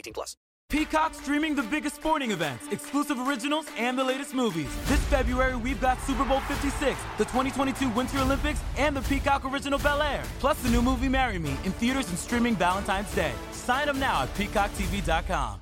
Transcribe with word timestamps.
18 0.00 0.12
plus. 0.12 0.36
Peacock 0.70 1.14
streaming 1.14 1.56
the 1.56 1.64
biggest 1.64 1.96
sporting 1.96 2.30
events, 2.30 2.68
exclusive 2.70 3.18
originals, 3.26 3.66
and 3.76 3.98
the 3.98 4.04
latest 4.04 4.34
movies. 4.34 4.70
This 4.86 5.02
February, 5.06 5.56
we've 5.56 5.80
got 5.80 6.00
Super 6.02 6.24
Bowl 6.24 6.38
56, 6.40 6.96
the 7.18 7.24
2022 7.24 7.88
Winter 7.90 8.20
Olympics, 8.20 8.60
and 8.78 8.96
the 8.96 9.02
Peacock 9.02 9.44
original 9.44 9.80
Bel 9.80 10.00
Air. 10.00 10.22
Plus 10.38 10.62
the 10.62 10.70
new 10.70 10.80
movie 10.80 11.08
Marry 11.08 11.40
Me 11.40 11.56
in 11.64 11.72
theaters 11.72 12.08
and 12.08 12.16
streaming 12.16 12.54
Valentine's 12.54 13.12
Day. 13.16 13.32
Sign 13.50 13.88
up 13.88 13.96
now 13.96 14.22
at 14.22 14.34
peacocktv.com. 14.34 15.60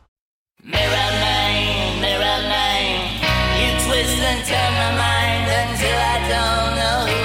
Mirror 0.62 1.12
man, 1.24 2.00
mirror 2.02 2.48
man, 2.52 2.98
you 3.60 3.70
twist 3.86 4.18
and 4.30 4.44
turn 4.46 4.72
my 4.82 4.92
mind 4.98 5.70
until 5.70 5.98
I 5.98 6.18
don't 6.28 6.76
know 6.76 7.17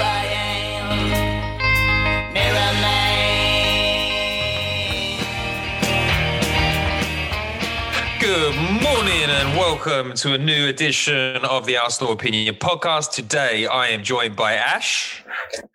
Good 8.36 8.56
morning 8.82 9.30
and 9.30 9.56
welcome 9.56 10.12
to 10.14 10.34
a 10.34 10.38
new 10.38 10.66
edition 10.66 11.36
of 11.44 11.66
the 11.66 11.76
Arsenal 11.76 12.12
Opinion 12.12 12.56
podcast. 12.56 13.12
Today 13.12 13.68
I 13.68 13.86
am 13.90 14.02
joined 14.02 14.34
by 14.34 14.56
Aash 14.56 15.20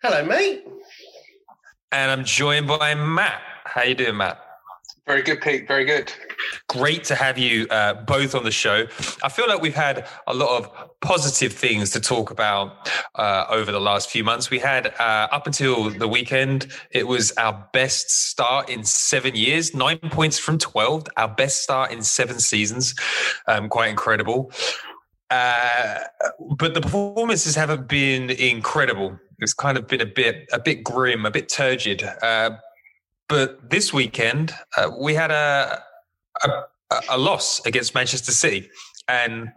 Hello, 0.02 0.22
mate. 0.26 0.62
and 1.90 2.10
I'm 2.10 2.22
joined 2.22 2.66
by 2.66 2.94
Matt. 2.94 3.40
How 3.64 3.84
you 3.84 3.94
doing, 3.94 4.18
Matt? 4.18 4.44
Very 5.06 5.22
good, 5.22 5.40
Pete. 5.40 5.66
Very 5.66 5.86
good. 5.86 6.12
Great 6.68 7.04
to 7.04 7.14
have 7.14 7.38
you 7.38 7.66
uh, 7.68 7.94
both 7.94 8.34
on 8.34 8.44
the 8.44 8.50
show. 8.50 8.86
I 9.22 9.28
feel 9.28 9.48
like 9.48 9.60
we've 9.60 9.74
had 9.74 10.08
a 10.26 10.34
lot 10.34 10.58
of 10.58 10.90
positive 11.00 11.52
things 11.52 11.90
to 11.90 12.00
talk 12.00 12.30
about 12.30 12.90
uh, 13.14 13.46
over 13.48 13.72
the 13.72 13.80
last 13.80 14.10
few 14.10 14.24
months. 14.24 14.50
We 14.50 14.58
had 14.58 14.94
uh, 14.98 15.28
up 15.32 15.46
until 15.46 15.90
the 15.90 16.08
weekend, 16.08 16.72
it 16.90 17.06
was 17.06 17.32
our 17.32 17.68
best 17.72 18.10
start 18.10 18.68
in 18.68 18.84
seven 18.84 19.34
years, 19.34 19.74
nine 19.74 19.98
points 19.98 20.38
from 20.38 20.58
12, 20.58 21.06
our 21.16 21.28
best 21.28 21.62
start 21.62 21.90
in 21.90 22.02
seven 22.02 22.38
seasons. 22.38 22.94
Um, 23.46 23.68
quite 23.68 23.90
incredible. 23.90 24.52
Uh, 25.30 26.00
but 26.56 26.74
the 26.74 26.80
performances 26.80 27.54
haven't 27.54 27.88
been 27.88 28.30
incredible. 28.30 29.18
It's 29.38 29.54
kind 29.54 29.78
of 29.78 29.86
been 29.86 30.00
a 30.00 30.06
bit, 30.06 30.48
a 30.52 30.58
bit 30.58 30.82
grim, 30.82 31.24
a 31.24 31.30
bit 31.30 31.48
turgid. 31.48 32.02
Uh, 32.02 32.56
but 33.28 33.70
this 33.70 33.92
weekend, 33.92 34.52
uh, 34.76 34.90
we 35.00 35.14
had 35.14 35.30
a, 35.30 35.82
a 36.44 36.62
a 37.08 37.18
loss 37.18 37.64
against 37.66 37.94
Manchester 37.94 38.32
City, 38.32 38.68
and 39.08 39.52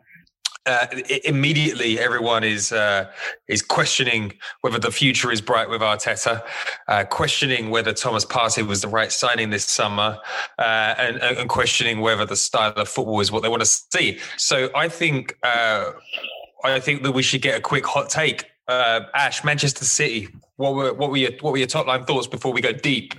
uh, 0.66 0.88
immediately 1.26 2.00
everyone 2.00 2.44
is 2.44 2.72
uh, 2.72 3.12
is 3.48 3.62
questioning 3.62 4.34
whether 4.62 4.80
the 4.80 4.92
future 4.92 5.32
is 5.32 5.42
bright 5.42 5.70
with 5.70 5.82
Arteta, 5.82 6.42
uh, 6.88 7.04
questioning 7.06 7.70
whether 7.70 7.92
Thomas 7.92 8.26
Partey 8.26 8.66
was 8.66 8.82
the 8.82 8.88
right 8.88 9.12
signing 9.12 9.50
this 9.50 9.66
summer, 9.66 10.18
uh, 10.60 10.96
and, 10.98 11.18
and 11.18 11.50
questioning 11.50 12.00
whether 12.00 12.26
the 12.26 12.36
style 12.36 12.72
of 12.74 12.88
football 12.88 13.20
is 13.20 13.32
what 13.32 13.44
they 13.44 13.50
want 13.50 13.62
to 13.62 13.66
see. 13.68 14.20
So 14.38 14.70
I 14.74 14.88
think 14.88 15.38
uh, 15.44 15.92
I 16.64 16.80
think 16.80 17.04
that 17.04 17.12
we 17.12 17.24
should 17.24 17.42
get 17.42 17.58
a 17.58 17.62
quick 17.62 17.86
hot 17.86 18.10
take. 18.10 18.46
Uh, 18.68 19.02
Aash, 19.18 19.44
Manchester 19.44 19.84
City. 19.84 20.30
What 20.56 20.76
were 20.76 20.94
what 20.94 21.10
were 21.10 21.18
your 21.18 21.32
what 21.42 21.52
were 21.52 21.58
your 21.58 21.68
top 21.68 21.88
line 21.88 22.06
thoughts 22.06 22.28
before 22.28 22.54
we 22.54 22.62
go 22.62 22.72
deep? 22.72 23.16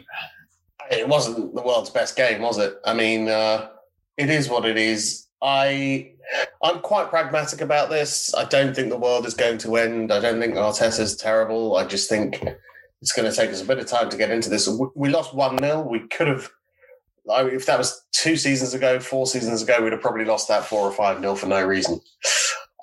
It 0.91 1.09
wasn't 1.09 1.55
the 1.55 1.63
world's 1.63 1.91
best 1.91 2.17
game, 2.17 2.43
was 2.43 2.59
it? 2.59 2.75
I 2.85 2.95
mean, 2.95 3.29
uh, 3.29 3.69
it 4.17 4.31
is 4.31 4.49
what 4.49 4.65
it 4.65 4.77
is. 4.77 5.27
I, 5.43 6.13
I'm 6.63 6.81
quite 6.81 7.11
pragmatic 7.11 7.61
about 7.61 7.91
this. 7.91 8.35
I 8.35 8.45
don't 8.45 8.75
think 8.75 8.89
the 8.91 8.97
world 8.99 9.27
is 9.27 9.35
going 9.35 9.59
to 9.59 9.77
end. 9.77 10.13
I 10.13 10.21
don't 10.21 10.41
think 10.41 10.55
Arteta's 10.55 11.17
terrible. 11.17 11.77
I 11.77 11.85
just 11.87 12.09
think 12.09 12.43
it's 13.03 13.13
going 13.13 13.31
to 13.31 13.37
take 13.37 13.51
us 13.51 13.61
a 13.63 13.67
bit 13.67 13.79
of 13.79 13.87
time 13.87 14.09
to 14.11 14.17
get 14.17 14.31
into 14.31 14.49
this. 14.49 14.69
We- 14.95 15.11
lost 15.11 15.35
one 15.35 15.59
0 15.59 15.83
We 15.83 16.01
could 16.09 16.29
have. 16.29 16.49
I- 17.31 17.45
If 17.49 17.67
that 17.67 17.79
was 17.79 18.03
two 18.13 18.37
seasons 18.37 18.75
ago, 18.75 19.01
four 19.01 19.27
seasons 19.27 19.63
ago, 19.63 19.83
we'd 19.83 19.93
have 19.93 20.01
probably 20.01 20.25
lost 20.25 20.49
that 20.49 20.65
four 20.65 20.81
or 20.89 20.93
five 20.93 21.21
nil 21.21 21.37
for 21.37 21.47
no 21.47 21.63
reason. 21.63 22.01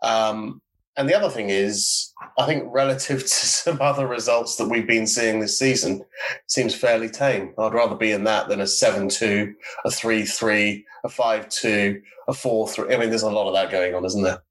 Um, 0.03 0.61
and 1.01 1.09
the 1.09 1.17
other 1.17 1.29
thing 1.29 1.49
is, 1.49 2.13
I 2.37 2.45
think 2.45 2.63
relative 2.67 3.21
to 3.23 3.27
some 3.27 3.81
other 3.81 4.07
results 4.07 4.55
that 4.57 4.69
we've 4.69 4.87
been 4.87 5.07
seeing 5.07 5.39
this 5.39 5.57
season, 5.57 6.05
seems 6.47 6.75
fairly 6.75 7.09
tame. 7.09 7.53
I'd 7.57 7.73
rather 7.73 7.95
be 7.95 8.11
in 8.11 8.23
that 8.25 8.47
than 8.47 8.61
a 8.61 8.67
7 8.67 9.09
2, 9.09 9.53
a 9.83 9.91
3 9.91 10.23
3, 10.23 10.85
a 11.03 11.09
5 11.09 11.49
2, 11.49 12.01
a 12.27 12.33
4 12.33 12.69
3. 12.69 12.93
I 12.93 12.97
mean, 12.97 13.09
there's 13.09 13.23
a 13.23 13.31
lot 13.31 13.47
of 13.47 13.55
that 13.55 13.71
going 13.71 13.95
on, 13.95 14.05
isn't 14.05 14.21
there? 14.21 14.43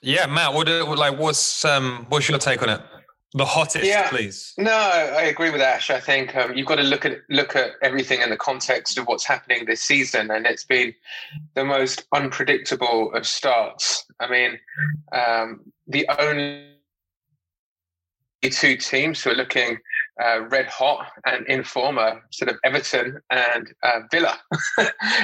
Yeah, 0.00 0.26
Matt. 0.26 0.54
What 0.54 0.68
like 0.68 1.18
what's 1.18 1.64
um 1.64 2.06
what's 2.08 2.28
your 2.28 2.38
take 2.38 2.62
on 2.62 2.68
it? 2.68 2.80
The 3.34 3.44
hottest, 3.44 3.84
Yeah. 3.84 4.08
please. 4.08 4.54
No, 4.56 4.72
I 4.72 5.22
agree 5.22 5.50
with 5.50 5.60
Aash. 5.60 5.90
I 5.90 6.00
think 6.00 6.34
um, 6.34 6.56
you've 6.56 6.66
got 6.66 6.76
to 6.76 6.82
look 6.82 7.04
at 7.04 7.18
look 7.28 7.54
at 7.56 7.72
everything 7.82 8.22
in 8.22 8.30
the 8.30 8.38
context 8.38 8.96
of 8.96 9.06
what's 9.06 9.26
happening 9.26 9.66
this 9.66 9.82
season, 9.82 10.30
and 10.30 10.46
it's 10.46 10.64
been 10.64 10.94
the 11.54 11.64
most 11.64 12.06
unpredictable 12.14 13.12
of 13.14 13.26
starts. 13.26 14.06
I 14.18 14.30
mean, 14.30 14.58
um, 15.12 15.60
the 15.86 16.08
only 16.18 16.74
two 18.50 18.76
teams 18.76 19.22
who 19.22 19.30
are 19.30 19.34
looking 19.34 19.76
uh, 20.24 20.42
red 20.48 20.66
hot 20.66 21.10
and 21.26 21.46
in 21.48 21.62
form 21.62 21.98
are 21.98 22.22
sort 22.30 22.50
of 22.50 22.56
Everton 22.64 23.20
and 23.30 23.72
uh, 23.82 24.00
Villa. 24.10 24.38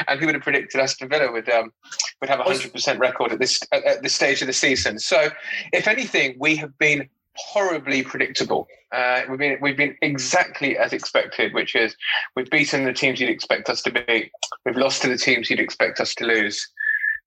and 0.09 0.21
who 0.21 0.27
would 0.27 0.35
have 0.35 0.45
predicted 0.45 0.81
Aston 0.81 1.09
Villa 1.09 1.33
would 1.33 1.49
um, 1.49 1.73
would 2.21 2.29
have 2.29 2.41
a 2.41 2.45
hundred 2.45 2.71
percent 2.73 2.99
record 2.99 3.33
at 3.33 3.39
this 3.39 3.61
at, 3.73 3.83
at 3.85 4.03
this 4.03 4.15
stage 4.15 4.43
of 4.43 4.47
the 4.47 4.53
season? 4.53 4.99
So, 4.99 5.31
if 5.73 5.89
anything, 5.89 6.37
we 6.39 6.57
have 6.57 6.77
been 6.77 7.09
horribly 7.37 8.03
predictable. 8.03 8.67
Uh, 8.93 9.23
we've 9.29 9.39
been 9.39 9.59
we've 9.61 9.77
been 9.77 9.97
exactly 10.03 10.79
as 10.79 10.93
expected, 10.93 11.53
which 11.53 11.75
is 11.75 11.97
we've 12.37 12.51
beaten 12.51 12.85
the 12.85 12.93
teams 12.93 13.21
you'd 13.21 13.31
expect 13.31 13.69
us 13.69 13.83
to 13.83 13.91
beat. 13.91 14.31
We've 14.65 14.77
lost 14.77 15.03
to 15.03 15.09
the 15.09 15.19
teams 15.19 15.51
you'd 15.51 15.61
expect 15.61 16.01
us 16.01 16.15
to 16.17 16.25
lose. 16.25 16.67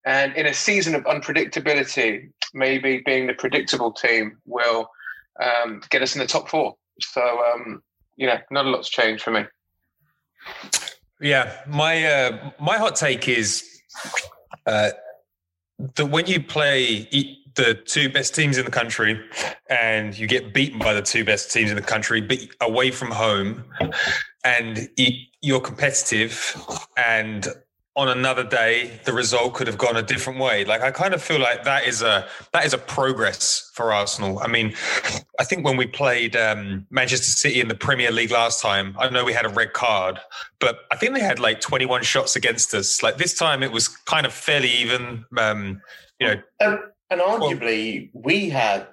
And 0.05 0.33
in 0.35 0.45
a 0.45 0.53
season 0.53 0.95
of 0.95 1.03
unpredictability, 1.03 2.29
maybe 2.53 3.01
being 3.05 3.27
the 3.27 3.33
predictable 3.33 3.91
team 3.91 4.37
will 4.45 4.89
um, 5.43 5.81
get 5.89 6.01
us 6.01 6.15
in 6.15 6.19
the 6.19 6.27
top 6.27 6.47
four. 6.47 6.75
So 7.01 7.21
um, 7.21 7.83
you 8.15 8.27
know, 8.27 8.37
not 8.51 8.65
a 8.65 8.69
lot's 8.69 8.89
changed 8.89 9.23
for 9.23 9.31
me. 9.31 9.45
Yeah, 11.19 11.57
my 11.67 12.05
uh, 12.05 12.51
my 12.59 12.77
hot 12.77 12.95
take 12.95 13.27
is 13.27 13.81
uh, 14.65 14.91
that 15.95 16.05
when 16.05 16.27
you 16.27 16.41
play 16.41 17.07
the 17.57 17.73
two 17.73 18.07
best 18.09 18.33
teams 18.33 18.57
in 18.57 18.65
the 18.65 18.71
country 18.71 19.19
and 19.69 20.17
you 20.17 20.27
get 20.27 20.53
beaten 20.53 20.79
by 20.79 20.93
the 20.93 21.01
two 21.01 21.25
best 21.25 21.51
teams 21.51 21.69
in 21.69 21.75
the 21.75 21.81
country, 21.81 22.21
but 22.21 22.37
away 22.61 22.91
from 22.91 23.11
home, 23.11 23.65
and 24.43 24.87
you, 24.95 25.11
you're 25.41 25.59
competitive 25.59 26.55
and 26.95 27.47
on 27.95 28.09
another 28.09 28.43
day 28.43 29.01
the 29.05 29.11
result 29.11 29.55
could 29.55 29.65
have 29.65 29.77
gone 29.77 29.97
a 29.97 30.03
different 30.03 30.39
way. 30.39 30.63
Like 30.63 30.81
i 30.81 30.91
kind 30.91 31.15
of 31.15 31.21
feel 31.21 31.39
like 31.39 31.63
that 31.63 31.85
is 31.85 32.03
a 32.03 32.27
that 32.53 32.63
is 32.63 32.73
a 32.73 32.77
progress 32.77 33.71
for 33.73 33.91
arsenal. 33.91 34.37
I 34.39 34.47
mean 34.47 34.75
i 35.39 35.43
think 35.43 35.65
when 35.65 35.77
we 35.77 35.87
played 35.87 36.35
um, 36.35 36.85
manchester 36.91 37.31
city 37.31 37.59
in 37.59 37.69
the 37.69 37.75
premier 37.75 38.11
league 38.11 38.31
last 38.31 38.61
time 38.61 38.95
i 38.99 39.09
know 39.09 39.25
we 39.25 39.33
had 39.33 39.45
a 39.45 39.49
red 39.49 39.73
card 39.73 40.19
but 40.59 40.81
i 40.91 40.95
think 40.95 41.13
they 41.13 41.21
had 41.21 41.39
like 41.39 41.59
21 41.59 42.03
shots 42.03 42.35
against 42.35 42.73
us. 42.75 43.01
Like 43.01 43.17
this 43.17 43.33
time 43.33 43.63
it 43.63 43.71
was 43.71 43.87
kind 43.87 44.27
of 44.27 44.33
fairly 44.33 44.69
even 44.69 45.25
um, 45.37 45.81
you 46.19 46.27
know. 46.27 46.41
And, 46.59 46.79
and 47.09 47.21
arguably 47.21 48.09
we 48.13 48.49
had 48.49 48.87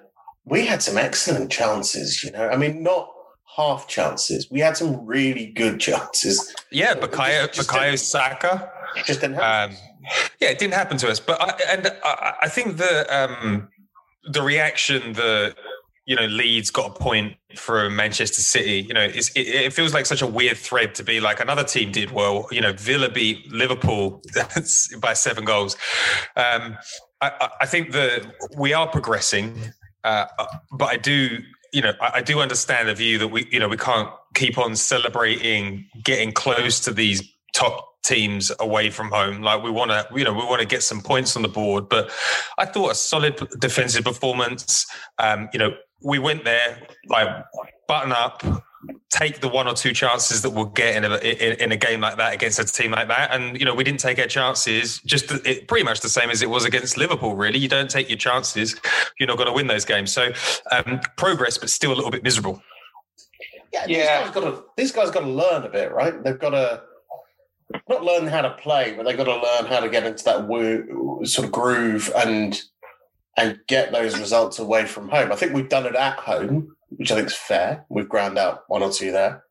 we 0.45 0.65
had 0.65 0.81
some 0.81 0.97
excellent 0.97 1.51
chances 1.51 2.23
you 2.23 2.31
know 2.31 2.49
i 2.49 2.57
mean 2.57 2.83
not 2.83 3.11
half 3.55 3.87
chances 3.87 4.49
we 4.51 4.59
had 4.59 4.75
some 4.75 5.05
really 5.05 5.47
good 5.47 5.79
chances 5.79 6.53
yeah 6.71 6.93
Bukayo, 6.93 7.47
Bukayo 7.55 7.97
Saka 7.97 8.69
just 9.03 9.21
didn't 9.21 9.35
happen. 9.35 9.75
Um, 9.75 9.77
yeah, 10.39 10.49
it 10.49 10.59
didn't 10.59 10.73
happen 10.73 10.97
to 10.97 11.09
us. 11.09 11.19
But 11.19 11.41
I, 11.41 11.59
and 11.69 11.91
I, 12.03 12.33
I 12.43 12.49
think 12.49 12.77
the 12.77 13.05
um, 13.15 13.69
the 14.23 14.41
reaction 14.41 15.13
the 15.13 15.55
you 16.05 16.15
know 16.15 16.25
Leeds 16.25 16.69
got 16.69 16.95
a 16.95 16.99
point 16.99 17.35
from 17.55 17.95
Manchester 17.95 18.41
City. 18.41 18.85
You 18.87 18.93
know, 18.93 19.03
it, 19.03 19.29
it, 19.35 19.73
feels 19.73 19.93
like 19.93 20.05
such 20.05 20.21
a 20.21 20.27
weird 20.27 20.57
thread 20.57 20.95
to 20.95 21.03
be 21.03 21.19
like 21.19 21.39
another 21.39 21.63
team 21.63 21.91
did 21.91 22.11
well. 22.11 22.47
You 22.51 22.61
know, 22.61 22.73
Villa 22.73 23.09
beat 23.09 23.51
Liverpool 23.51 24.21
by 24.99 25.13
seven 25.13 25.45
goals. 25.45 25.75
Um, 26.35 26.77
I, 27.21 27.49
I, 27.61 27.65
think 27.65 27.91
that 27.91 28.31
we 28.57 28.73
are 28.73 28.87
progressing, 28.87 29.57
uh, 30.03 30.25
but 30.71 30.85
I 30.85 30.97
do. 30.97 31.39
You 31.73 31.81
know, 31.81 31.93
I, 32.01 32.11
I 32.15 32.21
do 32.21 32.39
understand 32.39 32.87
the 32.87 32.95
view 32.95 33.17
that 33.17 33.27
we, 33.27 33.47
you 33.51 33.59
know, 33.59 33.67
we 33.67 33.77
can't 33.77 34.09
keep 34.33 34.57
on 34.57 34.75
celebrating 34.75 35.87
getting 36.03 36.31
close 36.31 36.79
to 36.81 36.93
these 36.93 37.23
top 37.53 37.95
teams 38.03 38.51
away 38.59 38.89
from 38.89 39.09
home. 39.09 39.41
Like 39.41 39.63
we 39.63 39.71
want 39.71 39.91
to, 39.91 40.07
you 40.15 40.23
know, 40.23 40.33
we 40.33 40.45
want 40.45 40.61
to 40.61 40.67
get 40.67 40.83
some 40.83 41.01
points 41.01 41.35
on 41.35 41.41
the 41.41 41.47
board. 41.47 41.89
But 41.89 42.11
I 42.57 42.65
thought 42.65 42.91
a 42.91 42.95
solid 42.95 43.35
defensive 43.59 44.03
performance. 44.03 44.85
Um, 45.17 45.49
you 45.51 45.59
know, 45.59 45.75
we 46.03 46.19
went 46.19 46.43
there 46.43 46.87
like 47.07 47.27
button 47.87 48.11
up, 48.11 48.43
take 49.09 49.39
the 49.39 49.47
one 49.47 49.67
or 49.67 49.73
two 49.73 49.93
chances 49.93 50.41
that 50.41 50.49
we'll 50.49 50.65
get 50.65 50.95
in 50.95 51.05
a 51.05 51.15
in, 51.17 51.59
in, 51.59 51.71
a 51.71 51.77
game 51.77 52.01
like 52.01 52.17
that 52.17 52.33
against 52.33 52.59
a 52.59 52.65
team 52.65 52.91
like 52.91 53.07
that. 53.07 53.33
And 53.33 53.57
you 53.57 53.65
know, 53.65 53.73
we 53.73 53.83
didn't 53.83 53.99
take 53.99 54.19
our 54.19 54.27
chances. 54.27 54.99
Just 54.99 55.31
it, 55.45 55.67
pretty 55.67 55.85
much 55.85 56.01
the 56.01 56.09
same 56.09 56.29
as 56.29 56.41
it 56.41 56.49
was 56.49 56.65
against 56.65 56.97
Liverpool. 56.97 57.35
Really, 57.35 57.59
you 57.59 57.69
don't 57.69 57.89
take 57.89 58.09
your 58.09 58.17
chances, 58.17 58.75
you're 59.19 59.27
not 59.27 59.37
going 59.37 59.47
to 59.47 59.53
win 59.53 59.67
those 59.67 59.85
games. 59.85 60.11
So 60.11 60.31
um, 60.71 60.99
progress, 61.17 61.57
but 61.57 61.69
still 61.69 61.93
a 61.93 61.95
little 61.95 62.11
bit 62.11 62.23
miserable. 62.23 62.61
Yeah, 63.73 63.85
yeah. 63.87 63.87
These 63.87 64.07
guys 64.07 64.33
got 64.33 64.41
to 64.41 64.63
these 64.77 64.91
guys 64.91 65.11
got 65.11 65.21
to 65.21 65.29
learn 65.29 65.63
a 65.63 65.69
bit, 65.69 65.91
right? 65.91 66.23
They've 66.23 66.39
got 66.39 66.51
to 66.51 66.83
not 67.89 68.03
learn 68.03 68.27
how 68.27 68.41
to 68.41 68.51
play, 68.51 68.93
but 68.95 69.05
they've 69.05 69.17
got 69.17 69.25
to 69.25 69.35
learn 69.35 69.65
how 69.65 69.79
to 69.79 69.89
get 69.89 70.05
into 70.05 70.23
that 70.25 70.47
woo, 70.47 71.21
sort 71.25 71.45
of 71.45 71.51
groove 71.51 72.11
and 72.15 72.61
and 73.37 73.59
get 73.67 73.91
those 73.91 74.17
results 74.17 74.59
away 74.59 74.85
from 74.85 75.09
home. 75.09 75.31
I 75.31 75.35
think 75.35 75.53
we've 75.53 75.69
done 75.69 75.85
it 75.85 75.95
at 75.95 76.17
home, 76.17 76.74
which 76.89 77.11
I 77.11 77.15
think 77.15 77.27
is 77.27 77.35
fair. 77.35 77.85
We've 77.89 78.09
ground 78.09 78.37
out 78.37 78.63
one 78.67 78.83
or 78.83 78.91
two 78.91 79.11
there. 79.11 79.43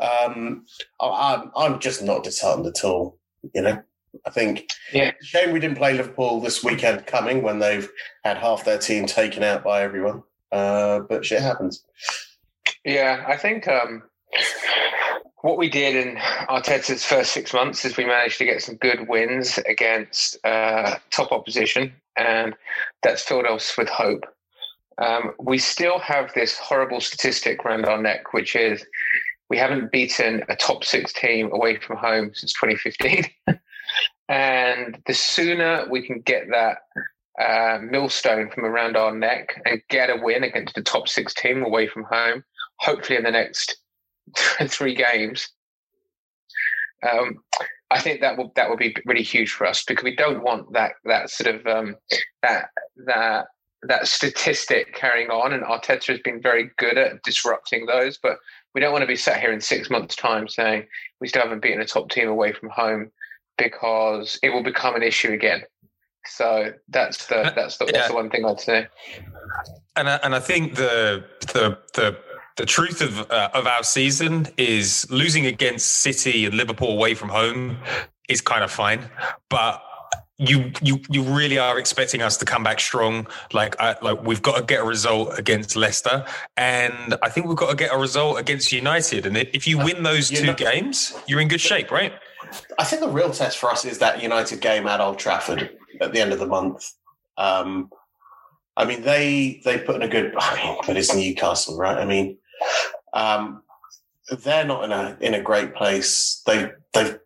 Um, 0.00 0.64
I'm 1.00 1.50
I'm 1.56 1.80
just 1.80 2.02
not 2.02 2.24
disheartened 2.24 2.66
at 2.66 2.84
all. 2.84 3.18
You 3.54 3.62
know, 3.62 3.82
I 4.26 4.30
think 4.30 4.68
yeah, 4.92 5.12
shame 5.22 5.52
we 5.52 5.60
didn't 5.60 5.78
play 5.78 5.94
Liverpool 5.94 6.40
this 6.40 6.62
weekend 6.62 7.06
coming 7.06 7.42
when 7.42 7.58
they've 7.58 7.88
had 8.24 8.38
half 8.38 8.64
their 8.64 8.78
team 8.78 9.06
taken 9.06 9.42
out 9.42 9.64
by 9.64 9.82
everyone. 9.82 10.22
Uh, 10.52 11.00
but 11.00 11.24
shit 11.24 11.42
happens. 11.42 11.84
Yeah, 12.84 13.24
I 13.26 13.36
think 13.36 13.68
um, 13.68 14.02
what 15.42 15.58
we 15.58 15.68
did 15.68 15.94
in 15.94 16.16
Arteta's 16.48 17.04
first 17.04 17.32
six 17.32 17.52
months 17.52 17.84
is 17.84 17.96
we 17.96 18.04
managed 18.04 18.38
to 18.38 18.44
get 18.44 18.62
some 18.62 18.76
good 18.76 19.08
wins 19.08 19.58
against 19.68 20.38
uh, 20.44 20.96
top 21.10 21.32
opposition, 21.32 21.92
and 22.16 22.54
that's 23.02 23.22
filled 23.22 23.46
us 23.46 23.76
with 23.76 23.88
hope. 23.88 24.24
Um, 24.98 25.32
we 25.38 25.58
still 25.58 25.98
have 26.00 26.32
this 26.34 26.58
horrible 26.58 27.00
statistic 27.00 27.64
around 27.64 27.86
our 27.86 28.00
neck, 28.00 28.32
which 28.32 28.56
is 28.56 28.84
we 29.48 29.56
haven't 29.56 29.92
beaten 29.92 30.42
a 30.48 30.56
top 30.56 30.84
six 30.84 31.12
team 31.12 31.50
away 31.52 31.78
from 31.78 31.96
home 31.96 32.30
since 32.34 32.52
2015. 32.54 33.24
and 34.28 34.98
the 35.06 35.14
sooner 35.14 35.86
we 35.90 36.06
can 36.06 36.20
get 36.20 36.48
that 36.50 36.78
uh, 37.40 37.78
millstone 37.80 38.50
from 38.50 38.64
around 38.64 38.96
our 38.96 39.14
neck 39.14 39.62
and 39.64 39.80
get 39.88 40.10
a 40.10 40.20
win 40.20 40.42
against 40.42 40.74
the 40.74 40.82
top 40.82 41.08
six 41.08 41.32
team 41.32 41.62
away 41.62 41.86
from 41.86 42.04
home, 42.04 42.42
hopefully 42.80 43.16
in 43.16 43.24
the 43.24 43.30
next 43.30 43.76
three 44.66 44.94
games, 44.94 45.48
um, 47.08 47.38
I 47.90 48.00
think 48.00 48.20
that 48.20 48.36
will 48.36 48.52
that 48.56 48.68
will 48.68 48.76
be 48.76 48.94
really 49.06 49.22
huge 49.22 49.52
for 49.52 49.66
us 49.66 49.84
because 49.84 50.04
we 50.04 50.16
don't 50.16 50.42
want 50.42 50.72
that 50.72 50.92
that 51.04 51.30
sort 51.30 51.54
of 51.54 51.66
um, 51.66 51.96
that 52.42 52.68
that 53.06 53.46
that 53.82 54.08
statistic 54.08 54.94
carrying 54.94 55.30
on. 55.30 55.52
And 55.52 55.62
Arteta 55.62 56.06
has 56.06 56.20
been 56.20 56.42
very 56.42 56.70
good 56.78 56.98
at 56.98 57.22
disrupting 57.22 57.86
those, 57.86 58.18
but 58.18 58.38
we 58.74 58.80
don't 58.80 58.92
want 58.92 59.02
to 59.02 59.06
be 59.06 59.16
sat 59.16 59.40
here 59.40 59.52
in 59.52 59.60
six 59.60 59.90
months' 59.90 60.16
time 60.16 60.48
saying 60.48 60.86
we 61.20 61.28
still 61.28 61.42
haven't 61.42 61.62
beaten 61.62 61.80
a 61.80 61.86
top 61.86 62.10
team 62.10 62.28
away 62.28 62.52
from 62.52 62.70
home 62.70 63.10
because 63.56 64.38
it 64.42 64.50
will 64.50 64.62
become 64.62 64.94
an 64.94 65.02
issue 65.02 65.32
again. 65.32 65.62
So 66.26 66.72
that's 66.88 67.26
the 67.26 67.52
that's 67.54 67.78
the, 67.78 67.86
yeah. 67.86 67.92
that's 67.92 68.08
the 68.08 68.14
one 68.14 68.30
thing 68.30 68.44
I'd 68.44 68.60
say. 68.60 68.86
And 69.96 70.08
I, 70.08 70.16
and 70.22 70.34
I 70.34 70.40
think 70.40 70.74
the 70.74 71.24
the 71.52 71.78
the 71.94 72.18
the 72.56 72.66
truth 72.66 73.00
of 73.00 73.30
uh, 73.30 73.50
of 73.54 73.66
our 73.66 73.82
season 73.82 74.46
is 74.56 75.06
losing 75.10 75.46
against 75.46 75.98
City 75.98 76.44
and 76.44 76.54
Liverpool 76.54 76.90
away 76.90 77.14
from 77.14 77.30
home 77.30 77.78
is 78.28 78.40
kind 78.40 78.62
of 78.62 78.70
fine, 78.70 79.08
but 79.48 79.82
you 80.38 80.70
you 80.82 81.00
you 81.10 81.22
really 81.22 81.58
are 81.58 81.78
expecting 81.78 82.22
us 82.22 82.36
to 82.36 82.44
come 82.44 82.62
back 82.62 82.78
strong. 82.78 83.26
Like 83.52 83.78
I, 83.80 83.96
like 84.02 84.22
we've 84.22 84.42
got 84.42 84.56
to 84.56 84.62
get 84.62 84.80
a 84.80 84.84
result 84.84 85.36
against 85.36 85.74
Leicester, 85.74 86.24
and 86.56 87.16
I 87.22 87.28
think 87.28 87.46
we've 87.46 87.56
got 87.56 87.70
to 87.70 87.76
get 87.76 87.92
a 87.92 87.98
result 87.98 88.38
against 88.38 88.72
United. 88.72 89.26
And 89.26 89.36
if 89.36 89.66
you 89.66 89.78
win 89.78 90.04
those 90.04 90.30
two 90.30 90.54
games, 90.54 91.14
you're 91.26 91.40
in 91.40 91.48
good 91.48 91.60
shape, 91.60 91.90
right? 91.90 92.12
I 92.78 92.84
think 92.84 93.02
the 93.02 93.08
real 93.08 93.30
test 93.30 93.58
for 93.58 93.70
us 93.70 93.84
is 93.84 93.98
that 93.98 94.22
United 94.22 94.60
game 94.60 94.86
at 94.86 95.00
Old 95.00 95.18
Trafford 95.18 95.76
at 96.00 96.12
the 96.12 96.20
end 96.20 96.32
of 96.32 96.38
the 96.38 96.46
month. 96.46 96.92
Um, 97.36 97.90
I 98.76 98.84
mean, 98.84 99.02
they 99.02 99.60
they 99.64 99.78
put 99.78 99.96
in 99.96 100.02
a 100.02 100.08
good. 100.08 100.34
I 100.38 100.54
mean, 100.54 100.78
but 100.86 100.96
it's 100.96 101.14
Newcastle, 101.14 101.76
right? 101.76 101.98
I 101.98 102.04
mean, 102.04 102.38
um, 103.12 103.62
they're 104.30 104.64
not 104.64 104.84
in 104.84 104.92
a 104.92 105.16
in 105.20 105.34
a 105.34 105.42
great 105.42 105.74
place. 105.74 106.42
They 106.46 106.70
they've 106.94 107.18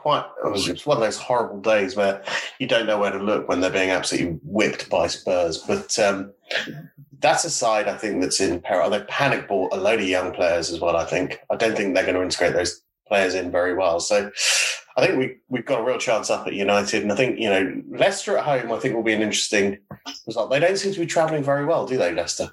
quite 0.00 0.24
it 0.44 0.50
was, 0.50 0.86
one 0.86 0.96
of 0.96 1.02
those 1.02 1.18
horrible 1.18 1.60
days 1.60 1.94
where 1.94 2.22
you 2.58 2.66
don't 2.66 2.86
know 2.86 2.98
where 2.98 3.12
to 3.12 3.18
look 3.18 3.48
when 3.48 3.60
they're 3.60 3.70
being 3.70 3.90
absolutely 3.90 4.38
whipped 4.42 4.88
by 4.88 5.06
Spurs. 5.06 5.58
But 5.58 5.98
um, 5.98 6.32
that's 7.18 7.44
a 7.44 7.50
side 7.50 7.86
I 7.86 7.98
think 7.98 8.22
that's 8.22 8.40
in 8.40 8.60
peril. 8.60 8.88
They 8.88 9.00
panic 9.02 9.46
bought 9.46 9.74
a 9.74 9.76
load 9.76 10.00
of 10.00 10.08
young 10.08 10.32
players 10.32 10.70
as 10.70 10.80
well. 10.80 10.96
I 10.96 11.04
think 11.04 11.40
I 11.50 11.56
don't 11.56 11.76
think 11.76 11.94
they're 11.94 12.04
going 12.04 12.14
to 12.14 12.22
integrate 12.22 12.54
those 12.54 12.82
players 13.06 13.34
in 13.34 13.50
very 13.50 13.74
well. 13.74 14.00
So 14.00 14.30
I 14.96 15.06
think 15.06 15.18
we 15.18 15.36
we've 15.50 15.66
got 15.66 15.80
a 15.80 15.84
real 15.84 15.98
chance 15.98 16.30
up 16.30 16.46
at 16.46 16.54
United, 16.54 17.02
and 17.02 17.12
I 17.12 17.16
think 17.16 17.38
you 17.38 17.50
know 17.50 17.82
Leicester 17.90 18.38
at 18.38 18.44
home. 18.44 18.72
I 18.72 18.78
think 18.78 18.94
will 18.94 19.02
be 19.02 19.12
an 19.12 19.22
interesting 19.22 19.78
result. 20.26 20.50
They 20.50 20.60
don't 20.60 20.78
seem 20.78 20.94
to 20.94 21.00
be 21.00 21.06
travelling 21.06 21.44
very 21.44 21.66
well, 21.66 21.86
do 21.86 21.98
they, 21.98 22.14
Leicester? 22.14 22.50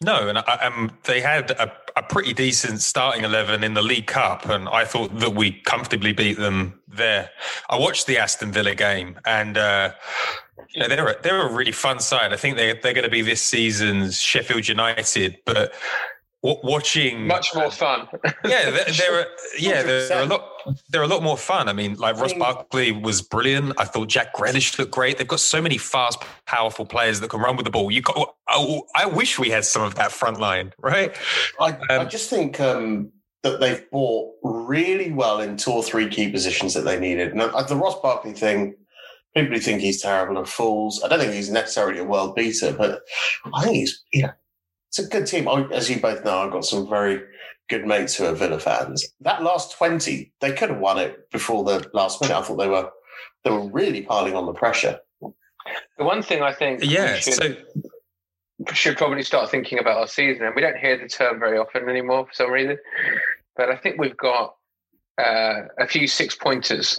No, 0.00 0.28
and 0.28 0.38
I, 0.38 0.42
um, 0.62 0.92
they 1.04 1.20
had 1.20 1.50
a, 1.52 1.72
a, 1.96 2.02
pretty 2.04 2.32
decent 2.32 2.80
starting 2.80 3.24
eleven 3.24 3.64
in 3.64 3.74
the 3.74 3.82
League 3.82 4.06
Cup, 4.06 4.48
and 4.48 4.68
I 4.68 4.84
thought 4.84 5.18
that 5.18 5.34
we 5.34 5.60
comfortably 5.62 6.12
beat 6.12 6.38
them 6.38 6.80
there. 6.86 7.30
I 7.68 7.78
watched 7.78 8.06
the 8.06 8.16
Aston 8.16 8.52
Villa 8.52 8.76
game, 8.76 9.18
and 9.26 9.58
uh, 9.58 9.90
you 10.72 10.80
know 10.80 10.88
they're 10.88 11.08
a, 11.08 11.20
they're 11.22 11.48
a 11.48 11.52
really 11.52 11.72
fun 11.72 11.98
side. 11.98 12.32
I 12.32 12.36
think 12.36 12.56
they 12.56 12.74
they're 12.74 12.94
going 12.94 13.04
to 13.04 13.10
be 13.10 13.22
this 13.22 13.42
season's 13.42 14.20
Sheffield 14.20 14.68
United, 14.68 15.38
but 15.44 15.72
watching 16.42 17.26
much 17.26 17.54
more 17.54 17.70
fun. 17.70 18.08
yeah, 18.44 18.70
they're, 18.70 18.84
they're 18.84 19.26
yeah 19.58 19.82
they're, 19.82 20.08
they're, 20.08 20.22
a 20.22 20.26
lot 20.26 20.50
they're 20.90 21.02
a 21.02 21.06
lot 21.06 21.22
more 21.22 21.36
fun. 21.36 21.68
I 21.68 21.72
mean, 21.72 21.94
like 21.94 22.16
Ross 22.16 22.32
Barkley 22.34 22.92
was 22.92 23.22
brilliant. 23.22 23.72
I 23.78 23.84
thought 23.84 24.08
Jack 24.08 24.34
Grealish 24.34 24.78
looked 24.78 24.92
great. 24.92 25.18
They've 25.18 25.26
got 25.26 25.40
so 25.40 25.60
many 25.60 25.78
fast, 25.78 26.22
powerful 26.46 26.86
players 26.86 27.20
that 27.20 27.30
can 27.30 27.40
run 27.40 27.56
with 27.56 27.64
the 27.64 27.70
ball. 27.70 27.90
You 27.90 28.02
got, 28.02 28.34
I, 28.48 28.80
I 28.94 29.06
wish 29.06 29.38
we 29.38 29.50
had 29.50 29.64
some 29.64 29.82
of 29.82 29.94
that 29.96 30.12
front 30.12 30.38
line, 30.38 30.72
right? 30.78 31.16
I, 31.60 31.70
um, 31.70 31.80
I 31.90 32.04
just 32.04 32.30
think 32.30 32.60
um, 32.60 33.10
that 33.42 33.60
they've 33.60 33.88
bought 33.90 34.34
really 34.42 35.12
well 35.12 35.40
in 35.40 35.56
two 35.56 35.72
or 35.72 35.82
three 35.82 36.08
key 36.08 36.30
positions 36.30 36.74
that 36.74 36.82
they 36.82 36.98
needed. 36.98 37.32
And 37.32 37.40
uh, 37.40 37.62
the 37.62 37.76
Ross 37.76 38.00
Barkley 38.00 38.32
thing. 38.32 38.74
People 39.36 39.58
think 39.60 39.82
he's 39.82 40.00
terrible 40.00 40.38
and 40.38 40.48
fools. 40.48 41.02
I 41.04 41.08
don't 41.08 41.20
think 41.20 41.34
he's 41.34 41.50
necessarily 41.50 42.00
a 42.00 42.04
world 42.04 42.34
beater, 42.34 42.72
but 42.72 43.02
I 43.54 43.62
think 43.62 43.76
he's, 43.76 44.02
you 44.10 44.22
know, 44.22 44.32
it's 44.88 44.98
a 44.98 45.08
good 45.08 45.26
team. 45.26 45.48
As 45.72 45.88
you 45.90 46.00
both 46.00 46.24
know, 46.24 46.38
I've 46.38 46.52
got 46.52 46.64
some 46.64 46.88
very 46.88 47.22
good 47.68 47.86
mates 47.86 48.16
who 48.16 48.24
are 48.24 48.32
Villa 48.32 48.58
fans. 48.58 49.06
That 49.20 49.42
last 49.42 49.76
twenty, 49.76 50.32
they 50.40 50.52
could 50.52 50.70
have 50.70 50.80
won 50.80 50.98
it 50.98 51.30
before 51.30 51.64
the 51.64 51.88
last 51.92 52.20
minute. 52.20 52.36
I 52.36 52.42
thought 52.42 52.56
they 52.56 52.68
were 52.68 52.90
they 53.44 53.50
were 53.50 53.68
really 53.68 54.02
piling 54.02 54.34
on 54.34 54.46
the 54.46 54.52
pressure. 54.52 54.98
The 55.98 56.04
one 56.04 56.22
thing 56.22 56.42
I 56.42 56.52
think, 56.52 56.82
yeah, 56.82 57.16
should, 57.16 57.34
so 57.34 57.54
should 58.72 58.96
probably 58.96 59.22
start 59.22 59.50
thinking 59.50 59.78
about 59.78 59.98
our 59.98 60.06
season, 60.06 60.46
and 60.46 60.54
we 60.54 60.62
don't 60.62 60.78
hear 60.78 60.96
the 60.96 61.08
term 61.08 61.38
very 61.38 61.58
often 61.58 61.88
anymore 61.88 62.26
for 62.26 62.32
some 62.32 62.50
reason. 62.50 62.78
But 63.56 63.68
I 63.68 63.76
think 63.76 64.00
we've 64.00 64.16
got 64.16 64.56
uh, 65.18 65.62
a 65.78 65.86
few 65.86 66.06
six 66.06 66.34
pointers, 66.34 66.98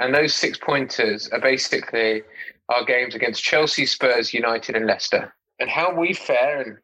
and 0.00 0.14
those 0.14 0.34
six 0.34 0.58
pointers 0.58 1.28
are 1.28 1.40
basically 1.40 2.22
our 2.68 2.84
games 2.84 3.14
against 3.14 3.44
Chelsea, 3.44 3.86
Spurs, 3.86 4.34
United, 4.34 4.74
and 4.74 4.86
Leicester. 4.86 5.32
And 5.60 5.68
how 5.68 5.94
we 5.94 6.14
fare, 6.14 6.62
and 6.62 6.78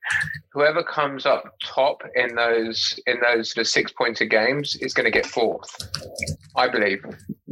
whoever 0.52 0.83
comes 0.83 1.25
up 1.25 1.45
top 1.64 2.02
in 2.14 2.35
those 2.35 2.99
in 3.06 3.21
those 3.21 3.52
sort 3.52 3.62
of 3.62 3.68
six 3.68 3.90
pointer 3.90 4.26
games 4.26 4.76
is 4.76 4.92
going 4.92 5.06
to 5.06 5.11
get 5.11 5.25
fourth, 5.25 5.75
I 6.56 6.68
believe, 6.68 7.02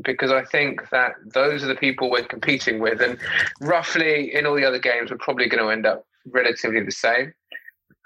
because 0.02 0.31
I 0.31 0.45
think 0.45 0.90
that 0.90 1.12
those 1.33 1.64
are 1.64 1.66
the 1.66 1.76
people 1.76 2.11
we're 2.11 2.25
competing 2.25 2.78
with, 2.78 3.00
and 3.00 3.19
roughly 3.62 4.35
in 4.35 4.45
all 4.45 4.54
the 4.54 4.66
other 4.66 4.78
games, 4.78 5.11
we're 5.11 5.16
probably 5.16 5.49
going 5.49 5.64
to 5.64 5.71
end 5.71 5.87
up 5.87 6.07
relatively 6.26 6.83
the 6.85 6.93
same. 6.93 7.33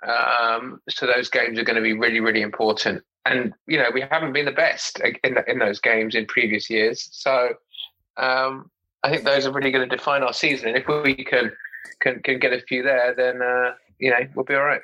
Um, 0.07 0.81
so 0.89 1.07
those 1.07 1.29
games 1.29 1.59
are 1.59 1.65
going 1.65 1.77
to 1.77 1.83
be 1.83 1.95
really, 1.95 2.21
really 2.21 2.43
important. 2.43 3.03
And 3.27 3.53
you 3.67 3.79
know, 3.79 3.91
we 3.93 4.01
haven't 4.01 4.33
been 4.33 4.47
the 4.47 4.53
best 4.53 5.01
in 5.25 5.37
in 5.49 5.59
those 5.59 5.81
games 5.81 6.15
in 6.15 6.27
previous 6.27 6.71
years. 6.71 7.09
So 7.11 7.55
um, 8.17 8.71
I 9.03 9.11
think 9.11 9.25
those 9.25 9.47
are 9.47 9.53
really 9.53 9.71
going 9.71 9.89
to 9.89 9.97
define 9.97 10.23
our 10.23 10.33
season. 10.33 10.69
And 10.69 10.77
if 10.77 10.87
we 10.87 11.15
can 11.15 11.53
can 12.01 12.21
can 12.23 12.39
get 12.39 12.53
a 12.53 12.61
few 12.61 12.83
there, 12.83 13.15
then 13.17 13.43
uh, 13.43 13.73
you 13.99 14.11
know 14.11 14.19
we'll 14.35 14.45
be 14.45 14.55
all 14.55 14.65
right. 14.65 14.83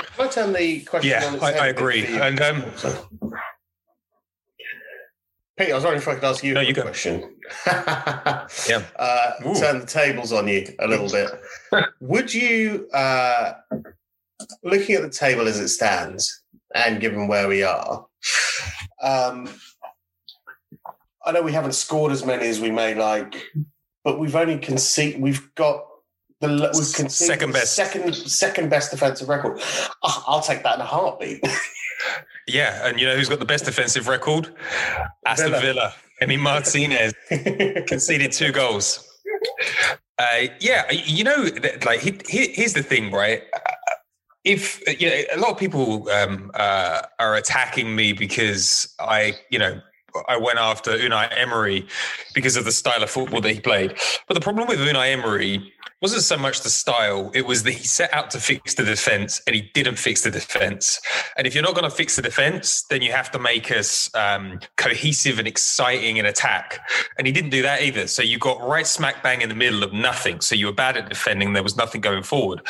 If 0.00 0.20
I 0.20 0.28
turn 0.28 0.52
the 0.52 0.80
question, 0.80 1.10
Yeah, 1.10 1.26
on 1.26 1.34
its 1.34 1.42
I, 1.42 1.52
head 1.52 1.60
I 1.60 1.66
a 1.66 1.70
agree. 1.70 2.06
And 2.06 2.40
um, 2.40 2.64
Pete, 5.56 5.70
I 5.70 5.74
was 5.74 5.84
wondering 5.84 6.02
if 6.02 6.08
I 6.08 6.14
could 6.14 6.24
ask 6.24 6.42
you 6.42 6.58
a 6.58 6.74
question. 6.74 7.36
yeah. 7.66 8.82
Uh, 8.96 9.32
Ooh. 9.46 9.54
turn 9.54 9.78
the 9.78 9.86
tables 9.86 10.32
on 10.32 10.48
you 10.48 10.66
a 10.80 10.88
little 10.88 11.08
bit. 11.08 11.30
Would 12.00 12.34
you, 12.34 12.88
uh, 12.92 13.54
looking 14.64 14.96
at 14.96 15.02
the 15.02 15.10
table 15.10 15.46
as 15.46 15.60
it 15.60 15.68
stands, 15.68 16.42
and 16.74 17.00
given 17.00 17.28
where 17.28 17.46
we 17.46 17.62
are, 17.62 18.04
um, 19.00 19.48
I 21.24 21.32
know 21.32 21.42
we 21.42 21.52
haven't 21.52 21.72
scored 21.72 22.10
as 22.10 22.24
many 22.24 22.46
as 22.48 22.60
we 22.60 22.70
may 22.70 22.94
like, 22.94 23.34
but 24.04 24.18
we've 24.18 24.36
only 24.36 24.58
conceded. 24.58 25.20
We've 25.20 25.52
got 25.54 25.86
the 26.40 26.48
we've 26.48 26.94
conceded 26.94 27.10
Second 27.10 27.52
best. 27.52 27.74
second 27.74 28.14
second 28.14 28.68
best 28.68 28.90
defensive 28.90 29.28
record. 29.28 29.60
Ah, 30.02 30.24
I'll 30.26 30.42
take 30.42 30.62
that 30.62 30.76
in 30.76 30.80
a 30.82 30.86
heartbeat. 30.86 31.44
Yeah, 32.46 32.86
and 32.86 33.00
you 33.00 33.06
know 33.06 33.16
who's 33.16 33.30
got 33.30 33.38
the 33.38 33.46
best 33.46 33.64
defensive 33.64 34.08
record? 34.08 34.54
Aston 35.24 35.52
Villa. 35.52 35.60
Villa. 35.60 35.94
Emi 36.20 36.38
Martinez 36.38 37.14
conceded 37.88 38.32
two 38.32 38.52
goals. 38.52 39.08
Uh, 40.18 40.48
yeah, 40.60 40.90
you 40.92 41.24
know, 41.24 41.48
like 41.84 42.00
he, 42.00 42.18
he, 42.28 42.48
here's 42.52 42.74
the 42.74 42.82
thing, 42.82 43.10
right? 43.10 43.42
If 44.44 44.82
you 45.00 45.08
know, 45.08 45.22
a 45.34 45.38
lot 45.38 45.50
of 45.52 45.58
people 45.58 46.10
um, 46.10 46.50
uh, 46.54 47.02
are 47.18 47.36
attacking 47.36 47.96
me 47.96 48.12
because 48.12 48.94
I, 49.00 49.32
you 49.50 49.58
know, 49.58 49.80
I 50.28 50.36
went 50.36 50.58
after 50.58 50.92
Unai 50.92 51.28
Emery 51.36 51.86
because 52.34 52.56
of 52.56 52.64
the 52.64 52.72
style 52.72 53.02
of 53.02 53.10
football 53.10 53.40
that 53.40 53.52
he 53.52 53.60
played. 53.60 53.94
But 54.28 54.34
the 54.34 54.40
problem 54.40 54.68
with 54.68 54.78
Unai 54.78 55.12
Emery 55.12 55.72
wasn't 56.00 56.22
so 56.22 56.36
much 56.36 56.60
the 56.60 56.70
style; 56.70 57.30
it 57.34 57.46
was 57.46 57.62
that 57.64 57.72
he 57.72 57.86
set 57.86 58.12
out 58.12 58.30
to 58.32 58.38
fix 58.38 58.74
the 58.74 58.84
defense 58.84 59.40
and 59.46 59.56
he 59.56 59.70
didn't 59.74 59.96
fix 59.96 60.22
the 60.22 60.30
defense. 60.30 61.00
And 61.36 61.46
if 61.46 61.54
you're 61.54 61.64
not 61.64 61.74
going 61.74 61.88
to 61.88 61.96
fix 61.96 62.16
the 62.16 62.22
defense, 62.22 62.84
then 62.90 63.02
you 63.02 63.12
have 63.12 63.30
to 63.32 63.38
make 63.38 63.70
us 63.70 64.10
um, 64.14 64.60
cohesive 64.76 65.38
and 65.38 65.48
exciting 65.48 66.18
in 66.18 66.26
attack. 66.26 66.80
And 67.18 67.26
he 67.26 67.32
didn't 67.32 67.50
do 67.50 67.62
that 67.62 67.82
either. 67.82 68.06
So 68.06 68.22
you 68.22 68.38
got 68.38 68.60
right 68.60 68.86
smack 68.86 69.22
bang 69.22 69.40
in 69.40 69.48
the 69.48 69.54
middle 69.54 69.82
of 69.82 69.92
nothing. 69.92 70.40
So 70.40 70.54
you 70.54 70.66
were 70.66 70.72
bad 70.72 70.96
at 70.96 71.08
defending. 71.08 71.52
There 71.52 71.62
was 71.62 71.76
nothing 71.76 72.00
going 72.00 72.22
forward. 72.22 72.62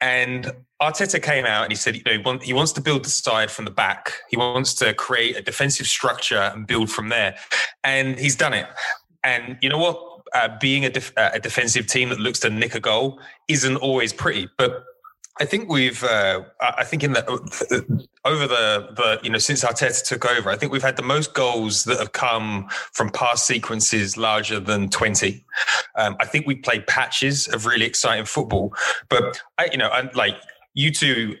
And 0.00 0.52
Arteta 0.80 1.20
came 1.20 1.44
out 1.44 1.64
and 1.64 1.72
he 1.72 1.76
said, 1.76 1.96
you 1.96 2.02
know, 2.04 2.12
he, 2.12 2.18
want, 2.18 2.42
he 2.42 2.52
wants 2.52 2.72
to 2.72 2.80
build 2.80 3.04
the 3.04 3.10
side 3.10 3.50
from 3.50 3.64
the 3.64 3.70
back. 3.70 4.14
He 4.30 4.36
wants 4.36 4.74
to 4.74 4.94
create 4.94 5.36
a 5.36 5.42
defensive 5.42 5.86
structure 5.86 6.38
and 6.54 6.66
build 6.66 6.90
from 6.90 7.08
there. 7.08 7.36
And 7.82 8.18
he's 8.18 8.36
done 8.36 8.54
it. 8.54 8.66
And 9.24 9.58
you 9.60 9.68
know 9.68 9.78
what? 9.78 10.04
Uh, 10.34 10.50
being 10.60 10.84
a, 10.84 10.90
def- 10.90 11.16
uh, 11.16 11.30
a 11.32 11.40
defensive 11.40 11.86
team 11.86 12.10
that 12.10 12.20
looks 12.20 12.38
to 12.40 12.50
nick 12.50 12.74
a 12.74 12.80
goal 12.80 13.18
isn't 13.48 13.76
always 13.76 14.12
pretty, 14.12 14.46
but 14.58 14.84
I 15.40 15.44
think 15.44 15.70
we've. 15.70 16.02
Uh, 16.02 16.42
I 16.60 16.84
think 16.84 17.04
in 17.04 17.12
the 17.12 17.24
over 18.24 18.46
the 18.46 18.88
the 18.96 19.20
you 19.22 19.30
know 19.30 19.38
since 19.38 19.64
Arteta 19.64 20.04
took 20.04 20.26
over, 20.26 20.50
I 20.50 20.56
think 20.56 20.72
we've 20.72 20.82
had 20.82 20.96
the 20.96 21.02
most 21.02 21.32
goals 21.32 21.84
that 21.84 21.98
have 21.98 22.12
come 22.12 22.68
from 22.92 23.10
pass 23.10 23.44
sequences 23.44 24.16
larger 24.16 24.58
than 24.58 24.88
twenty. 24.88 25.44
Um, 25.96 26.16
I 26.20 26.26
think 26.26 26.46
we 26.46 26.56
played 26.56 26.86
patches 26.86 27.46
of 27.48 27.66
really 27.66 27.86
exciting 27.86 28.24
football, 28.24 28.74
but 29.08 29.40
I, 29.58 29.68
you 29.70 29.78
know, 29.78 29.90
and 29.92 30.14
like 30.14 30.34
you 30.74 30.90
two 30.92 31.36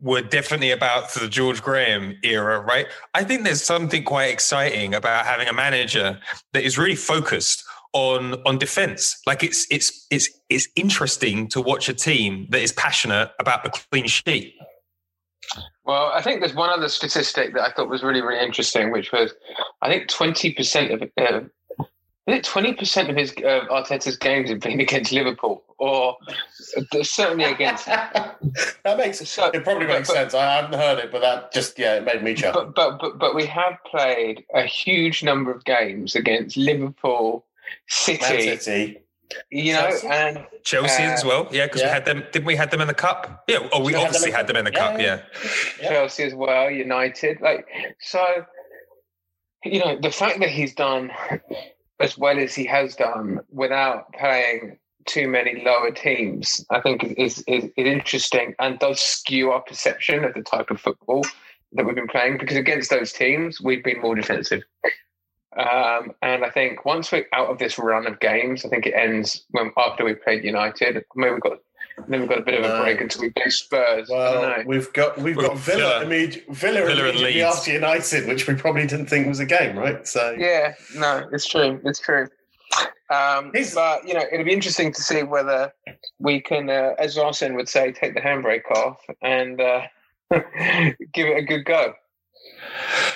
were 0.00 0.22
definitely 0.22 0.70
about 0.70 1.12
the 1.14 1.28
George 1.28 1.62
Graham 1.62 2.16
era, 2.22 2.60
right? 2.60 2.86
I 3.14 3.24
think 3.24 3.44
there's 3.44 3.62
something 3.62 4.04
quite 4.04 4.30
exciting 4.30 4.94
about 4.94 5.26
having 5.26 5.48
a 5.48 5.52
manager 5.52 6.18
that 6.52 6.62
is 6.62 6.78
really 6.78 6.96
focused 6.96 7.64
on 7.92 8.34
on 8.46 8.58
defense. 8.58 9.20
Like 9.26 9.42
it's 9.42 9.66
it's 9.70 10.06
it's 10.10 10.28
it's 10.48 10.68
interesting 10.76 11.48
to 11.48 11.60
watch 11.60 11.88
a 11.88 11.94
team 11.94 12.46
that 12.50 12.60
is 12.60 12.72
passionate 12.72 13.30
about 13.40 13.64
the 13.64 13.70
clean 13.70 14.06
sheet. 14.06 14.54
Well, 15.84 16.12
I 16.14 16.20
think 16.20 16.40
there's 16.40 16.54
one 16.54 16.68
other 16.68 16.88
statistic 16.88 17.54
that 17.54 17.62
I 17.62 17.72
thought 17.72 17.88
was 17.88 18.02
really, 18.02 18.20
really 18.20 18.44
interesting, 18.44 18.92
which 18.92 19.10
was 19.10 19.32
I 19.80 19.88
think 19.88 20.08
20% 20.08 20.92
of 20.92 21.02
uh, 21.02 21.40
I 22.28 22.30
think 22.30 22.44
20% 22.44 23.08
of 23.08 23.16
his 23.16 23.32
uh, 23.38 23.64
Arteta's 23.70 24.18
games 24.18 24.50
have 24.50 24.60
been 24.60 24.80
against 24.86 25.12
Liverpool, 25.12 25.64
or 25.78 26.16
certainly 27.02 27.44
against. 27.44 27.86
that 27.86 28.38
makes 28.96 29.20
it 29.20 29.64
probably 29.64 29.86
but- 29.86 29.94
makes 29.94 30.08
but- 30.08 30.14
sense. 30.14 30.34
I 30.34 30.56
haven't 30.56 30.78
heard 30.78 30.98
it, 30.98 31.10
but 31.12 31.20
that 31.20 31.52
just 31.52 31.78
yeah, 31.78 31.96
it 31.96 32.04
made 32.04 32.22
me 32.22 32.34
chuckle. 32.34 32.66
But, 32.66 32.74
but 32.74 32.98
but 33.00 33.18
but 33.18 33.34
we 33.34 33.46
have 33.46 33.74
played 33.86 34.44
a 34.54 34.62
huge 34.62 35.22
number 35.22 35.50
of 35.50 35.64
games 35.64 36.14
against 36.14 36.56
Liverpool, 36.56 37.44
City, 37.88 38.20
Man 38.20 38.58
City. 38.60 39.00
you 39.50 39.72
know, 39.74 39.90
Chelsea? 39.90 40.06
and 40.08 40.46
Chelsea 40.64 41.02
uh, 41.02 41.10
as 41.12 41.24
well, 41.24 41.48
yeah, 41.50 41.66
because 41.66 41.82
we 41.82 41.88
had 41.88 42.04
them. 42.04 42.24
Didn't 42.32 42.46
we 42.46 42.56
had 42.56 42.70
them 42.70 42.80
in 42.80 42.88
the 42.88 42.94
cup? 42.94 43.44
Yeah, 43.48 43.68
oh, 43.72 43.80
we 43.80 43.86
We 43.86 43.92
had 43.92 44.00
them 44.00 44.06
obviously 44.06 44.30
in- 44.30 44.36
had 44.36 44.46
them 44.46 44.56
in 44.56 44.64
the 44.64 44.72
yeah, 44.72 44.78
cup. 44.92 45.00
yeah. 45.00 45.22
Yeah, 45.82 45.88
Chelsea 45.90 46.22
as 46.24 46.34
well, 46.34 46.70
United. 46.70 47.40
Like 47.40 47.66
so, 48.00 48.24
you 49.64 49.80
know, 49.80 49.98
the 50.00 50.10
fact 50.10 50.40
that 50.40 50.50
he's 50.50 50.74
done 50.74 51.10
as 52.00 52.16
well 52.16 52.38
as 52.38 52.54
he 52.54 52.64
has 52.64 52.94
done 52.94 53.40
without 53.50 54.12
playing 54.12 54.78
too 55.08 55.26
many 55.26 55.62
lower 55.64 55.90
teams, 55.90 56.64
I 56.70 56.80
think 56.80 57.02
is 57.16 57.42
is, 57.48 57.64
is 57.64 57.70
interesting 57.76 58.54
and 58.60 58.78
does 58.78 59.00
skew 59.00 59.50
our 59.50 59.60
perception 59.62 60.24
of 60.24 60.34
the 60.34 60.42
type 60.42 60.70
of 60.70 60.80
football 60.80 61.24
that 61.72 61.84
we've 61.84 61.94
been 61.96 62.06
playing. 62.08 62.38
Because 62.38 62.56
against 62.56 62.90
those 62.90 63.12
teams, 63.12 63.60
we've 63.60 63.82
been 63.82 64.00
more 64.00 64.14
defensive. 64.14 64.62
Um, 65.56 66.12
and 66.22 66.44
I 66.44 66.50
think 66.50 66.84
once 66.84 67.10
we're 67.10 67.26
out 67.32 67.48
of 67.48 67.58
this 67.58 67.78
run 67.78 68.06
of 68.06 68.20
games, 68.20 68.64
I 68.64 68.68
think 68.68 68.86
it 68.86 68.94
ends 68.94 69.44
when 69.50 69.72
after 69.76 70.04
we 70.04 70.14
played 70.14 70.44
United. 70.44 71.04
Maybe 71.16 71.32
we've 71.32 71.40
got 71.40 71.58
then 72.06 72.20
we've 72.20 72.28
got 72.28 72.38
a 72.38 72.42
bit 72.42 72.62
of 72.62 72.64
a 72.70 72.80
break 72.80 73.00
until 73.00 73.22
we 73.22 73.30
play 73.30 73.48
Spurs. 73.48 74.08
I 74.08 74.14
don't 74.32 74.40
Well, 74.40 74.58
know. 74.58 74.62
we've 74.66 74.92
got 74.92 75.16
we've 75.18 75.36
We've 75.36 75.46
got 75.46 75.54
got 75.54 75.58
Villa, 75.58 75.78
Villa. 75.78 76.04
immedi- 76.04 76.46
Villa, 76.48 76.54
Villa 76.54 76.90
and 76.90 77.00
immediately 77.00 77.34
Leeds. 77.42 77.56
after 77.56 77.72
United, 77.72 78.28
which 78.28 78.46
we 78.46 78.54
probably 78.54 78.86
didn't 78.86 79.06
think 79.06 79.26
was 79.26 79.40
a 79.40 79.46
game, 79.46 79.76
right? 79.76 80.06
So 80.06 80.36
Yeah, 80.38 80.74
no, 80.94 81.28
it's 81.32 81.46
true. 81.48 81.80
It's 81.84 81.98
true. 81.98 82.28
Um, 83.10 83.52
but 83.74 84.06
you 84.06 84.14
know, 84.14 84.24
it'll 84.30 84.44
be 84.44 84.52
interesting 84.52 84.92
to 84.92 85.02
see 85.02 85.22
whether 85.22 85.72
we 86.18 86.40
can, 86.40 86.68
uh, 86.68 86.94
as 86.98 87.16
Arsene 87.16 87.54
would 87.54 87.68
say, 87.68 87.92
take 87.92 88.14
the 88.14 88.20
handbrake 88.20 88.70
off 88.70 89.00
and 89.22 89.60
uh, 89.60 89.82
give 90.30 91.26
it 91.26 91.38
a 91.38 91.42
good 91.42 91.64
go. 91.64 91.94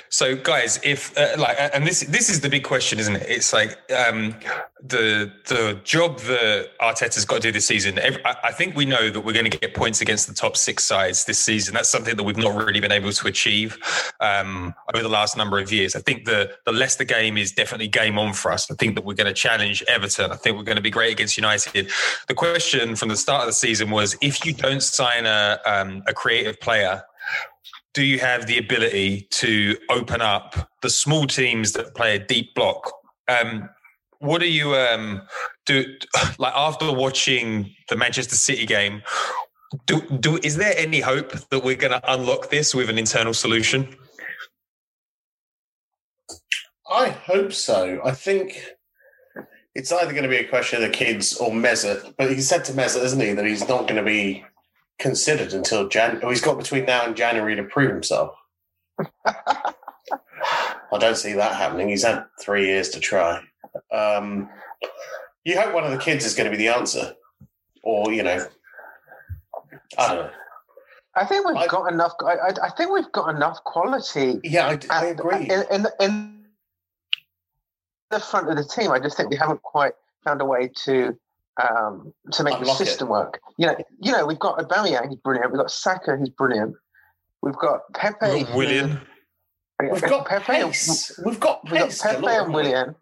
So, 0.08 0.36
guys, 0.36 0.78
if 0.82 1.16
uh, 1.16 1.36
like, 1.38 1.56
and 1.58 1.86
this 1.86 2.00
this 2.00 2.28
is 2.28 2.40
the 2.40 2.50
big 2.50 2.64
question, 2.64 2.98
isn't 2.98 3.16
it? 3.16 3.26
It's 3.28 3.52
like 3.52 3.78
um, 3.92 4.34
the 4.82 5.32
the 5.46 5.80
job 5.84 6.18
that 6.20 6.68
Arteta's 6.80 7.24
got 7.24 7.36
to 7.36 7.40
do 7.40 7.52
this 7.52 7.66
season. 7.66 7.98
ev 7.98 8.18
I 8.24 8.36
I 8.44 8.52
think 8.52 8.76
we 8.76 8.84
know 8.84 9.08
that 9.08 9.20
we're 9.20 9.32
going 9.32 9.50
to 9.50 9.58
get 9.58 9.74
points 9.74 10.00
against 10.00 10.28
the 10.28 10.34
top 10.34 10.56
six 10.56 10.84
sides 10.84 11.24
this 11.24 11.38
season. 11.38 11.72
That's 11.72 11.88
something 11.88 12.16
that 12.16 12.22
we've 12.24 12.36
not 12.36 12.54
really 12.54 12.80
been 12.80 12.92
able 12.92 13.12
to 13.12 13.26
achieve 13.26 13.78
um, 14.20 14.74
over 14.92 15.02
the 15.02 15.08
last 15.08 15.36
number 15.36 15.58
of 15.58 15.72
years. 15.72 15.96
I 15.96 16.00
think 16.00 16.26
the 16.26 16.52
the 16.66 16.72
Leicester 16.72 17.04
game 17.04 17.38
is 17.38 17.52
definitely 17.52 17.88
game 17.88 18.18
on 18.18 18.34
for 18.34 18.52
us. 18.52 18.70
I 18.70 18.74
think 18.74 18.96
that 18.96 19.04
we're 19.04 19.14
going 19.14 19.28
to 19.28 19.34
challenge 19.34 19.82
Everton. 19.88 20.30
I 20.30 20.36
think 20.36 20.58
we're 20.58 20.62
going 20.64 20.76
to 20.76 20.82
be 20.82 20.90
great 20.90 21.12
against 21.12 21.36
United. 21.36 21.90
The 22.28 22.34
question 22.34 22.96
from 22.96 23.08
the 23.08 23.16
start 23.16 23.42
of 23.42 23.46
the 23.46 23.54
season 23.54 23.90
was: 23.90 24.16
if 24.20 24.44
you 24.44 24.52
don't 24.52 24.82
sign 24.82 25.24
a 25.24 25.58
um, 25.64 26.02
a 26.06 26.12
creative 26.12 26.60
player 26.60 27.02
do 27.94 28.02
you 28.02 28.18
have 28.18 28.46
the 28.46 28.58
ability 28.58 29.28
to 29.30 29.76
open 29.90 30.22
up 30.22 30.70
the 30.80 30.90
small 30.90 31.26
teams 31.26 31.72
that 31.72 31.94
play 31.94 32.16
a 32.16 32.18
deep 32.18 32.54
block? 32.54 32.92
Um, 33.28 33.68
what 34.18 34.40
do 34.40 34.50
you 34.50 34.74
um, 34.74 35.22
do? 35.66 35.84
Like 36.38 36.54
after 36.54 36.92
watching 36.92 37.74
the 37.88 37.96
Manchester 37.96 38.36
City 38.36 38.66
game, 38.66 39.02
do, 39.86 40.00
do 40.20 40.38
is 40.42 40.56
there 40.56 40.74
any 40.76 41.00
hope 41.00 41.32
that 41.50 41.64
we're 41.64 41.76
going 41.76 41.92
to 41.92 42.12
unlock 42.12 42.50
this 42.50 42.74
with 42.74 42.88
an 42.88 42.98
internal 42.98 43.34
solution? 43.34 43.96
I 46.90 47.08
hope 47.08 47.52
so. 47.52 48.00
I 48.04 48.12
think 48.12 48.62
it's 49.74 49.90
either 49.90 50.12
going 50.12 50.24
to 50.24 50.28
be 50.28 50.36
a 50.36 50.48
question 50.48 50.82
of 50.82 50.90
the 50.90 50.94
kids 50.94 51.36
or 51.36 51.50
Mesut. 51.50 52.14
But 52.18 52.30
he 52.30 52.40
said 52.40 52.64
to 52.66 52.72
Mesut, 52.72 53.02
isn't 53.02 53.20
he, 53.20 53.32
that 53.32 53.46
he's 53.46 53.66
not 53.66 53.88
going 53.88 53.96
to 53.96 54.02
be 54.02 54.44
considered 55.02 55.52
until 55.52 55.88
Jan. 55.88 56.20
Oh, 56.22 56.30
he's 56.30 56.40
got 56.40 56.56
between 56.56 56.86
now 56.86 57.04
and 57.04 57.16
January 57.16 57.56
to 57.56 57.64
prove 57.64 57.90
himself. 57.90 58.34
I 59.26 60.98
don't 60.98 61.16
see 61.16 61.32
that 61.32 61.56
happening. 61.56 61.88
He's 61.88 62.04
had 62.04 62.24
three 62.40 62.66
years 62.66 62.88
to 62.90 63.00
try. 63.00 63.42
Um, 63.92 64.48
you 65.44 65.60
hope 65.60 65.74
one 65.74 65.84
of 65.84 65.90
the 65.90 65.98
kids 65.98 66.24
is 66.24 66.34
going 66.34 66.50
to 66.50 66.56
be 66.56 66.62
the 66.62 66.72
answer, 66.72 67.14
or 67.82 68.12
you 68.12 68.22
know, 68.22 68.46
I 69.98 70.14
don't 70.14 70.26
know. 70.26 70.30
I 71.14 71.26
think 71.26 71.46
we've 71.46 71.68
got 71.68 71.92
enough. 71.92 72.12
I, 72.20 72.34
I, 72.34 72.48
I 72.66 72.70
think 72.70 72.92
we've 72.92 73.10
got 73.12 73.34
enough 73.34 73.62
quality. 73.64 74.40
Yeah, 74.44 74.68
I, 74.68 74.78
I 74.90 75.06
agree. 75.06 75.50
In, 75.50 75.64
in, 75.70 75.86
in 76.00 76.44
the 78.10 78.20
front 78.20 78.48
of 78.48 78.56
the 78.56 78.64
team, 78.64 78.92
I 78.92 79.00
just 79.00 79.16
think 79.16 79.30
we 79.30 79.36
haven't 79.36 79.62
quite 79.62 79.94
found 80.24 80.40
a 80.40 80.44
way 80.44 80.70
to 80.84 81.18
um, 81.60 82.12
to 82.32 82.44
make 82.44 82.54
Unlock 82.54 82.78
the 82.78 82.84
it. 82.84 82.86
system 82.86 83.08
work. 83.08 83.40
You 83.58 83.66
know, 83.66 83.76
you 84.00 84.12
know, 84.12 84.26
we've 84.26 84.38
got 84.38 84.58
Aubameyang, 84.58 85.08
he's 85.10 85.18
brilliant. 85.18 85.52
We've 85.52 85.60
got 85.60 85.70
Saka, 85.70 86.16
who's 86.16 86.30
brilliant. 86.30 86.74
We've 87.42 87.56
got 87.56 87.80
Pepe, 87.94 88.44
Willian. 88.54 89.00
We've 89.80 90.00
got 90.00 90.26
Pepe. 90.26 90.44
pace. 90.44 91.18
We've 91.24 91.40
got 91.40 91.62
We've 91.64 91.80
got. 91.80 91.98
Pepe 92.00 92.20
galore, 92.20 92.40
and? 92.42 92.54
Willian. 92.54 92.94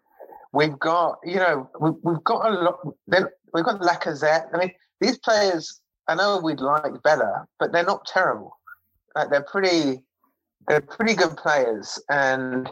We've 0.53 0.79
got, 0.79 1.19
you 1.23 1.35
know, 1.35 1.69
we've, 1.79 1.93
we've 2.03 2.23
got 2.23 2.49
a 2.49 2.53
lot. 2.53 2.79
Then 3.07 3.25
we've 3.53 3.63
got 3.63 3.79
Lacazette. 3.81 4.47
I 4.53 4.57
mean, 4.57 4.71
these 4.99 5.17
players. 5.19 5.79
I 6.07 6.15
know 6.15 6.39
we'd 6.43 6.59
like 6.59 7.01
better, 7.03 7.47
but 7.59 7.71
they're 7.71 7.85
not 7.85 8.05
terrible. 8.05 8.57
Like 9.15 9.29
they're 9.29 9.43
pretty, 9.43 10.03
they're 10.67 10.81
pretty 10.81 11.13
good 11.13 11.37
players, 11.37 12.01
and 12.09 12.69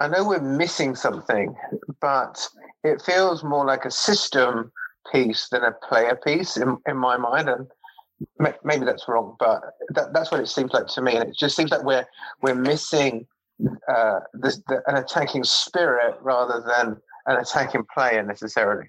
I 0.00 0.08
know 0.08 0.26
we're 0.26 0.40
missing 0.40 0.94
something, 0.94 1.54
but 2.00 2.48
it 2.84 3.02
feels 3.02 3.42
more 3.42 3.64
like 3.64 3.84
a 3.84 3.90
system 3.90 4.70
piece 5.12 5.48
than 5.50 5.64
a 5.64 5.72
player 5.72 6.18
piece 6.24 6.56
in, 6.56 6.76
in 6.86 6.96
my 6.96 7.16
mind. 7.16 7.48
And 7.48 7.66
maybe 8.64 8.84
that's 8.84 9.08
wrong, 9.08 9.36
but 9.38 9.62
that, 9.90 10.12
that's 10.12 10.30
what 10.30 10.40
it 10.40 10.48
seems 10.48 10.72
like 10.72 10.86
to 10.88 11.02
me. 11.02 11.16
And 11.16 11.28
it 11.28 11.36
just 11.36 11.56
seems 11.56 11.70
like 11.70 11.82
we're 11.82 12.06
we're 12.42 12.54
missing 12.54 13.26
uh, 13.92 14.20
this, 14.34 14.60
the, 14.68 14.82
an 14.86 14.96
attacking 14.96 15.44
spirit 15.44 16.16
rather 16.22 16.62
than 16.76 16.96
an 17.26 17.40
attacking 17.40 17.84
player 17.92 18.22
necessarily. 18.22 18.86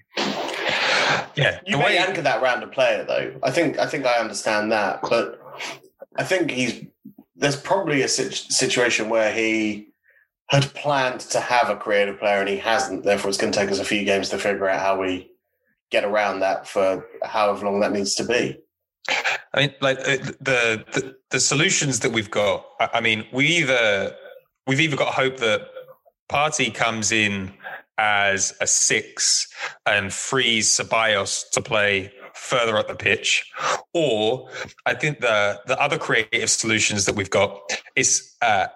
Yeah, 1.36 1.60
You 1.66 1.78
may 1.78 1.96
anchor 1.98 2.22
that 2.22 2.42
round 2.42 2.62
a 2.62 2.66
player, 2.66 3.04
though. 3.04 3.34
I 3.42 3.50
think 3.50 3.78
I 3.78 3.86
think 3.86 4.06
I 4.06 4.18
understand 4.18 4.70
that, 4.72 5.00
but 5.02 5.40
I 6.16 6.24
think 6.24 6.50
he's 6.50 6.84
there's 7.36 7.56
probably 7.56 8.02
a 8.02 8.08
sit- 8.08 8.34
situation 8.34 9.08
where 9.08 9.32
he 9.32 9.89
had 10.50 10.74
planned 10.74 11.20
to 11.20 11.40
have 11.40 11.70
a 11.70 11.76
creative 11.76 12.18
player 12.18 12.40
and 12.40 12.48
he 12.48 12.56
hasn't. 12.56 13.04
Therefore, 13.04 13.28
it's 13.28 13.38
going 13.38 13.52
to 13.52 13.58
take 13.58 13.70
us 13.70 13.78
a 13.78 13.84
few 13.84 14.04
games 14.04 14.28
to 14.30 14.38
figure 14.38 14.68
out 14.68 14.80
how 14.80 15.00
we 15.00 15.30
get 15.90 16.04
around 16.04 16.40
that 16.40 16.68
for 16.68 17.06
however 17.22 17.66
long 17.66 17.80
that 17.80 17.92
needs 17.92 18.14
to 18.16 18.24
be. 18.24 18.58
I 19.54 19.60
mean, 19.60 19.74
like 19.80 19.98
uh, 20.00 20.16
the 20.40 20.84
the, 20.92 21.16
the 21.30 21.40
solutions 21.40 22.00
that 22.00 22.12
we've 22.12 22.30
got. 22.30 22.64
I 22.80 23.00
mean, 23.00 23.26
we 23.32 23.46
either 23.46 24.14
we've 24.66 24.80
either 24.80 24.96
got 24.96 25.14
hope 25.14 25.38
that 25.38 25.68
Partey 26.28 26.74
comes 26.74 27.12
in 27.12 27.52
as 27.98 28.54
a 28.60 28.66
six 28.66 29.52
and 29.86 30.12
frees 30.12 30.68
Ceballos 30.68 31.48
to 31.50 31.60
play 31.60 32.12
further 32.34 32.76
up 32.76 32.88
the 32.88 32.94
pitch, 32.96 33.50
or 33.94 34.48
I 34.84 34.94
think 34.94 35.20
the 35.20 35.60
the 35.66 35.80
other 35.80 35.98
creative 35.98 36.50
solutions 36.50 37.04
that 37.04 37.14
we've 37.14 37.30
got 37.30 37.60
is 37.94 38.34
uh, 38.42 38.66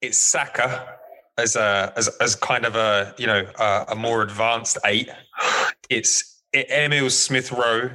it's 0.00 0.18
Saka 0.18 0.99
as 1.40 1.56
a 1.56 1.92
as 1.96 2.08
as 2.20 2.34
kind 2.34 2.64
of 2.64 2.76
a 2.76 3.14
you 3.18 3.26
know 3.26 3.46
a, 3.58 3.86
a 3.88 3.94
more 3.96 4.22
advanced 4.22 4.78
eight. 4.84 5.08
It's 5.88 6.42
Emil 6.54 7.10
Smith 7.10 7.50
Rowe 7.50 7.90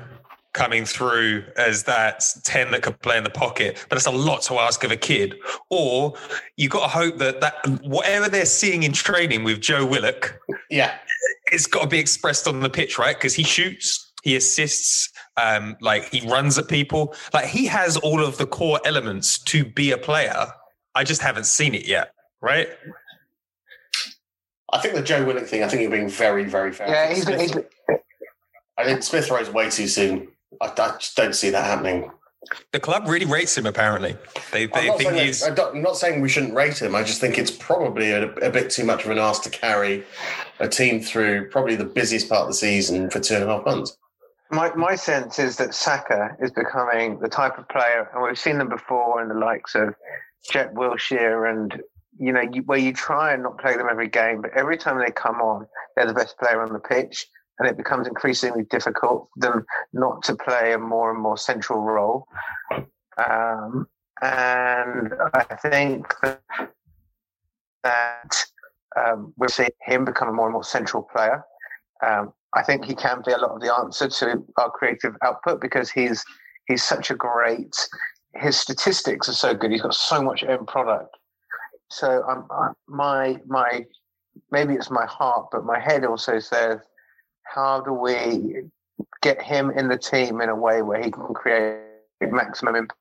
coming 0.53 0.85
through 0.85 1.43
as 1.57 1.83
that 1.83 2.23
10 2.45 2.71
that 2.71 2.81
could 2.81 2.97
play 3.01 3.17
in 3.17 3.25
the 3.25 3.29
pocket 3.29 3.85
but 3.89 3.97
it's 3.97 4.05
a 4.05 4.11
lot 4.11 4.41
to 4.41 4.53
ask 4.55 4.85
of 4.85 4.91
a 4.91 4.95
kid. 4.95 5.35
Or 5.69 6.13
you 6.55 6.69
got 6.69 6.83
to 6.83 6.87
hope 6.87 7.17
that 7.17 7.41
that 7.41 7.55
whatever 7.83 8.29
they're 8.29 8.45
seeing 8.45 8.83
in 8.83 8.93
training 8.93 9.43
with 9.43 9.59
joe 9.59 9.85
willock 9.85 10.39
yeah. 10.69 10.97
it's 11.51 11.67
got 11.67 11.81
to 11.81 11.87
be 11.87 11.99
expressed 11.99 12.47
on 12.47 12.61
the 12.61 12.69
pitch 12.69 12.97
right? 12.97 13.17
Because 13.17 13.35
he 13.35 13.43
shoots 13.43 14.13
he 14.23 14.35
assists 14.37 15.09
um 15.37 15.75
like 15.81 16.09
he 16.09 16.25
runs 16.27 16.57
at 16.57 16.69
people. 16.69 17.13
Like 17.33 17.45
he 17.45 17.65
has 17.65 17.97
all 17.97 18.23
of 18.23 18.37
the 18.37 18.47
core 18.47 18.79
elements 18.85 19.37
to 19.43 19.65
be 19.65 19.91
a 19.91 19.97
player. 19.97 20.47
I 20.95 21.03
just 21.03 21.21
haven't 21.21 21.45
seen 21.45 21.75
it 21.75 21.85
yet 21.85 22.15
right 22.41 22.69
I 24.71 24.79
think 24.79 24.95
the 24.95 25.01
Joe 25.01 25.23
Willock 25.25 25.45
thing. 25.45 25.63
I 25.63 25.67
think 25.67 25.81
you're 25.81 25.91
being 25.91 26.09
very, 26.09 26.45
very 26.45 26.71
fair. 26.71 26.87
Yeah, 26.87 27.03
I 27.03 27.13
think 27.13 27.39
he's, 27.39 27.51
Smith, 27.51 27.65
he's 27.89 27.97
I 28.77 28.83
think 28.83 29.03
Smith 29.03 29.29
Rowe's 29.29 29.49
way 29.49 29.69
too 29.69 29.87
soon. 29.87 30.27
I, 30.61 30.67
I 30.67 30.91
just 30.97 31.15
don't 31.15 31.35
see 31.35 31.49
that 31.51 31.65
happening. 31.65 32.11
the 32.71 32.79
club 32.79 33.07
really 33.07 33.25
rates 33.25 33.57
him 33.57 33.65
apparently 33.65 34.15
they, 34.51 34.63
I'm 34.63 34.87
not, 34.87 34.97
think 34.97 35.09
saying 35.09 35.25
he's 35.27 35.41
that, 35.41 35.59
I'm 35.59 35.81
not 35.81 35.97
saying 35.97 36.21
we 36.21 36.29
shouldn't 36.29 36.53
rate 36.53 36.81
him. 36.81 36.95
I 36.95 37.03
just 37.03 37.19
think 37.19 37.37
it's 37.37 37.51
probably 37.51 38.11
a, 38.11 38.31
a 38.35 38.49
bit 38.49 38.69
too 38.69 38.83
much 38.85 39.03
of 39.05 39.11
an 39.11 39.17
ask 39.17 39.43
to 39.43 39.49
carry 39.49 40.03
a 40.59 40.67
team 40.67 41.01
through 41.01 41.49
probably 41.49 41.75
the 41.75 41.85
busiest 41.85 42.29
part 42.29 42.41
of 42.41 42.47
the 42.47 42.53
season 42.53 43.09
for 43.09 43.19
two 43.19 43.35
and 43.35 43.43
a 43.43 43.47
half 43.47 43.65
months. 43.65 43.97
my, 44.51 44.73
my 44.75 44.95
sense 44.95 45.39
is 45.39 45.57
that 45.57 45.73
Saka 45.73 46.35
is 46.39 46.51
becoming 46.51 47.19
the 47.19 47.29
type 47.29 47.57
of 47.57 47.67
player, 47.69 48.09
and 48.13 48.23
we've 48.23 48.37
seen 48.37 48.57
them 48.57 48.69
before 48.69 49.21
in 49.21 49.27
the 49.27 49.35
likes 49.35 49.75
of 49.75 49.95
Jack 50.49 50.73
Wilshere 50.73 51.49
and 51.49 51.81
you 52.19 52.31
know 52.31 52.41
you, 52.41 52.61
where 52.63 52.77
you 52.77 52.93
try 52.93 53.33
and 53.33 53.43
not 53.43 53.59
play 53.59 53.75
them 53.75 53.87
every 53.89 54.07
game, 54.07 54.41
but 54.41 54.51
every 54.55 54.77
time 54.77 54.99
they 54.99 55.11
come 55.11 55.35
on, 55.35 55.67
they're 55.95 56.07
the 56.07 56.13
best 56.13 56.37
player 56.37 56.61
on 56.61 56.73
the 56.73 56.79
pitch, 56.79 57.27
and 57.59 57.67
it 57.67 57.77
becomes 57.77 58.07
increasingly 58.07 58.63
difficult 58.63 59.29
for 59.33 59.39
them 59.39 59.65
not 59.93 60.23
to 60.23 60.35
play 60.35 60.73
a 60.73 60.77
more 60.77 61.11
and 61.11 61.21
more 61.21 61.37
central 61.37 61.81
role. 61.81 62.27
Um, 63.17 63.87
and 64.21 65.13
I 65.33 65.43
think 65.61 66.07
that, 67.83 68.45
um, 68.97 69.33
we're 69.37 69.47
seeing 69.49 69.69
him 69.81 70.05
become 70.05 70.29
a 70.29 70.33
more 70.33 70.47
and 70.47 70.53
more 70.53 70.63
central 70.63 71.03
player. 71.03 71.43
Um, 72.05 72.33
I 72.53 72.63
think 72.63 72.85
he 72.85 72.95
can 72.95 73.21
be 73.25 73.33
a 73.33 73.37
lot 73.37 73.51
of 73.51 73.61
the 73.61 73.73
answer 73.73 74.07
to 74.07 74.43
our 74.57 74.71
creative 74.71 75.15
output 75.23 75.59
because 75.59 75.91
he's 75.91 76.23
he's 76.67 76.83
such 76.83 77.11
a 77.11 77.15
great. 77.15 77.75
His 78.35 78.57
statistics 78.57 79.29
are 79.29 79.33
so 79.33 79.53
good. 79.53 79.71
He's 79.71 79.81
got 79.81 79.93
so 79.93 80.21
much 80.21 80.43
end 80.43 80.67
product. 80.67 81.15
So 81.89 82.23
um, 82.27 82.47
I- 82.51 82.71
my 82.87 83.41
my 83.47 83.85
maybe 84.51 84.73
it's 84.73 84.91
my 84.91 85.05
heart, 85.05 85.47
but 85.51 85.63
my 85.65 85.79
head 85.79 86.03
also 86.05 86.39
says, 86.39 86.79
how 87.43 87.81
do 87.81 87.93
we 87.93 88.63
get 89.21 89.41
him 89.41 89.71
in 89.71 89.87
the 89.87 89.97
team 89.97 90.41
in 90.41 90.49
a 90.49 90.55
way 90.55 90.81
where 90.81 91.01
he 91.01 91.09
can 91.11 91.33
create 91.33 91.79
maximum 92.21 92.75
impact? 92.75 92.99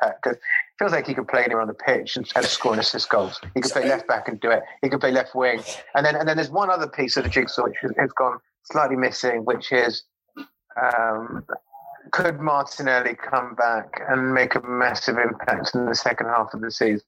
Because 0.00 0.36
it 0.36 0.40
feels 0.78 0.92
like 0.92 1.06
he 1.06 1.14
could 1.14 1.26
play 1.28 1.44
anywhere 1.44 1.62
on 1.62 1.68
the 1.68 1.74
pitch 1.74 2.16
and, 2.16 2.30
and 2.36 2.44
score 2.44 2.72
and 2.72 2.80
assist 2.80 3.08
goals. 3.08 3.40
He 3.54 3.60
could 3.62 3.72
play 3.72 3.88
left 3.88 4.06
back 4.06 4.28
and 4.28 4.38
do 4.40 4.50
it. 4.50 4.62
He 4.82 4.90
could 4.90 5.00
play 5.00 5.10
left 5.10 5.34
wing, 5.34 5.62
and 5.94 6.04
then 6.04 6.14
and 6.16 6.28
then 6.28 6.36
there's 6.36 6.50
one 6.50 6.68
other 6.70 6.86
piece 6.86 7.16
of 7.16 7.24
the 7.24 7.30
jigsaw 7.30 7.64
which 7.64 7.76
has, 7.80 7.92
has 7.98 8.12
gone 8.12 8.38
slightly 8.64 8.96
missing, 8.96 9.44
which 9.44 9.72
is 9.72 10.04
um, 10.80 11.44
could 12.12 12.38
Martinelli 12.40 13.14
come 13.14 13.54
back 13.54 14.00
and 14.08 14.34
make 14.34 14.54
a 14.54 14.60
massive 14.60 15.16
impact 15.18 15.74
in 15.74 15.86
the 15.86 15.94
second 15.94 16.26
half 16.26 16.52
of 16.52 16.60
the 16.60 16.70
season? 16.70 17.06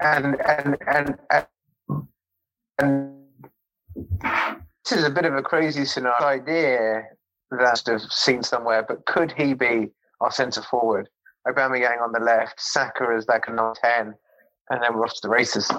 And 0.00 0.40
and 0.40 0.76
and 0.86 1.18
and, 1.30 1.46
and 2.78 3.14
this 4.84 4.92
is 4.92 5.04
a 5.04 5.10
bit 5.10 5.24
of 5.24 5.34
a 5.34 5.42
crazy 5.42 5.84
scenario 5.84 6.26
idea 6.26 7.04
that 7.50 7.82
I've 7.88 8.02
seen 8.02 8.42
somewhere, 8.42 8.84
but 8.86 9.06
could 9.06 9.32
he 9.32 9.54
be 9.54 9.88
our 10.20 10.30
centre 10.30 10.62
forward? 10.62 11.08
Aubameyang 11.46 12.02
on 12.02 12.12
the 12.12 12.20
left, 12.20 12.60
Saka 12.60 13.14
as 13.16 13.26
like 13.28 13.44
a 13.46 13.50
number 13.52 13.74
ten, 13.82 14.14
and 14.70 14.82
then 14.82 14.94
we're 14.94 15.04
off 15.04 15.14
to 15.14 15.20
the 15.22 15.28
races. 15.28 15.70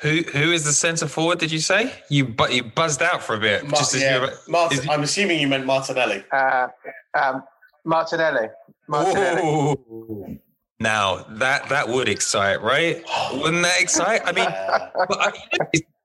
who 0.00 0.22
who 0.32 0.52
is 0.52 0.64
the 0.64 0.72
centre 0.72 1.08
forward 1.08 1.38
did 1.38 1.50
you 1.50 1.58
say 1.58 1.90
you 2.10 2.26
but 2.26 2.52
you 2.52 2.62
buzzed 2.62 3.00
out 3.02 3.22
for 3.22 3.34
a 3.34 3.40
bit 3.40 3.64
Mar- 3.64 3.78
just 3.78 3.94
as 3.94 4.02
yeah, 4.02 4.16
you 4.16 4.20
were, 4.20 4.32
Mart- 4.46 4.88
I'm 4.90 5.02
assuming 5.02 5.40
you 5.40 5.48
meant 5.48 5.64
Martinelli. 5.64 6.22
Uh, 6.30 6.68
um, 7.14 7.42
Martinelli. 7.84 8.48
Martinelli. 8.88 9.42
Ooh. 9.42 10.38
Now 10.82 11.24
that 11.28 11.68
that 11.68 11.88
would 11.88 12.08
excite, 12.08 12.60
right? 12.60 13.04
Wouldn't 13.32 13.62
that 13.62 13.80
excite? 13.80 14.22
I 14.24 14.32
mean, 14.32 14.46
I, 14.48 15.32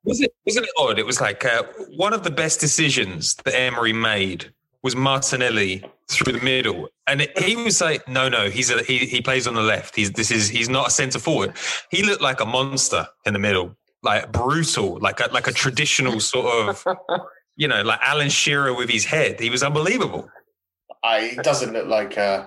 was 0.03 0.21
it 0.21 0.33
wasn't 0.45 0.65
it 0.65 0.71
odd? 0.77 0.99
It 0.99 1.05
was 1.05 1.19
like 1.19 1.43
uh, 1.43 1.63
one 1.95 2.13
of 2.13 2.23
the 2.23 2.29
best 2.29 2.59
decisions 2.59 3.33
that 3.45 3.55
Emery 3.55 3.91
made 3.91 4.53
was 4.83 4.95
Martinelli 4.95 5.83
through 6.09 6.33
the 6.33 6.45
middle, 6.45 6.89
and 7.07 7.21
it, 7.21 7.35
he 7.39 7.55
was 7.55 7.81
like, 7.81 8.07
"No, 8.07 8.29
no, 8.29 8.51
he's 8.51 8.69
a, 8.69 8.83
he 8.83 8.99
he 8.99 9.19
plays 9.19 9.47
on 9.47 9.55
the 9.55 9.63
left. 9.63 9.95
He's 9.95 10.11
this 10.11 10.29
is 10.29 10.47
he's 10.47 10.69
not 10.69 10.89
a 10.89 10.91
centre 10.91 11.17
forward. 11.17 11.53
He 11.89 12.03
looked 12.03 12.21
like 12.21 12.39
a 12.39 12.45
monster 12.45 13.07
in 13.25 13.33
the 13.33 13.39
middle, 13.39 13.75
like 14.03 14.31
brutal, 14.31 14.99
like 14.99 15.19
a 15.19 15.27
like 15.33 15.47
a 15.47 15.51
traditional 15.51 16.19
sort 16.19 16.69
of, 16.69 16.85
you 17.55 17.67
know, 17.67 17.81
like 17.81 17.99
Alan 18.03 18.29
Shearer 18.29 18.75
with 18.75 18.89
his 18.89 19.05
head. 19.05 19.39
He 19.39 19.49
was 19.49 19.63
unbelievable. 19.63 20.29
I, 21.03 21.19
it 21.37 21.43
doesn't 21.43 21.73
look 21.73 21.87
like. 21.87 22.15
Uh, 22.15 22.45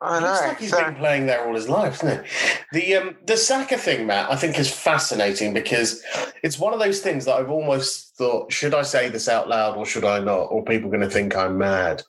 I 0.00 0.18
looks 0.18 0.40
like 0.40 0.58
he's 0.58 0.70
So- 0.70 0.82
been 0.84 0.96
playing 0.96 1.26
there 1.26 1.46
all 1.46 1.54
his 1.54 1.68
life, 1.68 2.00
doesn't 2.00 2.20
it? 2.24 2.26
The 2.72 2.94
um, 2.96 3.16
the 3.26 3.36
Saka 3.36 3.76
thing, 3.78 4.06
Matt, 4.06 4.30
I 4.30 4.36
think 4.36 4.58
is 4.58 4.72
fascinating 4.72 5.52
because 5.54 6.02
it's 6.42 6.58
one 6.58 6.72
of 6.72 6.80
those 6.80 7.00
things 7.00 7.24
that 7.26 7.34
I've 7.36 7.50
almost 7.50 8.16
thought: 8.16 8.52
should 8.52 8.74
I 8.74 8.82
say 8.82 9.08
this 9.08 9.28
out 9.28 9.48
loud 9.48 9.76
or 9.76 9.86
should 9.86 10.04
I 10.04 10.18
not? 10.20 10.44
Or 10.44 10.64
people 10.64 10.90
going 10.90 11.02
to 11.02 11.10
think 11.10 11.36
I'm 11.36 11.58
mad? 11.58 12.02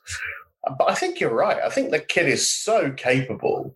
But 0.78 0.90
I 0.90 0.94
think 0.94 1.20
you're 1.20 1.34
right. 1.34 1.58
I 1.62 1.68
think 1.68 1.90
the 1.90 1.98
kid 2.00 2.26
is 2.28 2.48
so 2.48 2.90
capable. 2.92 3.74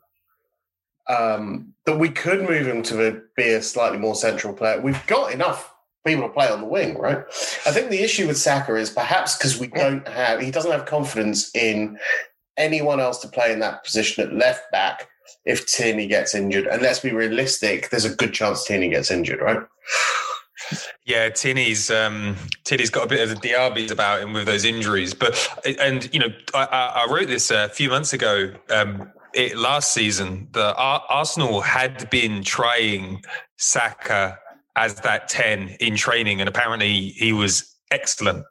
um, 1.08 1.72
that 1.86 1.98
we 1.98 2.10
could 2.10 2.42
move 2.48 2.66
him 2.66 2.82
to 2.82 3.22
be 3.36 3.48
a 3.48 3.62
slightly 3.62 3.98
more 3.98 4.14
central 4.14 4.52
player. 4.52 4.78
We've 4.80 5.06
got 5.06 5.32
enough 5.32 5.72
people 6.06 6.24
to 6.28 6.32
play 6.34 6.48
on 6.50 6.60
the 6.60 6.66
wing, 6.66 6.98
right? 6.98 7.18
I 7.66 7.70
think 7.72 7.88
the 7.90 8.02
issue 8.02 8.26
with 8.26 8.36
Saka 8.36 8.74
is 8.76 8.90
perhaps 8.90 9.36
because 9.36 9.58
we 9.58 9.68
don't 9.68 10.06
have, 10.06 10.40
he 10.40 10.50
doesn't 10.50 10.70
have 10.70 10.84
confidence 10.84 11.50
in 11.54 11.98
anyone 12.58 13.00
else 13.00 13.18
to 13.20 13.28
play 13.28 13.52
in 13.52 13.60
that 13.60 13.84
position 13.84 14.26
at 14.26 14.34
left 14.34 14.70
back 14.70 15.08
if 15.44 15.66
Tierney 15.66 16.06
gets 16.06 16.34
injured. 16.34 16.66
And 16.66 16.82
let's 16.82 17.00
be 17.00 17.12
realistic, 17.12 17.90
there's 17.90 18.04
a 18.04 18.14
good 18.14 18.34
chance 18.34 18.64
Tierney 18.64 18.90
gets 18.90 19.10
injured, 19.10 19.40
right? 19.40 19.62
Yeah, 21.04 21.30
Tierney's 21.30 21.90
um, 21.90 22.36
Tierney's 22.64 22.90
got 22.90 23.04
a 23.04 23.08
bit 23.08 23.20
of 23.22 23.30
the 23.30 23.48
Diaby's 23.48 23.90
about 23.90 24.20
him 24.20 24.34
with 24.34 24.46
those 24.46 24.64
injuries, 24.64 25.14
but 25.14 25.48
and 25.80 26.12
you 26.12 26.20
know 26.20 26.28
I, 26.52 27.04
I 27.06 27.06
wrote 27.10 27.28
this 27.28 27.50
a 27.50 27.70
few 27.70 27.88
months 27.88 28.12
ago. 28.12 28.52
Um, 28.68 29.10
it, 29.34 29.56
last 29.56 29.94
season, 29.94 30.48
the 30.52 30.74
Arsenal 30.76 31.60
had 31.62 32.10
been 32.10 32.42
trying 32.42 33.22
Saka 33.56 34.38
as 34.76 34.96
that 34.96 35.28
ten 35.28 35.76
in 35.80 35.96
training, 35.96 36.40
and 36.40 36.48
apparently 36.48 37.10
he 37.10 37.32
was 37.32 37.74
excellent. 37.90 38.44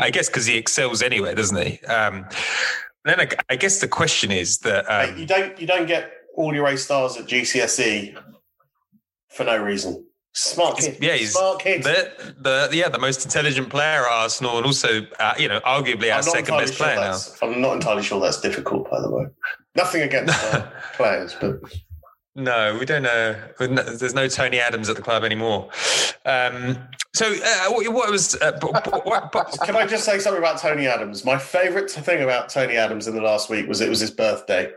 I 0.00 0.10
guess 0.10 0.28
because 0.28 0.46
he 0.46 0.56
excels 0.56 1.02
anyway, 1.02 1.34
doesn't 1.34 1.64
he? 1.64 1.78
Um, 1.86 2.26
then 3.04 3.20
I, 3.20 3.28
I, 3.48 3.56
guess 3.56 3.80
the 3.80 3.88
question 3.88 4.30
is 4.30 4.58
that 4.58 4.84
um, 4.88 5.18
you 5.18 5.26
don't 5.26 5.58
you 5.60 5.66
don't 5.66 5.86
get 5.86 6.12
all 6.36 6.54
your 6.54 6.66
A 6.66 6.76
stars 6.76 7.16
at 7.16 7.26
GCSE 7.26 8.16
for 9.28 9.44
no 9.44 9.56
reason. 9.56 10.06
Smart 10.32 10.78
kid. 10.78 10.98
Yeah, 11.00 11.14
he's 11.14 11.32
smart 11.32 11.60
kid. 11.60 11.82
The, 11.82 12.34
the 12.38 12.76
yeah 12.76 12.88
the 12.88 12.98
most 12.98 13.24
intelligent 13.24 13.68
player 13.68 14.06
at 14.06 14.12
Arsenal, 14.12 14.58
and 14.58 14.66
also 14.66 15.06
uh, 15.18 15.34
you 15.38 15.48
know 15.48 15.60
arguably 15.60 16.14
our 16.14 16.22
second 16.22 16.56
best 16.56 16.74
sure 16.74 16.86
player 16.86 17.00
now. 17.00 17.18
I'm 17.42 17.60
not 17.60 17.74
entirely 17.74 18.02
sure 18.02 18.20
that's 18.20 18.40
difficult, 18.40 18.88
by 18.88 19.00
the 19.00 19.10
way. 19.10 19.26
Nothing 19.74 20.02
against 20.02 20.54
uh, 20.54 20.70
players, 20.94 21.34
but 21.40 21.60
no, 22.42 22.76
we 22.78 22.86
don't 22.86 23.02
know. 23.02 23.36
There's 23.58 24.14
no 24.14 24.28
Tony 24.28 24.58
Adams 24.58 24.88
at 24.88 24.96
the 24.96 25.02
club 25.02 25.24
anymore. 25.24 25.70
Um, 26.24 26.78
so, 27.14 27.26
uh, 27.32 27.70
what, 27.70 28.10
was? 28.10 28.36
Uh, 28.40 28.58
what, 28.60 29.32
what, 29.34 29.58
Can 29.64 29.76
I 29.76 29.86
just 29.86 30.04
say 30.04 30.18
something 30.18 30.42
about 30.42 30.58
Tony 30.58 30.86
Adams? 30.86 31.24
My 31.24 31.38
favourite 31.38 31.90
thing 31.90 32.22
about 32.22 32.48
Tony 32.48 32.76
Adams 32.76 33.08
in 33.08 33.14
the 33.14 33.22
last 33.22 33.50
week 33.50 33.68
was 33.68 33.80
it 33.80 33.88
was 33.88 34.00
his 34.00 34.10
birthday, 34.10 34.72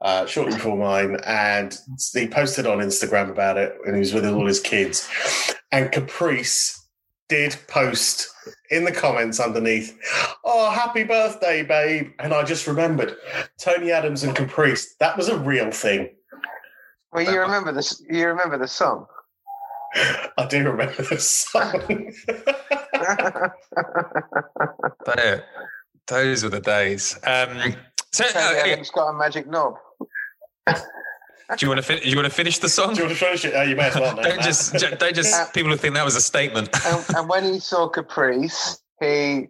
uh, 0.00 0.26
shortly 0.26 0.54
before 0.54 0.76
mine, 0.76 1.18
and 1.24 1.78
he 2.12 2.26
posted 2.26 2.66
on 2.66 2.78
Instagram 2.78 3.30
about 3.30 3.56
it, 3.56 3.76
and 3.84 3.94
he 3.94 4.00
was 4.00 4.14
with 4.14 4.26
all 4.26 4.46
his 4.46 4.60
kids. 4.60 5.08
And 5.70 5.92
Caprice 5.92 6.82
did 7.28 7.56
post 7.68 8.28
in 8.70 8.84
the 8.84 8.92
comments 8.92 9.38
underneath, 9.38 9.98
"Oh, 10.44 10.70
happy 10.70 11.04
birthday, 11.04 11.62
babe!" 11.62 12.12
And 12.18 12.32
I 12.32 12.42
just 12.42 12.66
remembered 12.66 13.16
Tony 13.58 13.92
Adams 13.92 14.22
and 14.22 14.34
Caprice. 14.34 14.94
That 14.98 15.16
was 15.16 15.28
a 15.28 15.38
real 15.38 15.70
thing. 15.70 16.15
Well, 17.16 17.32
you 17.32 17.40
remember 17.40 17.72
this. 17.72 18.02
You 18.10 18.28
remember 18.28 18.58
the 18.58 18.68
song. 18.68 19.06
I 19.94 20.46
do 20.50 20.68
remember 20.68 21.02
the 21.02 21.18
song. 21.18 22.12
but, 25.06 25.46
those 26.08 26.44
were 26.44 26.50
the 26.50 26.60
days. 26.60 27.18
Um, 27.26 27.74
so, 28.12 28.26
uh, 28.26 28.52
it's 28.66 28.90
got 28.90 29.08
a 29.08 29.14
magic 29.14 29.48
knob. 29.48 29.76
Do 30.66 30.74
you 31.62 31.68
want 31.68 31.78
to 31.78 31.82
fin- 31.82 32.02
you 32.04 32.16
want 32.16 32.28
to 32.28 32.34
finish 32.34 32.58
the 32.58 32.68
song? 32.68 32.92
Do 32.92 33.00
you 33.00 33.06
want 33.06 33.18
to 33.18 33.24
finish 33.24 33.46
it? 33.46 33.54
Oh, 33.56 33.62
you 33.62 33.76
may 33.76 33.84
as 33.84 33.94
well. 33.94 34.14
don't 34.22 34.42
just 34.42 34.74
don't 34.74 35.14
just 35.14 35.54
people 35.54 35.70
who 35.70 35.78
think 35.78 35.94
that 35.94 36.04
was 36.04 36.16
a 36.16 36.20
statement. 36.20 36.68
and, 36.84 37.02
and, 37.16 37.28
when 37.30 37.44
he 37.44 37.60
saw 37.60 37.88
Caprice, 37.88 38.82
he 39.00 39.48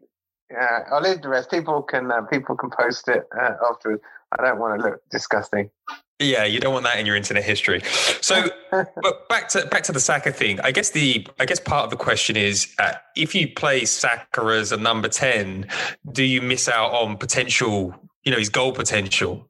uh, 0.56 0.80
I'll 0.92 1.02
leave 1.02 1.20
the 1.20 1.30
rest. 1.30 1.50
People 1.50 1.82
can 1.82 2.12
uh, 2.12 2.22
people 2.22 2.54
can 2.54 2.70
post 2.70 3.08
it 3.08 3.24
uh, 3.36 3.54
afterwards. 3.68 4.02
I 4.38 4.42
don't 4.42 4.60
want 4.60 4.80
to 4.80 4.88
look 4.88 5.00
disgusting. 5.10 5.70
Yeah, 6.18 6.44
you 6.44 6.60
don't 6.60 6.72
want 6.72 6.84
that 6.84 6.98
in 6.98 7.04
your 7.04 7.14
internet 7.14 7.44
history. 7.44 7.82
So, 8.22 8.48
but 8.70 9.28
back 9.28 9.48
to 9.50 9.66
back 9.66 9.82
to 9.84 9.92
the 9.92 10.00
Saka 10.00 10.32
thing. 10.32 10.60
I 10.60 10.72
guess 10.72 10.90
the 10.90 11.26
I 11.38 11.44
guess 11.44 11.60
part 11.60 11.84
of 11.84 11.90
the 11.90 11.96
question 11.96 12.36
is 12.36 12.74
uh, 12.78 12.94
if 13.16 13.34
you 13.34 13.52
play 13.52 13.84
Saka 13.84 14.42
as 14.46 14.72
a 14.72 14.78
number 14.78 15.08
ten, 15.08 15.68
do 16.12 16.24
you 16.24 16.40
miss 16.40 16.68
out 16.68 16.92
on 16.92 17.18
potential? 17.18 17.94
You 18.24 18.32
know, 18.32 18.38
his 18.38 18.48
goal 18.48 18.72
potential 18.72 19.48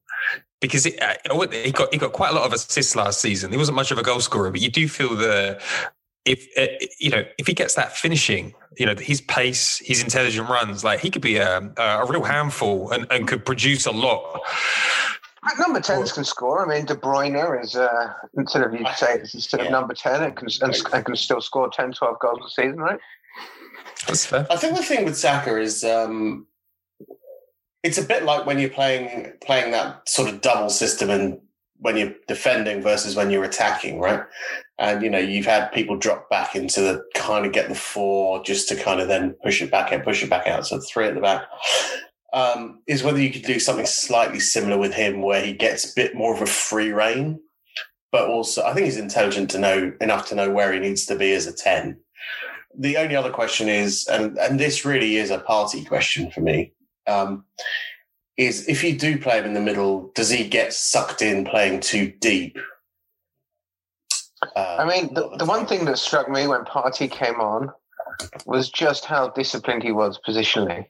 because 0.61 0.87
it, 0.87 1.00
uh, 1.00 1.14
he 1.50 1.70
got 1.70 1.92
he 1.92 1.98
got 1.98 2.12
quite 2.12 2.31
a 2.31 2.35
lot 2.35 2.44
of 2.44 2.52
assists 2.52 2.96
last 2.96 3.20
season. 3.20 3.52
He 3.52 3.59
wasn't 3.59 3.76
much 3.76 3.90
of 3.90 3.98
a 3.98 4.02
goal 4.02 4.20
scorer, 4.20 4.50
but 4.50 4.61
you 4.61 4.70
do 4.70 4.88
feel 4.88 5.14
the 5.14 5.61
if 6.24 6.48
uh, 6.59 6.66
you 6.98 7.11
know 7.11 7.24
if 7.38 7.46
he 7.46 7.55
gets 7.55 7.74
that 7.74 7.96
finishing, 7.96 8.55
you 8.76 8.87
know 8.87 8.94
his 8.96 9.20
pace, 9.20 9.79
his 9.85 10.02
intelligent 10.02 10.48
runs, 10.48 10.83
like 10.83 11.00
he 11.00 11.11
could 11.11 11.22
be 11.22 11.37
a, 11.37 11.59
a 11.76 12.07
real 12.07 12.24
handful 12.24 12.90
and, 12.90 13.07
and 13.11 13.29
could 13.29 13.44
produce 13.44 13.87
a 13.87 13.92
lot. 13.92 14.40
Number 15.59 15.80
10s 15.80 16.14
can 16.14 16.24
score. 16.24 16.64
I 16.64 16.76
mean, 16.76 16.87
De 16.87 16.94
Bruyne 16.94 17.62
is, 17.62 17.76
uh, 17.76 18.12
instead 18.37 18.62
of 18.62 18.72
you 18.74 18.85
say, 18.96 19.20
instead 19.20 19.61
yeah. 19.61 19.66
of 19.66 19.72
number 19.72 19.94
10, 19.94 20.22
it 20.22 20.37
can, 20.37 20.48
and, 20.62 20.76
and, 20.92 21.04
can 21.04 21.16
still 21.16 21.40
score 21.40 21.70
10, 21.70 21.92
12 21.92 22.18
goals 22.18 22.40
a 22.44 22.50
season, 22.50 22.78
right? 22.78 22.98
That's 24.06 24.26
fair. 24.26 24.46
I 24.50 24.56
think 24.56 24.76
the 24.76 24.82
thing 24.82 25.04
with 25.04 25.16
Saka 25.16 25.59
is 25.59 25.85
um, 25.85 26.46
it's 27.82 27.98
a 27.98 28.02
bit 28.02 28.24
like 28.24 28.46
when 28.46 28.59
you're 28.59 28.70
playing 28.70 29.32
playing 29.44 29.72
that 29.72 30.09
sort 30.09 30.28
of 30.28 30.40
double 30.40 30.70
system 30.70 31.11
and 31.11 31.40
when 31.78 31.96
you're 31.96 32.14
defending 32.26 32.82
versus 32.82 33.14
when 33.14 33.30
you're 33.30 33.44
attacking, 33.44 34.00
right? 34.00 34.22
And 34.78 35.02
you 35.02 35.11
know, 35.11 35.18
you've 35.18 35.46
had 35.46 35.72
people 35.72 35.96
drop 35.96 36.28
back 36.30 36.54
into 36.54 36.80
the 36.80 37.04
kind 37.14 37.46
of 37.46 37.52
get 37.52 37.68
the 37.68 37.74
four 37.74 38.42
just 38.42 38.68
to 38.68 38.76
kind 38.76 39.00
of 39.00 39.09
then 39.09 39.37
push 39.42 39.61
it 39.62 39.70
back 39.70 39.92
and 39.92 40.02
push 40.02 40.22
it 40.22 40.30
back 40.30 40.46
out. 40.46 40.66
So 40.66 40.80
three 40.80 41.06
at 41.06 41.14
the 41.14 41.20
back 41.20 41.42
um, 42.37 42.83
is 42.87 43.03
whether 43.03 43.20
you 43.20 43.33
could 43.33 43.42
do 43.42 43.59
something 43.59 43.87
slightly 43.87 44.38
similar 44.40 44.77
with 44.77 44.92
him 44.92 45.22
where 45.22 45.42
he 45.42 45.55
gets 45.55 45.90
a 45.90 45.94
bit 45.96 46.14
more 46.14 46.35
of 46.35 46.42
a 46.42 46.46
free 46.46 46.92
reign, 46.92 47.40
but 48.12 48.29
also 48.29 48.62
I 48.62 48.75
think 48.75 48.85
he's 48.85 48.99
intelligent 48.99 49.51
to 49.53 49.59
know 49.59 49.94
enough 50.03 50.29
to 50.29 50.35
know 50.35 50.51
where 50.51 50.70
he 50.70 50.79
needs 50.79 51.07
to 51.07 51.16
be 51.16 51.33
as 51.33 51.46
a 51.46 51.53
10. 51.53 51.99
The 52.79 52.99
only 52.99 53.16
other 53.16 53.31
question 53.31 53.70
is, 53.70 54.07
and, 54.07 54.37
and 54.37 54.61
this 54.61 54.85
really 54.85 55.16
is 55.16 55.31
a 55.31 55.38
party 55.38 55.83
question 55.83 56.31
for 56.31 56.42
me, 56.42 56.75
um, 57.07 57.46
is 58.37 58.68
if 58.68 58.85
you 58.85 58.99
do 58.99 59.18
play 59.18 59.38
him 59.38 59.46
in 59.46 59.55
the 59.55 59.61
middle, 59.61 60.12
does 60.14 60.29
he 60.29 60.46
get 60.46 60.75
sucked 60.75 61.22
in 61.22 61.46
playing 61.46 61.81
too 61.81 62.12
deep? 62.20 62.59
Uh, 64.55 64.77
I 64.79 64.85
mean, 64.85 65.14
the, 65.14 65.35
the 65.38 65.46
one 65.46 65.66
thing 65.66 65.87
that 65.87 65.96
struck 65.96 66.29
me 66.29 66.46
when 66.46 66.66
Partey 66.66 67.11
came 67.11 67.40
on 67.40 67.72
was 68.44 68.68
just 68.68 69.07
how 69.07 69.31
disciplined 69.31 69.83
he 69.83 69.92
was 69.92 70.20
positionally. 70.29 70.87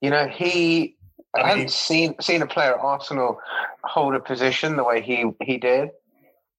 You 0.00 0.10
know, 0.10 0.26
he 0.26 0.96
I, 1.34 1.42
I 1.42 1.48
haven't 1.48 1.70
seen 1.70 2.14
seen 2.20 2.42
a 2.42 2.46
player 2.46 2.74
at 2.74 2.80
Arsenal 2.80 3.40
hold 3.84 4.14
a 4.14 4.20
position 4.20 4.76
the 4.76 4.84
way 4.84 5.00
he 5.00 5.24
he 5.42 5.58
did. 5.58 5.90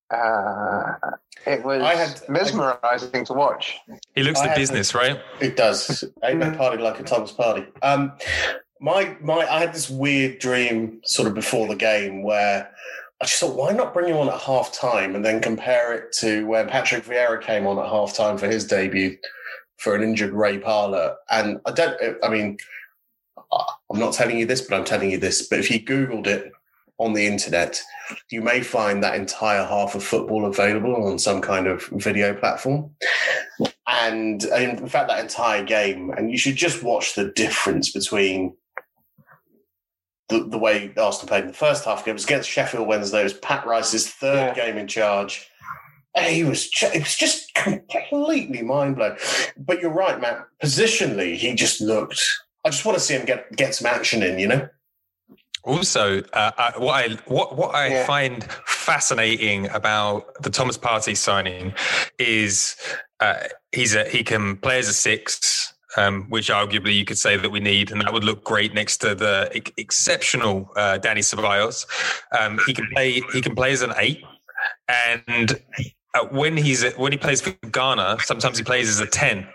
Uh, 0.10 0.94
it 1.46 1.64
was 1.64 1.82
had, 1.82 2.22
mesmerizing 2.28 3.22
I, 3.22 3.24
to 3.24 3.34
watch. 3.34 3.78
He 4.14 4.24
looks 4.24 4.42
I 4.42 4.50
the 4.50 4.56
business, 4.56 4.94
right? 4.94 5.20
It 5.40 5.56
does. 5.56 6.04
Ain't 6.24 6.40
no 6.40 6.52
party 6.52 6.82
like 6.82 7.00
a 7.00 7.04
Thomas 7.04 7.32
Partey. 7.32 7.66
Um, 7.82 8.14
my 8.82 9.16
my, 9.22 9.48
I 9.48 9.60
had 9.60 9.74
this 9.74 9.90
weird 9.90 10.40
dream 10.40 11.00
sort 11.06 11.28
of 11.28 11.34
before 11.34 11.68
the 11.68 11.76
game 11.76 12.24
where 12.24 12.70
I 13.22 13.26
just 13.26 13.40
thought, 13.40 13.56
why 13.56 13.72
not 13.72 13.94
bring 13.94 14.10
him 14.10 14.18
on 14.18 14.28
at 14.28 14.42
half 14.42 14.74
time 14.74 15.16
and 15.16 15.24
then 15.24 15.42
compare 15.42 15.94
it 15.94 16.12
to 16.14 16.46
when 16.48 16.68
Patrick 16.68 17.06
Vieira 17.06 17.42
came 17.42 17.68
on 17.68 17.78
at 17.78 17.86
half 17.86 18.16
time 18.16 18.38
for 18.38 18.48
his 18.48 18.66
debut 18.66 19.16
for 19.78 19.96
an 19.96 20.02
injured 20.02 20.34
Ray 20.34 20.58
Parlour. 20.58 21.16
And 21.30 21.62
I 21.66 21.72
don't, 21.72 21.96
I 22.24 22.30
mean, 22.30 22.58
I'm 23.52 24.00
not 24.00 24.14
telling 24.14 24.38
you 24.38 24.46
this, 24.46 24.62
but 24.62 24.76
I'm 24.76 24.86
telling 24.86 25.12
you 25.12 25.18
this. 25.18 25.48
But 25.48 25.60
if 25.60 25.70
you 25.70 25.84
Googled 25.84 26.28
it 26.28 26.52
on 26.98 27.14
the 27.14 27.26
internet, 27.26 27.82
you 28.30 28.42
may 28.42 28.62
find 28.62 29.04
that 29.04 29.16
entire 29.16 29.66
half 29.66 29.96
of 29.96 30.04
football 30.04 30.46
available 30.46 31.06
on 31.06 31.20
some 31.20 31.42
kind 31.42 31.68
of 31.68 31.86
video 31.94 32.34
platform. 32.34 32.92
And 33.88 34.44
in 34.44 34.88
fact, 34.88 35.10
that 35.10 35.20
entire 35.20 35.64
game, 35.64 36.12
and 36.12 36.32
you 36.32 36.38
should 36.38 36.56
just 36.56 36.84
watch 36.84 37.16
the 37.16 37.32
difference 37.32 37.92
between 37.92 38.56
the, 40.30 40.46
the 40.46 40.58
way 40.58 40.94
Arsenal 40.96 41.28
played 41.28 41.44
in 41.44 41.48
the 41.48 41.54
first 41.54 41.84
half 41.84 42.06
game. 42.06 42.12
It 42.12 42.14
was 42.14 42.24
against 42.24 42.50
Sheffield 42.50 42.88
Wednesday. 42.88 43.20
It 43.20 43.24
was 43.24 43.34
Pat 43.34 43.66
Rice's 43.66 44.08
third 44.08 44.56
yeah. 44.56 44.66
game 44.66 44.78
in 44.78 44.88
charge. 44.88 45.46
And 46.16 46.34
he 46.34 46.44
was 46.44 46.70
just, 46.70 46.96
it 46.96 47.00
was 47.00 47.16
just 47.16 47.54
completely 47.54 48.62
mind 48.62 48.96
blowing. 48.96 49.18
But 49.58 49.82
you're 49.82 49.92
right, 49.92 50.20
Matt. 50.20 50.46
Positionally, 50.64 51.36
he 51.36 51.54
just 51.54 51.82
looked 51.82 52.22
I 52.64 52.70
just 52.70 52.86
want 52.86 52.98
to 52.98 53.04
see 53.04 53.16
him 53.16 53.26
get 53.26 53.52
get 53.56 53.76
some 53.76 53.88
action 53.88 54.24
in, 54.24 54.40
you 54.40 54.48
know. 54.48 54.70
Also, 55.64 56.24
uh, 56.34 56.52
I, 56.58 56.74
what 56.78 56.94
I 56.94 57.16
what 57.26 57.56
what 57.56 57.76
I 57.76 57.88
yeah. 57.88 58.06
find 58.06 58.44
fascinating 58.66 59.68
about 59.70 60.42
the 60.42 60.50
Thomas 60.50 60.78
Partey 60.78 61.16
signing 61.16 61.74
is 62.18 62.76
uh, 63.20 63.36
he's 63.72 63.96
a 63.96 64.08
he 64.10 64.24
can 64.24 64.58
play 64.58 64.80
as 64.80 64.88
a 64.88 64.94
six, 64.94 65.74
um, 65.98 66.26
which 66.30 66.50
arguably 66.50 66.96
you 66.96 67.06
could 67.06 67.20
say 67.20 67.38
that 67.38 67.52
we 67.52 67.60
need, 67.60 67.92
and 67.92 68.02
that 68.02 68.12
would 68.12 68.24
look 68.24 68.44
great 68.44 68.74
next 68.74 68.98
to 68.98 69.14
the 69.14 69.52
ex- 69.54 69.72
exceptional 69.78 70.68
uh, 70.76 70.98
Dani 71.00 71.20
Ceballos. 71.20 71.86
Um, 72.40 72.60
he 72.66 72.74
can 72.74 72.88
play 72.94 73.22
he 73.32 73.42
can 73.42 73.54
play 73.54 73.72
as 73.72 73.84
an 73.84 73.94
eight, 73.98 74.24
and 74.88 75.62
uh, 76.16 76.26
when 76.32 76.58
he's 76.58 76.92
when 76.94 77.12
he 77.12 77.18
plays 77.20 77.40
for 77.40 77.52
Ghana, 77.72 78.18
sometimes 78.24 78.58
he 78.58 78.64
plays 78.64 78.90
as 78.90 79.00
a 79.00 79.06
ten. 79.06 79.48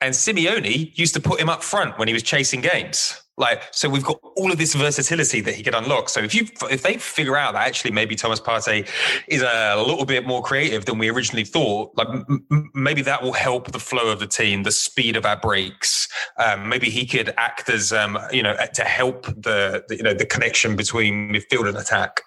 And 0.00 0.14
Simeone 0.14 0.96
used 0.96 1.14
to 1.14 1.20
put 1.20 1.40
him 1.40 1.48
up 1.48 1.62
front 1.62 1.98
when 1.98 2.08
he 2.08 2.14
was 2.14 2.22
chasing 2.22 2.60
games. 2.60 3.20
Like, 3.38 3.62
so 3.70 3.88
we've 3.88 4.04
got 4.04 4.18
all 4.36 4.50
of 4.50 4.58
this 4.58 4.74
versatility 4.74 5.40
that 5.42 5.54
he 5.54 5.62
could 5.62 5.74
unlock. 5.74 6.08
So 6.08 6.20
if 6.20 6.34
you 6.34 6.48
if 6.70 6.82
they 6.82 6.98
figure 6.98 7.36
out 7.36 7.52
that 7.52 7.66
actually 7.66 7.92
maybe 7.92 8.16
Thomas 8.16 8.40
Partey 8.40 8.88
is 9.28 9.42
a 9.42 9.76
little 9.76 10.04
bit 10.04 10.26
more 10.26 10.42
creative 10.42 10.86
than 10.86 10.98
we 10.98 11.08
originally 11.08 11.44
thought, 11.44 11.92
like 11.96 12.08
m- 12.08 12.70
maybe 12.74 13.00
that 13.02 13.22
will 13.22 13.32
help 13.32 13.70
the 13.70 13.78
flow 13.78 14.10
of 14.10 14.18
the 14.18 14.26
team, 14.26 14.64
the 14.64 14.72
speed 14.72 15.16
of 15.16 15.24
our 15.24 15.36
breaks. 15.36 16.08
Um, 16.36 16.68
maybe 16.68 16.90
he 16.90 17.06
could 17.06 17.32
act 17.36 17.68
as 17.70 17.92
um, 17.92 18.18
you 18.32 18.42
know 18.42 18.56
to 18.74 18.82
help 18.82 19.26
the, 19.26 19.84
the 19.88 19.96
you 19.96 20.02
know 20.02 20.14
the 20.14 20.26
connection 20.26 20.74
between 20.74 21.32
midfield 21.32 21.68
and 21.68 21.76
attack. 21.76 22.22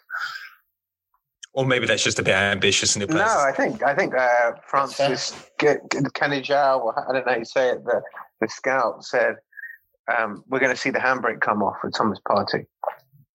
Or 1.54 1.66
maybe 1.66 1.86
that's 1.86 2.04
just 2.04 2.20
a 2.20 2.24
bit 2.24 2.34
ambitious 2.34 2.96
and 2.96 3.04
it 3.04 3.10
No, 3.10 3.24
I 3.24 3.52
think 3.52 3.84
I 3.84 3.94
think 3.94 4.16
uh, 4.16 4.54
Francis 4.66 5.50
Cagigao, 5.60 6.80
or 6.80 7.10
I 7.10 7.14
don't 7.14 7.26
know 7.26 7.34
how 7.34 7.38
you 7.38 7.46
say 7.46 7.72
it, 7.72 7.84
the, 7.84 8.02
the 8.40 8.48
scout 8.48 9.04
said, 9.04 9.36
um, 10.18 10.44
we're 10.48 10.60
going 10.60 10.74
to 10.74 10.80
see 10.80 10.92
the 10.92 11.00
handbrake 11.00 11.42
come 11.42 11.62
off 11.62 11.78
with 11.84 11.94
Thomas 11.94 12.20
Partey. 12.28 12.66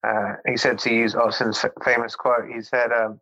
Uh, 0.07 0.35
he 0.47 0.57
said 0.57 0.79
to 0.81 0.93
use 0.93 1.15
Arsenal's 1.15 1.63
f- 1.63 1.73
famous 1.85 2.15
quote, 2.15 2.49
he 2.53 2.63
said, 2.63 2.91
um, 2.93 3.21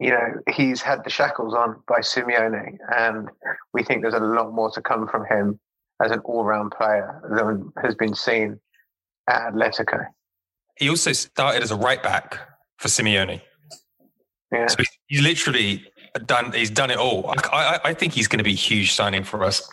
you 0.00 0.10
know, 0.10 0.34
he's 0.50 0.80
had 0.80 1.04
the 1.04 1.10
shackles 1.10 1.54
on 1.54 1.82
by 1.88 1.98
Simeone, 1.98 2.78
and 2.96 3.28
we 3.74 3.82
think 3.82 4.02
there's 4.02 4.14
a 4.14 4.20
lot 4.20 4.52
more 4.52 4.70
to 4.70 4.80
come 4.80 5.08
from 5.08 5.26
him 5.26 5.58
as 6.02 6.12
an 6.12 6.20
all-round 6.20 6.70
player 6.70 7.20
than 7.36 7.72
has 7.82 7.94
been 7.96 8.14
seen 8.14 8.60
at 9.28 9.52
Atletico. 9.52 10.06
He 10.76 10.88
also 10.88 11.12
started 11.12 11.62
as 11.62 11.72
a 11.72 11.76
right 11.76 12.02
back 12.02 12.38
for 12.78 12.88
Simeone. 12.88 13.42
Yeah. 14.52 14.66
So 14.66 14.82
he's 15.08 15.20
literally 15.22 15.84
done. 16.26 16.52
He's 16.52 16.70
done 16.70 16.90
it 16.90 16.98
all. 16.98 17.30
I, 17.30 17.34
I, 17.52 17.80
I 17.90 17.94
think 17.94 18.12
he's 18.12 18.28
going 18.28 18.38
to 18.38 18.44
be 18.44 18.52
a 18.52 18.56
huge 18.56 18.92
signing 18.94 19.24
for 19.24 19.44
us. 19.44 19.68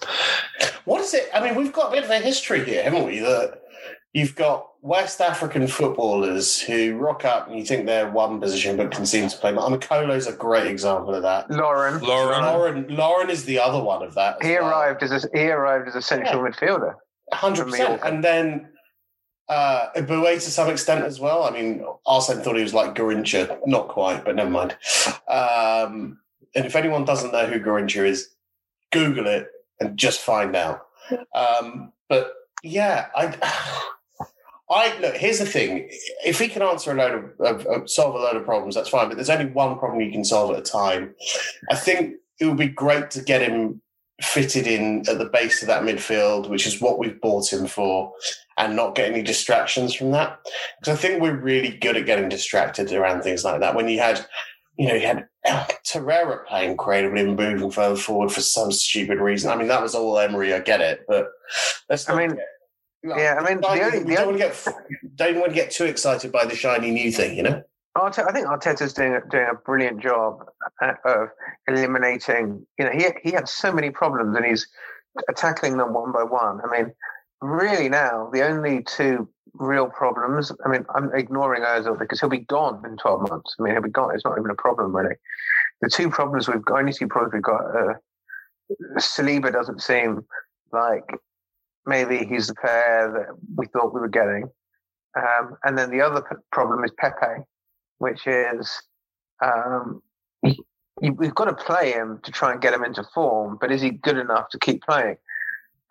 What 0.85 1.01
is 1.01 1.13
it? 1.13 1.29
I 1.33 1.41
mean, 1.41 1.55
we've 1.55 1.73
got 1.73 1.89
a 1.89 1.91
bit 1.91 2.03
of 2.03 2.09
a 2.09 2.19
history 2.19 2.63
here, 2.65 2.83
haven't 2.83 3.05
we? 3.05 3.19
That 3.19 3.61
you've 4.13 4.35
got 4.35 4.67
West 4.81 5.19
African 5.19 5.67
footballers 5.67 6.61
who 6.61 6.95
rock 6.95 7.25
up 7.25 7.47
and 7.47 7.57
you 7.57 7.65
think 7.65 7.85
they're 7.85 8.09
one 8.09 8.39
position 8.39 8.77
but 8.77 8.91
can 8.91 9.05
seem 9.05 9.27
to 9.27 9.37
play. 9.37 9.51
Amicolo's 9.51 10.27
a 10.27 10.31
colos, 10.31 10.33
a 10.33 10.37
great 10.37 10.67
example 10.67 11.15
of 11.15 11.23
that. 11.23 11.49
Lauren, 11.49 12.01
Lauren, 12.01 12.41
Lauren, 12.41 12.87
Lauren 12.89 13.29
is 13.29 13.45
the 13.45 13.59
other 13.59 13.81
one 13.81 14.03
of 14.03 14.13
that. 14.15 14.41
he 14.43 14.55
arrived 14.55 15.03
as 15.03 15.11
a, 15.11 15.27
he 15.33 15.47
arrived 15.49 15.87
as 15.87 15.95
a 15.95 16.01
central 16.01 16.43
midfielder. 16.43 16.95
Hundred 17.33 17.65
percent. 17.65 18.01
And 18.03 18.23
then 18.23 18.69
uh 19.47 19.89
to 19.93 20.39
some 20.39 20.69
extent 20.69 21.05
as 21.05 21.19
well. 21.19 21.43
I 21.43 21.51
mean, 21.51 21.85
Arsene 22.05 22.41
thought 22.41 22.55
he 22.55 22.63
was 22.63 22.73
like 22.73 22.95
Garrincha, 22.95 23.59
not 23.65 23.87
quite, 23.87 24.25
but 24.25 24.35
never 24.35 24.49
mind. 24.49 24.75
Um, 25.27 26.19
and 26.55 26.65
if 26.65 26.75
anyone 26.75 27.05
doesn't 27.05 27.31
know 27.31 27.45
who 27.45 27.59
Garrincha 27.59 28.05
is, 28.05 28.29
Google 28.91 29.27
it 29.27 29.47
and 29.79 29.97
just 29.97 30.21
find 30.21 30.55
out. 30.55 30.87
Um, 31.33 31.91
but 32.09 32.33
yeah, 32.63 33.07
I. 33.15 33.81
I 34.67 34.97
look. 34.99 35.15
Here's 35.15 35.37
the 35.37 35.45
thing: 35.45 35.87
if 36.25 36.39
he 36.39 36.47
can 36.47 36.63
answer 36.63 36.91
a 36.91 36.95
load 36.95 37.33
of, 37.39 37.67
of 37.67 37.87
solve 37.87 38.15
a 38.15 38.17
load 38.17 38.35
of 38.35 38.45
problems, 38.45 38.73
that's 38.73 38.89
fine. 38.89 39.07
But 39.07 39.17
there's 39.17 39.29
only 39.29 39.51
one 39.51 39.77
problem 39.77 40.01
you 40.01 40.11
can 40.11 40.25
solve 40.25 40.51
at 40.51 40.59
a 40.59 40.63
time. 40.63 41.13
I 41.69 41.75
think 41.75 42.15
it 42.39 42.45
would 42.45 42.57
be 42.57 42.67
great 42.67 43.11
to 43.11 43.21
get 43.21 43.43
him 43.43 43.81
fitted 44.21 44.65
in 44.65 45.07
at 45.07 45.17
the 45.17 45.29
base 45.31 45.61
of 45.61 45.67
that 45.67 45.83
midfield, 45.83 46.49
which 46.49 46.65
is 46.65 46.81
what 46.81 46.97
we've 46.97 47.19
bought 47.21 47.51
him 47.51 47.67
for, 47.67 48.13
and 48.57 48.75
not 48.75 48.95
get 48.95 49.11
any 49.11 49.21
distractions 49.21 49.93
from 49.93 50.11
that. 50.11 50.39
Because 50.79 50.97
I 50.97 51.01
think 51.01 51.21
we're 51.21 51.39
really 51.39 51.77
good 51.77 51.97
at 51.97 52.05
getting 52.05 52.29
distracted 52.29 52.91
around 52.91 53.21
things 53.21 53.43
like 53.43 53.59
that. 53.59 53.75
When 53.75 53.87
you 53.89 53.99
had, 53.99 54.25
you 54.77 54.87
know, 54.87 54.93
you 54.95 55.05
had 55.05 55.27
Torreira 55.85 56.45
playing 56.45 56.77
creatively 56.77 57.21
and 57.21 57.35
moving 57.35 57.71
further 57.71 57.95
forward 57.95 58.31
for 58.31 58.41
some 58.41 58.71
stupid 58.71 59.19
reason. 59.19 59.51
I 59.51 59.55
mean, 59.55 59.67
that 59.67 59.81
was 59.81 59.95
all 59.95 60.17
Emery. 60.17 60.53
I 60.53 60.59
get 60.59 60.81
it, 60.81 61.01
but 61.07 61.27
let's. 61.89 62.09
I 62.09 62.15
mean, 62.15 62.37
yeah, 63.03 63.37
I 63.39 63.47
mean, 63.47 63.61
the 63.61 63.67
only, 63.67 63.99
the 63.99 64.15
don't 64.15 64.27
only, 64.27 64.41
want 64.41 64.55
to 64.55 64.63
get 64.65 65.15
don't 65.15 65.39
want 65.39 65.49
to 65.49 65.55
get 65.55 65.71
too 65.71 65.85
excited 65.85 66.31
by 66.31 66.45
the 66.45 66.55
shiny 66.55 66.91
new 66.91 67.11
thing, 67.11 67.37
you 67.37 67.43
know. 67.43 67.63
Arteta, 67.97 68.27
I 68.27 68.33
think 68.33 68.47
Arteta's 68.47 68.93
doing 68.93 69.19
doing 69.29 69.47
a 69.49 69.55
brilliant 69.55 70.01
job 70.01 70.43
uh, 70.81 70.93
of 71.05 71.29
eliminating. 71.67 72.65
You 72.77 72.85
know, 72.85 72.91
he 72.91 73.05
he 73.23 73.31
had 73.31 73.47
so 73.47 73.71
many 73.71 73.89
problems, 73.89 74.35
and 74.35 74.45
he's 74.45 74.67
uh, 75.17 75.33
tackling 75.35 75.77
them 75.77 75.93
one 75.93 76.11
by 76.11 76.23
one. 76.23 76.59
I 76.63 76.77
mean, 76.77 76.93
really 77.41 77.89
now 77.89 78.29
the 78.33 78.43
only 78.43 78.83
two 78.83 79.29
real 79.53 79.87
problems. 79.87 80.51
I 80.65 80.69
mean, 80.69 80.85
I'm 80.95 81.13
ignoring 81.13 81.63
Ozil 81.63 81.97
because 81.97 82.19
he'll 82.19 82.29
be 82.29 82.39
gone 82.39 82.83
in 82.85 82.97
12 82.97 83.29
months. 83.29 83.55
I 83.59 83.63
mean, 83.63 83.73
he'll 83.73 83.81
be 83.81 83.89
gone. 83.89 84.13
It's 84.13 84.25
not 84.25 84.37
even 84.37 84.51
a 84.51 84.55
problem 84.55 84.95
really. 84.95 85.15
The 85.81 85.89
two 85.89 86.09
problems 86.09 86.47
we've 86.47 86.63
got, 86.63 86.79
only 86.79 86.93
two 86.93 87.07
problems 87.07 87.33
we've 87.33 87.43
got. 87.43 87.63
Uh, 87.75 87.93
Saliba 88.97 89.51
doesn't 89.51 89.81
seem 89.81 90.25
like 90.71 91.03
maybe 91.85 92.25
he's 92.25 92.47
the 92.47 92.55
player 92.55 93.11
that 93.13 93.35
we 93.55 93.67
thought 93.67 93.93
we 93.93 94.01
were 94.01 94.07
getting. 94.07 94.49
Um, 95.17 95.57
and 95.63 95.77
then 95.77 95.91
the 95.91 96.01
other 96.01 96.21
p- 96.21 96.35
problem 96.51 96.83
is 96.83 96.91
Pepe, 96.97 97.43
which 97.99 98.27
is 98.27 98.81
um, 99.41 100.01
we've 101.01 101.35
got 101.35 101.45
to 101.45 101.53
play 101.53 101.91
him 101.91 102.19
to 102.23 102.31
try 102.31 102.51
and 102.51 102.61
get 102.61 102.73
him 102.73 102.83
into 102.83 103.03
form, 103.13 103.57
but 103.59 103.71
is 103.71 103.81
he 103.81 103.91
good 103.91 104.17
enough 104.17 104.49
to 104.49 104.59
keep 104.59 104.81
playing? 104.83 105.17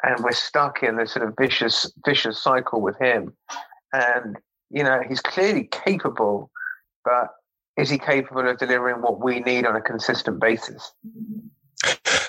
And 0.06 0.22
we're 0.22 0.32
stuck 0.32 0.82
in 0.82 0.96
this 0.96 1.12
sort 1.12 1.26
of 1.26 1.34
vicious, 1.40 1.90
vicious 2.04 2.42
cycle 2.42 2.80
with 2.80 2.98
him. 2.98 3.34
And 3.92 4.36
you 4.70 4.82
know, 4.82 5.00
he's 5.08 5.20
clearly 5.20 5.68
capable, 5.70 6.50
but 7.04 7.28
is 7.76 7.90
he 7.90 7.98
capable 7.98 8.48
of 8.48 8.58
delivering 8.58 9.02
what 9.02 9.22
we 9.22 9.40
need 9.40 9.66
on 9.66 9.76
a 9.76 9.80
consistent 9.80 10.40
basis? 10.40 10.92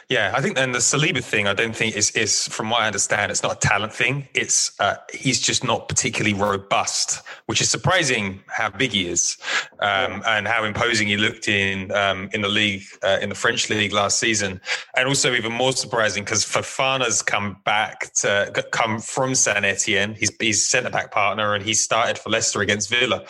Yeah, 0.07 0.33
I 0.35 0.41
think 0.41 0.55
then 0.55 0.71
the 0.71 0.77
Saliba 0.79 1.23
thing, 1.23 1.47
I 1.47 1.53
don't 1.55 1.75
think 1.75 1.95
is 1.95 2.11
is 2.11 2.47
from 2.49 2.69
what 2.69 2.81
I 2.81 2.85
understand, 2.87 3.31
it's 3.31 3.41
not 3.41 3.53
a 3.53 3.67
talent 3.67 3.91
thing. 3.91 4.27
It's 4.35 4.79
uh, 4.79 4.97
he's 5.11 5.41
just 5.41 5.63
not 5.63 5.89
particularly 5.89 6.35
robust, 6.39 7.23
which 7.47 7.59
is 7.59 7.71
surprising 7.71 8.39
how 8.47 8.69
big 8.69 8.91
he 8.91 9.07
is 9.07 9.35
um, 9.79 10.21
and 10.27 10.47
how 10.47 10.63
imposing 10.63 11.07
he 11.07 11.17
looked 11.17 11.47
in 11.47 11.91
um, 11.91 12.29
in 12.33 12.41
the 12.41 12.47
league 12.47 12.83
uh, 13.03 13.17
in 13.19 13.29
the 13.29 13.35
French 13.35 13.67
league 13.71 13.93
last 13.93 14.19
season, 14.19 14.61
and 14.95 15.07
also 15.07 15.33
even 15.33 15.51
more 15.51 15.71
surprising 15.71 16.23
because 16.23 16.45
Fofana's 16.45 17.23
come 17.23 17.57
back 17.65 18.13
to 18.21 18.63
come 18.71 18.99
from 18.99 19.33
Saint 19.33 19.65
Etienne. 19.65 20.13
He's 20.13 20.31
he's 20.39 20.67
centre 20.67 20.91
back 20.91 21.11
partner 21.11 21.55
and 21.55 21.63
he 21.65 21.73
started 21.73 22.19
for 22.19 22.29
Leicester 22.29 22.61
against 22.61 22.89
Villa 22.91 23.23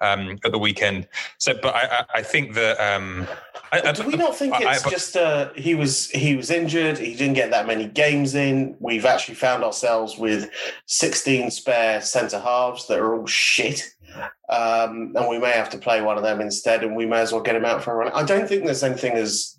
um, 0.00 0.38
at 0.44 0.50
the 0.50 0.58
weekend. 0.58 1.06
So, 1.38 1.54
but 1.62 1.72
I 1.72 1.82
I, 2.00 2.04
I 2.16 2.22
think 2.22 2.54
that. 2.54 2.80
Um, 2.80 3.28
I, 3.72 3.92
Do 3.92 4.06
we 4.06 4.14
not 4.14 4.36
think 4.36 4.54
it's 4.60 4.86
I- 4.86 4.90
just 4.90 5.16
uh, 5.16 5.50
he 5.54 5.74
was 5.74 6.08
he 6.16 6.36
was 6.36 6.50
injured? 6.50 6.98
He 6.98 7.14
didn't 7.14 7.34
get 7.34 7.50
that 7.50 7.66
many 7.66 7.86
games 7.86 8.34
in. 8.34 8.76
We've 8.80 9.04
actually 9.04 9.34
found 9.34 9.64
ourselves 9.64 10.18
with 10.18 10.50
sixteen 10.86 11.50
spare 11.50 12.00
centre 12.00 12.40
halves 12.40 12.86
that 12.88 12.98
are 12.98 13.14
all 13.16 13.26
shit, 13.26 13.82
um, 14.48 15.12
and 15.16 15.28
we 15.28 15.38
may 15.38 15.52
have 15.52 15.70
to 15.70 15.78
play 15.78 16.02
one 16.02 16.16
of 16.16 16.22
them 16.22 16.40
instead. 16.40 16.82
And 16.82 16.96
we 16.96 17.06
may 17.06 17.20
as 17.20 17.32
well 17.32 17.42
get 17.42 17.56
him 17.56 17.64
out 17.64 17.82
for 17.82 17.92
a 17.92 17.96
run. 17.96 18.12
I 18.12 18.24
don't 18.24 18.48
think 18.48 18.64
there's 18.64 18.82
anything 18.82 19.12
as 19.14 19.58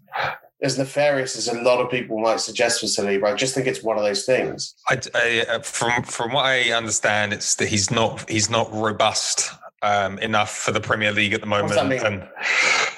as 0.62 0.78
nefarious 0.78 1.38
as 1.38 1.48
a 1.48 1.62
lot 1.62 1.80
of 1.80 1.92
people 1.92 2.20
might 2.20 2.40
suggest 2.40 2.80
for 2.80 2.88
Saliba. 2.88 3.26
I 3.26 3.36
just 3.36 3.54
think 3.54 3.68
it's 3.68 3.84
one 3.84 3.98
of 3.98 4.04
those 4.04 4.26
things. 4.26 4.74
I, 4.90 5.00
I, 5.14 5.46
uh, 5.48 5.60
from 5.60 6.04
from 6.04 6.34
what 6.34 6.46
I 6.46 6.72
understand, 6.72 7.34
it's 7.34 7.56
that 7.56 7.68
he's 7.68 7.92
not 7.92 8.30
he's 8.30 8.50
not 8.50 8.74
robust 8.74 9.52
um, 9.82 10.18
enough 10.20 10.56
for 10.58 10.72
the 10.72 10.82
Premier 10.82 11.12
League 11.12 11.34
at 11.34 11.42
the 11.42 11.48
moment, 11.48 11.70
What's 11.70 11.82
that 11.82 11.88
mean? 11.88 12.04
and 12.06 12.28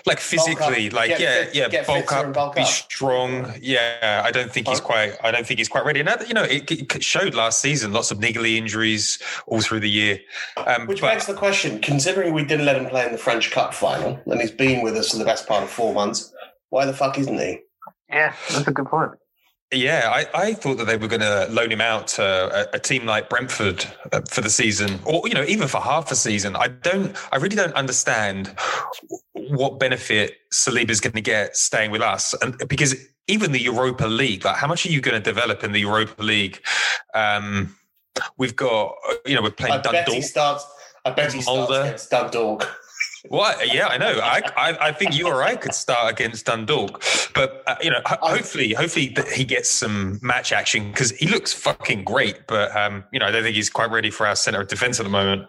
like 0.06 0.20
physically, 0.20 0.90
like 0.90 1.10
get 1.10 1.20
yeah, 1.20 1.44
fit- 1.44 1.56
yeah, 1.56 1.70
get 1.70 1.88
bulk 1.88 2.12
up, 2.14 2.26
and 2.26 2.34
bulk 2.34 2.56
be 2.56 2.62
up. 2.62 2.68
strong. 2.68 3.54
Yeah, 3.62 4.22
I 4.24 4.32
don't 4.32 4.52
think 4.52 4.68
he's 4.68 4.80
quite. 4.80 5.14
I 5.24 5.32
don't 5.32 5.46
think 5.46 5.60
he's 5.60 5.68
quite 5.68 5.86
ready. 5.86 6.00
And 6.00 6.08
that, 6.08 6.28
you 6.28 6.34
know, 6.34 6.44
it, 6.44 6.72
it 6.72 7.04
showed 7.04 7.36
last 7.36 7.60
season 7.60 7.92
lots 7.92 8.12
of 8.12 8.20
niggly 8.20 8.56
injuries 8.56 9.20
all 9.46 9.62
through 9.62 9.82
the 9.82 9.90
year. 9.90 10.20
Um, 10.66 10.88
Which 10.88 11.02
but- 11.02 11.08
begs 11.14 11.26
the 11.28 11.34
question: 11.34 11.80
considering 11.82 12.34
we 12.34 12.46
didn't 12.46 12.66
let 12.66 12.76
him 12.78 12.86
play 12.88 13.06
in 13.06 13.12
the 13.12 13.18
French 13.18 13.52
Cup 13.52 13.74
final, 13.74 14.20
and 14.26 14.40
he's 14.40 14.52
been 14.52 14.82
with 14.82 14.96
us 14.96 15.12
for 15.12 15.18
the 15.18 15.26
best 15.26 15.48
part 15.48 15.64
of 15.64 15.70
four 15.70 15.94
months, 15.94 16.34
why 16.70 16.86
the 16.86 16.94
fuck 16.94 17.18
isn't 17.20 17.38
he? 17.38 17.60
Yeah, 18.10 18.34
that's 18.50 18.68
a 18.68 18.72
good 18.72 18.88
point. 18.88 19.12
Yeah, 19.72 20.10
I, 20.12 20.26
I 20.34 20.54
thought 20.56 20.78
that 20.78 20.88
they 20.88 20.98
were 20.98 21.08
going 21.08 21.22
to 21.22 21.48
loan 21.52 21.72
him 21.72 21.82
out 21.82 22.08
to 22.08 22.24
a, 22.24 22.78
a 22.78 22.80
team 22.80 23.06
like 23.06 23.30
Brentford 23.30 23.86
uh, 24.12 24.22
for 24.22 24.42
the 24.42 24.50
season, 24.50 25.00
or 25.06 25.28
you 25.28 25.36
know, 25.36 25.44
even 25.44 25.68
for 25.68 25.80
half 25.80 26.12
a 26.12 26.16
season. 26.16 26.56
I 26.56 26.70
don't, 26.70 27.16
I 27.32 27.38
really 27.38 27.56
don't 27.56 27.74
understand 27.74 28.56
what 29.34 29.80
benefit 29.80 30.38
Saliba 30.52 30.90
is 30.90 31.00
going 31.00 31.14
to 31.14 31.22
get 31.22 31.56
staying 31.56 31.92
with 31.92 32.02
us, 32.02 32.34
and 32.42 32.58
because 32.68 32.96
even 33.28 33.52
the 33.52 33.62
Europa 33.62 34.08
League, 34.08 34.44
like 34.44 34.56
how 34.56 34.68
much 34.68 34.88
are 34.88 34.90
you 34.90 35.02
going 35.02 35.22
to 35.22 35.24
develop 35.24 35.64
in 35.64 35.72
the 35.72 35.80
Europa 35.80 36.22
League? 36.24 36.62
Um, 37.14 37.76
we've 38.38 38.56
got, 38.56 38.96
you 39.26 39.36
know, 39.36 39.44
we're 39.44 39.52
playing 39.52 39.74
I 39.74 39.78
bet 39.78 40.10
he 40.10 40.22
starts. 40.22 40.66
I 41.06 41.12
bet 41.12 41.32
he 41.32 41.42
starts 41.42 41.70
Mulder. 41.70 41.82
against 41.86 42.10
Dundalk. 42.10 42.76
What? 43.28 43.74
Yeah, 43.74 43.88
I 43.88 43.98
know. 43.98 44.20
I, 44.22 44.42
I, 44.56 44.88
I 44.88 44.92
think 44.92 45.16
you 45.16 45.28
or 45.28 45.44
I 45.44 45.56
could 45.56 45.74
start 45.74 46.12
against 46.12 46.46
Dundalk, 46.46 47.04
but 47.34 47.64
uh, 47.68 47.76
you 47.82 47.90
know, 47.90 48.00
ho- 48.06 48.18
hopefully, 48.22 48.74
hopefully 48.74 49.10
that 49.10 49.28
he 49.28 49.44
gets 49.44 49.70
some 49.70 50.20
match 50.22 50.52
action 50.52 50.92
because 50.92 51.12
he 51.12 51.28
looks 51.28 51.52
fucking 51.54 52.04
great. 52.04 52.48
But 52.48 52.76
um, 52.76 53.04
you 53.12 53.20
know, 53.20 53.26
I 53.26 53.32
don't 53.32 53.44
think 53.44 53.56
he's 53.56 53.70
quite 53.70 53.92
ready 53.92 54.10
for 54.10 54.26
our 54.26 54.36
centre 54.36 54.62
of 54.62 54.68
defence 54.68 55.00
at 55.00 55.04
the 55.04 55.10
moment. 55.10 55.48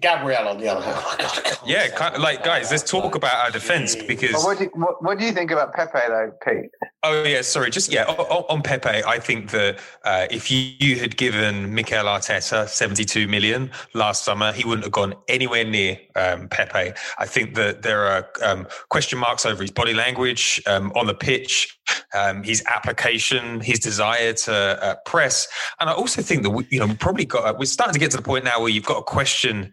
Gabriel, 0.00 0.48
on 0.48 0.58
the 0.58 0.68
other 0.68 0.80
hand, 0.80 0.96
oh 0.98 1.16
my 1.18 1.22
god, 1.22 1.58
I 1.62 1.66
Yeah, 1.66 1.88
kind 1.88 2.14
of, 2.14 2.22
like 2.22 2.42
guys, 2.42 2.70
let's 2.70 2.88
talk 2.88 3.14
about 3.14 3.34
our 3.44 3.50
defence 3.50 3.94
because 3.94 4.32
But 4.32 4.42
what 4.42 4.58
do 4.58 4.64
you, 4.64 4.70
what, 4.74 5.02
what 5.02 5.18
do 5.18 5.24
you 5.24 5.32
think 5.32 5.50
about 5.50 5.74
Pepe 5.74 5.98
though, 6.08 6.32
Pete? 6.44 6.70
Oh 7.02 7.24
yeah, 7.24 7.42
sorry. 7.42 7.70
Just 7.70 7.92
yeah, 7.92 8.04
on, 8.04 8.44
on 8.48 8.62
Pepe, 8.62 9.04
I 9.04 9.18
think 9.18 9.50
that 9.50 9.78
uh, 10.04 10.26
if 10.30 10.50
you, 10.50 10.72
you 10.78 10.96
had 10.96 11.16
given 11.16 11.74
Mikel 11.74 12.04
Arteta 12.04 12.68
seventy-two 12.68 13.28
million 13.28 13.70
last 13.92 14.24
summer, 14.24 14.52
he 14.52 14.64
wouldn't 14.64 14.84
have 14.84 14.92
gone 14.92 15.14
anywhere 15.28 15.64
near 15.64 15.98
um, 16.16 16.48
Pepe. 16.48 16.92
I 17.18 17.26
think 17.26 17.54
that 17.56 17.82
there 17.82 18.06
are 18.06 18.28
um, 18.42 18.66
question 18.88 19.18
marks 19.18 19.44
over 19.44 19.62
his 19.62 19.70
body 19.72 19.94
language 19.94 20.62
um, 20.66 20.90
on 20.92 21.06
the 21.06 21.14
pitch, 21.14 21.78
um, 22.14 22.42
his 22.42 22.62
application, 22.66 23.60
his 23.60 23.78
desire 23.78 24.32
to 24.32 24.54
uh, 24.54 24.94
press, 25.04 25.48
and 25.80 25.90
I 25.90 25.92
also 25.92 26.22
think 26.22 26.44
that 26.44 26.50
we, 26.50 26.66
you 26.70 26.78
know 26.78 26.86
we 26.86 26.94
probably 26.94 27.24
got 27.26 27.58
we're 27.58 27.66
starting 27.66 27.94
to 27.94 28.00
get 28.00 28.10
to 28.12 28.16
the 28.16 28.22
point 28.22 28.44
now 28.44 28.60
where 28.60 28.70
you've 28.70 28.86
got 28.86 28.98
a 28.98 29.04
question 29.04 29.72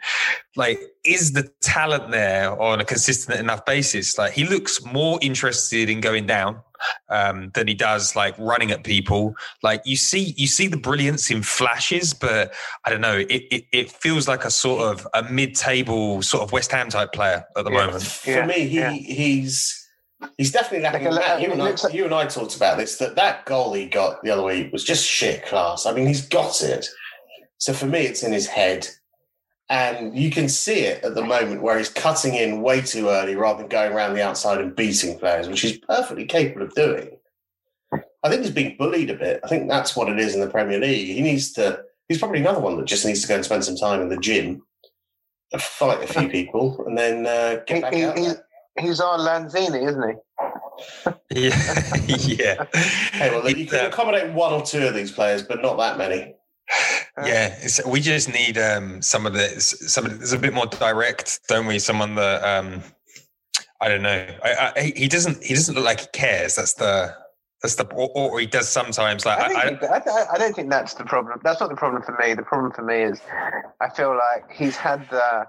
like 0.56 0.80
is 1.04 1.32
the 1.34 1.50
talent 1.62 2.12
there 2.12 2.60
on 2.62 2.80
a 2.80 2.86
consistent 2.86 3.39
enough 3.39 3.65
basis? 3.65 4.17
Like 4.17 4.34
he 4.34 4.45
looks 4.45 4.84
more 4.86 5.19
interested 5.22 5.89
in 5.89 6.02
going 6.02 6.26
down 6.26 6.62
um, 7.10 7.52
than 7.56 7.67
he 7.67 7.74
does 7.74 8.15
like 8.15 8.38
running 8.38 8.72
at 8.72 8.84
people. 8.84 9.36
Like 9.63 9.82
you 9.86 9.95
see, 9.95 10.34
you 10.38 10.48
see 10.48 10.67
the 10.67 10.78
brilliance 10.78 11.30
in 11.32 11.41
flashes, 11.43 12.13
but 12.13 12.54
I 12.86 12.89
don't 12.89 13.02
know. 13.02 13.17
It 13.17 13.43
it, 13.52 13.65
it 13.72 13.91
feels 13.91 14.28
like 14.28 14.45
a 14.45 14.52
sort 14.52 14.82
of 14.84 15.08
a 15.13 15.24
mid-table 15.32 16.22
sort 16.22 16.43
of 16.43 16.52
West 16.52 16.72
Ham 16.72 16.89
type 16.89 17.12
player 17.13 17.45
at 17.58 17.63
the 17.65 17.72
Yeah. 17.72 17.86
moment. 17.86 18.04
For 18.04 18.45
me, 18.45 18.67
he 18.67 19.00
he's 19.00 19.76
he's 20.38 20.52
definitely 20.52 20.82
lacking. 20.84 21.12
Like 21.12 21.26
a- 21.26 21.30
Matt, 21.30 21.41
you, 21.41 21.52
and 21.52 21.62
I, 21.62 21.69
like- 21.72 21.93
you 21.93 22.06
and 22.06 22.13
I 22.13 22.26
talked 22.26 22.56
about 22.56 22.78
this. 22.78 22.98
That 22.98 23.15
that 23.15 23.45
goal 23.45 23.74
he 23.74 23.86
got 23.88 24.22
the 24.24 24.32
other 24.32 24.43
week 24.43 24.72
was 24.72 24.84
just 24.84 25.06
sheer 25.06 25.41
class. 25.48 25.86
I 25.86 25.93
mean, 25.93 26.08
he's 26.08 26.26
got 26.28 26.62
it. 26.62 26.88
So 27.58 27.74
for 27.74 27.88
me, 27.88 28.00
it's 28.00 28.24
in 28.24 28.32
his 28.32 28.48
head, 28.48 28.88
and 29.69 30.17
you 30.17 30.32
can 30.32 30.49
see 30.49 30.79
it 30.82 31.03
at 31.03 31.13
the 31.15 31.23
moment 31.23 31.62
where 31.62 31.77
he's 31.77 31.89
cutting 31.89 32.34
in 32.34 32.62
way 32.62 32.82
too 32.82 33.10
early 33.10 33.36
rather 33.36 33.60
than 33.60 33.69
going 33.69 33.93
around 33.93 34.15
the 34.15 34.23
outside 34.23 34.60
and 34.60 34.75
beating 34.75 35.17
players, 35.19 35.47
which 35.47 35.62
he's 35.62 35.77
perfectly 35.77 36.25
capable 36.25 36.63
of 36.63 36.73
doing. 36.73 37.17
I 38.23 38.29
think 38.29 38.41
he's 38.41 38.51
being 38.51 38.75
bullied 38.77 39.10
a 39.12 39.15
bit. 39.15 39.39
I 39.43 39.47
think 39.47 39.69
that's 39.69 39.95
what 39.95 40.10
it 40.10 40.19
is 40.19 40.34
in 40.34 40.41
the 40.41 40.49
Premier 40.49 40.79
League. 40.79 41.08
He 41.08 41.21
needs 41.21 41.53
to. 41.53 41.84
He's 42.08 42.17
probably 42.17 42.39
another 42.39 42.60
one 42.60 42.77
that 42.77 42.86
just 42.86 43.05
needs 43.05 43.21
to 43.21 43.27
go 43.27 43.36
and 43.36 43.45
spend 43.45 43.63
some 43.63 43.75
time 43.75 44.01
in 44.01 44.10
the 44.10 44.17
gym, 44.17 44.63
fight 45.58 46.03
a 46.03 46.08
few 46.08 46.27
people, 46.38 46.84
and 46.88 46.97
then 46.97 47.25
uh, 47.27 47.62
get 47.67 47.75
He, 47.77 47.82
back 47.82 47.93
he, 47.93 48.03
out. 48.03 48.17
he, 48.17 48.27
he's 48.79 48.99
our 48.99 49.19
Lanzini, 49.19 49.88
isn't 49.88 50.10
he? 50.10 50.15
Yeah, 51.32 51.84
yeah. 52.08 52.65
Hey, 53.12 53.29
well, 53.32 53.47
you 53.49 53.67
can 53.67 53.86
accommodate 53.86 54.34
one 54.34 54.53
or 54.53 54.63
two 54.65 54.88
of 54.88 54.93
these 54.93 55.12
players, 55.12 55.43
but 55.43 55.62
not 55.62 55.77
that 55.77 55.97
many. 55.97 56.34
Yeah, 57.17 57.55
it's, 57.62 57.84
we 57.86 57.99
just 57.99 58.32
need 58.32 58.58
um, 58.58 59.01
some 59.01 59.25
of 59.25 59.34
the 59.34 59.60
somebody 59.60 60.15
that's 60.15 60.32
a 60.32 60.38
bit 60.38 60.53
more 60.53 60.67
direct, 60.67 61.41
don't 61.49 61.65
we? 61.65 61.79
Someone 61.79 62.15
that 62.15 62.43
um, 62.43 62.82
I 63.82 63.89
don't 63.89 64.01
know. 64.01 64.25
I, 64.43 64.73
I, 64.75 64.93
he 64.95 65.08
doesn't. 65.08 65.43
He 65.43 65.53
doesn't 65.53 65.75
look 65.75 65.84
like 65.86 66.01
he 66.01 66.08
cares. 66.13 66.55
That's 66.55 66.73
the. 66.73 67.13
That's 67.62 67.75
the. 67.75 67.86
Or, 67.93 68.10
or 68.15 68.39
he 68.39 68.45
does 68.45 68.69
sometimes. 68.69 69.25
Like 69.25 69.39
I, 69.39 69.47
he- 69.49 69.88
I 69.88 70.38
don't 70.38 70.55
think 70.55 70.69
that's 70.69 70.93
the 70.93 71.03
problem. 71.05 71.39
That's 71.43 71.60
not 71.60 71.69
the 71.69 71.75
problem 71.75 72.01
for 72.03 72.17
me. 72.21 72.34
The 72.34 72.43
problem 72.43 72.71
for 72.71 72.84
me 72.84 73.01
is 73.01 73.19
I 73.82 73.89
feel 73.89 74.15
like 74.15 74.49
he's 74.51 74.77
had 74.77 75.10
the 75.10 75.45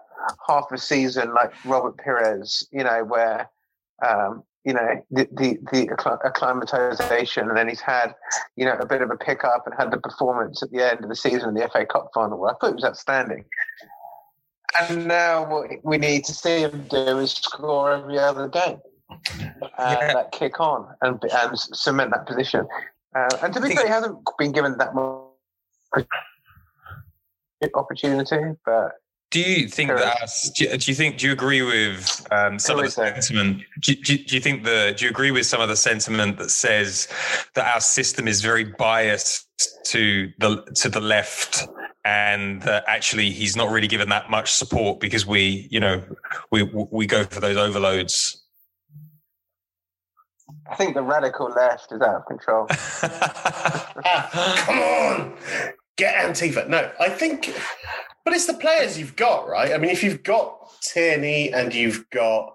half 0.46 0.64
a 0.72 0.78
season 0.78 1.34
like 1.34 1.52
Robert 1.64 1.96
Pires, 1.98 2.66
you 2.72 2.82
know, 2.84 3.04
where 3.04 3.48
um, 4.06 4.42
you 4.64 4.74
know 4.74 5.04
the 5.10 5.28
the, 5.32 5.58
the 5.72 6.20
acclimatization, 6.24 7.48
and 7.48 7.56
then 7.56 7.68
he's 7.68 7.80
had 7.80 8.14
you 8.56 8.64
know 8.64 8.76
a 8.78 8.86
bit 8.86 9.02
of 9.02 9.10
a 9.10 9.16
pickup 9.16 9.66
and 9.66 9.74
had 9.78 9.90
the 9.90 9.98
performance 9.98 10.62
at 10.62 10.70
the 10.70 10.82
end 10.88 11.02
of 11.02 11.08
the 11.08 11.16
season 11.16 11.50
in 11.50 11.54
the 11.54 11.68
FA 11.68 11.86
Cup 11.86 12.10
final, 12.14 12.38
where 12.38 12.50
I 12.50 12.54
thought 12.60 12.70
it 12.70 12.76
was 12.76 12.84
outstanding. 12.84 13.44
And 14.80 15.08
now 15.08 15.50
what 15.50 15.70
we 15.82 15.98
need 15.98 16.24
to 16.26 16.32
see 16.32 16.60
him 16.60 16.86
do 16.88 17.18
is 17.18 17.32
score 17.32 17.92
every 17.92 18.18
other 18.18 18.48
game. 18.48 18.78
Uh, 19.78 19.96
That 20.12 20.30
kick 20.32 20.60
on 20.60 20.86
and 21.02 21.20
and 21.32 21.58
cement 21.58 22.12
that 22.12 22.26
position. 22.26 22.66
Uh, 23.14 23.28
and 23.42 23.52
to 23.52 23.60
be 23.60 23.74
fair, 23.74 23.86
he 23.86 23.90
hasn't 23.90 24.18
been 24.38 24.52
given 24.52 24.78
that 24.78 24.94
much 24.94 26.06
opportunity, 27.74 28.56
but 28.64 28.92
Do 29.30 29.40
you 29.40 29.68
think 29.68 29.90
that? 29.90 30.22
us- 30.22 30.50
Do 30.50 30.64
you, 30.64 30.94
think? 30.94 31.18
Do 31.18 31.26
you 31.26 31.32
agree 31.32 31.62
with 31.62 32.26
um, 32.32 32.58
some 32.58 32.78
of 32.78 32.84
the 32.84 32.90
sentiment? 32.90 33.62
Do, 33.80 33.94
do, 33.94 34.18
do 34.18 34.34
you 34.34 34.40
think 34.40 34.64
the? 34.64 34.92
Do 34.96 35.04
you 35.04 35.10
agree 35.10 35.30
with 35.30 35.46
some 35.46 35.60
of 35.60 35.68
the 35.68 35.76
sentiment 35.76 36.38
that 36.38 36.50
says 36.50 37.06
that 37.54 37.72
our 37.72 37.80
system 37.80 38.26
is 38.26 38.42
very 38.42 38.64
biased 38.64 39.46
to 39.86 40.32
the 40.38 40.64
to 40.74 40.88
the 40.88 41.00
left, 41.00 41.68
and 42.04 42.60
that 42.62 42.82
actually 42.88 43.30
he's 43.30 43.54
not 43.56 43.70
really 43.70 43.86
given 43.86 44.08
that 44.08 44.30
much 44.30 44.52
support 44.52 44.98
because 44.98 45.24
we, 45.26 45.68
you 45.70 45.78
know, 45.78 46.02
we 46.50 46.64
we 46.90 47.06
go 47.06 47.22
for 47.24 47.38
those 47.38 47.56
overloads. 47.56 48.36
I 50.68 50.74
think 50.74 50.94
the 50.94 51.02
radical 51.02 51.50
left 51.50 51.92
is 51.92 52.00
out 52.00 52.16
of 52.16 52.26
control. 52.26 52.66
Ah, 54.02 54.62
come 54.66 54.78
on, 54.78 55.36
get 55.96 56.14
Antifa. 56.24 56.66
No, 56.68 56.90
I 56.98 57.10
think, 57.10 57.52
but 58.24 58.34
it's 58.34 58.46
the 58.46 58.54
players 58.54 58.98
you've 58.98 59.16
got, 59.16 59.48
right? 59.48 59.72
I 59.72 59.78
mean, 59.78 59.90
if 59.90 60.02
you've 60.02 60.22
got 60.22 60.70
Tierney 60.82 61.52
and 61.52 61.74
you've 61.74 62.08
got, 62.10 62.54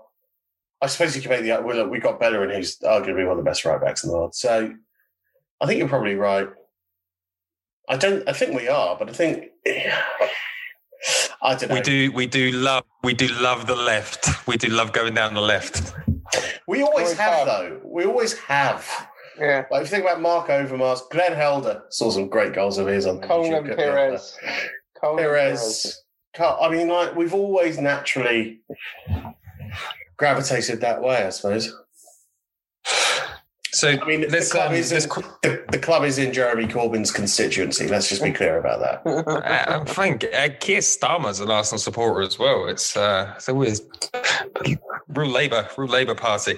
I 0.82 0.88
suppose 0.88 1.16
you 1.16 1.22
can 1.22 1.32
make 1.32 1.42
the 1.44 1.62
well, 1.64 1.76
look, 1.76 1.92
we've 1.92 2.04
got 2.04 2.20
Bellerin, 2.20 2.52
who's 2.52 2.78
arguably 2.80 3.26
one 3.26 3.38
of 3.38 3.44
the 3.44 3.50
best 3.50 3.66
right 3.66 3.82
backs 3.82 4.04
in 4.04 4.10
the 4.10 4.16
world. 4.16 4.36
So 4.36 4.74
I 5.62 5.66
think 5.66 5.80
you're 5.80 5.88
probably 5.88 6.16
right. 6.16 6.50
I 7.88 7.98
don't. 7.98 8.28
I 8.28 8.34
think 8.34 8.56
we 8.56 8.68
are, 8.68 8.96
but 8.98 9.10
I 9.10 9.14
think 9.14 9.46
I 11.42 11.56
don't 11.56 11.70
know. 11.70 11.76
We 11.76 11.82
do 11.82 12.12
we 12.12 12.26
do 12.28 12.52
love 12.52 12.84
we 13.04 13.14
do 13.14 13.28
love 13.28 13.68
the 13.68 13.76
left. 13.76 14.48
We 14.48 14.58
do 14.58 14.70
love 14.70 14.92
going 14.92 15.14
down 15.14 15.34
the 15.34 15.42
left. 15.42 15.94
We 16.68 16.82
always 16.82 17.14
have, 17.14 17.46
though. 17.46 17.80
We 17.84 18.06
always 18.06 18.38
have. 18.40 19.08
Yeah. 19.40 19.66
Like 19.70 19.82
if 19.82 19.88
you 19.88 19.98
think 19.98 20.04
about 20.04 20.22
Marc 20.22 20.48
Overmars, 20.48 21.02
Glenn 21.12 21.34
Helder 21.34 21.84
saw 21.90 22.10
some 22.10 22.28
great 22.28 22.54
goals 22.54 22.78
of 22.78 22.88
his 22.88 23.06
on 23.06 23.22
Coleman 23.22 23.64
YouTube. 23.64 23.66
Good 23.68 23.78
Pires. 23.78 24.38
Coleman 25.06 25.26
Pires. 25.26 26.04
Car- 26.36 26.60
I 26.62 26.70
mean, 26.70 26.88
like 26.88 27.16
we've 27.16 27.34
always 27.34 27.78
naturally 27.78 28.62
gravitated 30.18 30.82
that 30.82 31.02
way, 31.02 31.24
I 31.24 31.30
suppose. 31.30 31.74
So 33.72 33.90
I 33.90 34.06
mean, 34.06 34.22
the 34.22 34.48
club, 34.50 34.70
um, 34.70 34.76
is 34.76 34.94
in, 34.94 35.00
the, 35.00 35.66
the 35.70 35.80
club 35.80 36.06
is 36.06 36.18
in 36.18 36.32
Jeremy 36.32 36.66
Corbyn's 36.66 37.12
constituency. 37.12 37.90
Let's 37.90 38.08
just 38.08 38.24
be 38.24 38.32
clear 38.32 38.58
about 38.58 38.80
that. 38.80 39.28
uh, 39.28 39.82
I 39.82 39.84
think 39.84 40.24
uh, 40.34 40.48
Keir 40.62 40.80
Starmer's 40.80 41.42
an 41.42 41.52
Arsenal 41.52 41.80
supporter 41.80 42.22
as 42.22 42.40
well. 42.40 42.68
It's 42.68 42.96
uh, 42.96 43.34
it's 43.36 43.50
a 43.50 43.54
weird, 43.54 43.80
real 45.10 45.30
Labour, 45.30 45.70
rule 45.78 45.90
Labour 45.90 46.16
Party. 46.16 46.58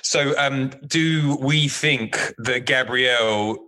So, 0.00 0.34
um, 0.38 0.70
do 0.86 1.36
we 1.38 1.68
think 1.68 2.18
that 2.38 2.64
Gabriel 2.64 3.63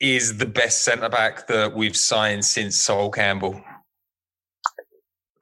is 0.00 0.38
the 0.38 0.46
best 0.46 0.84
centre 0.84 1.08
back 1.08 1.46
that 1.46 1.74
we've 1.74 1.96
signed 1.96 2.44
since 2.44 2.76
Sol 2.76 3.10
Campbell? 3.10 3.60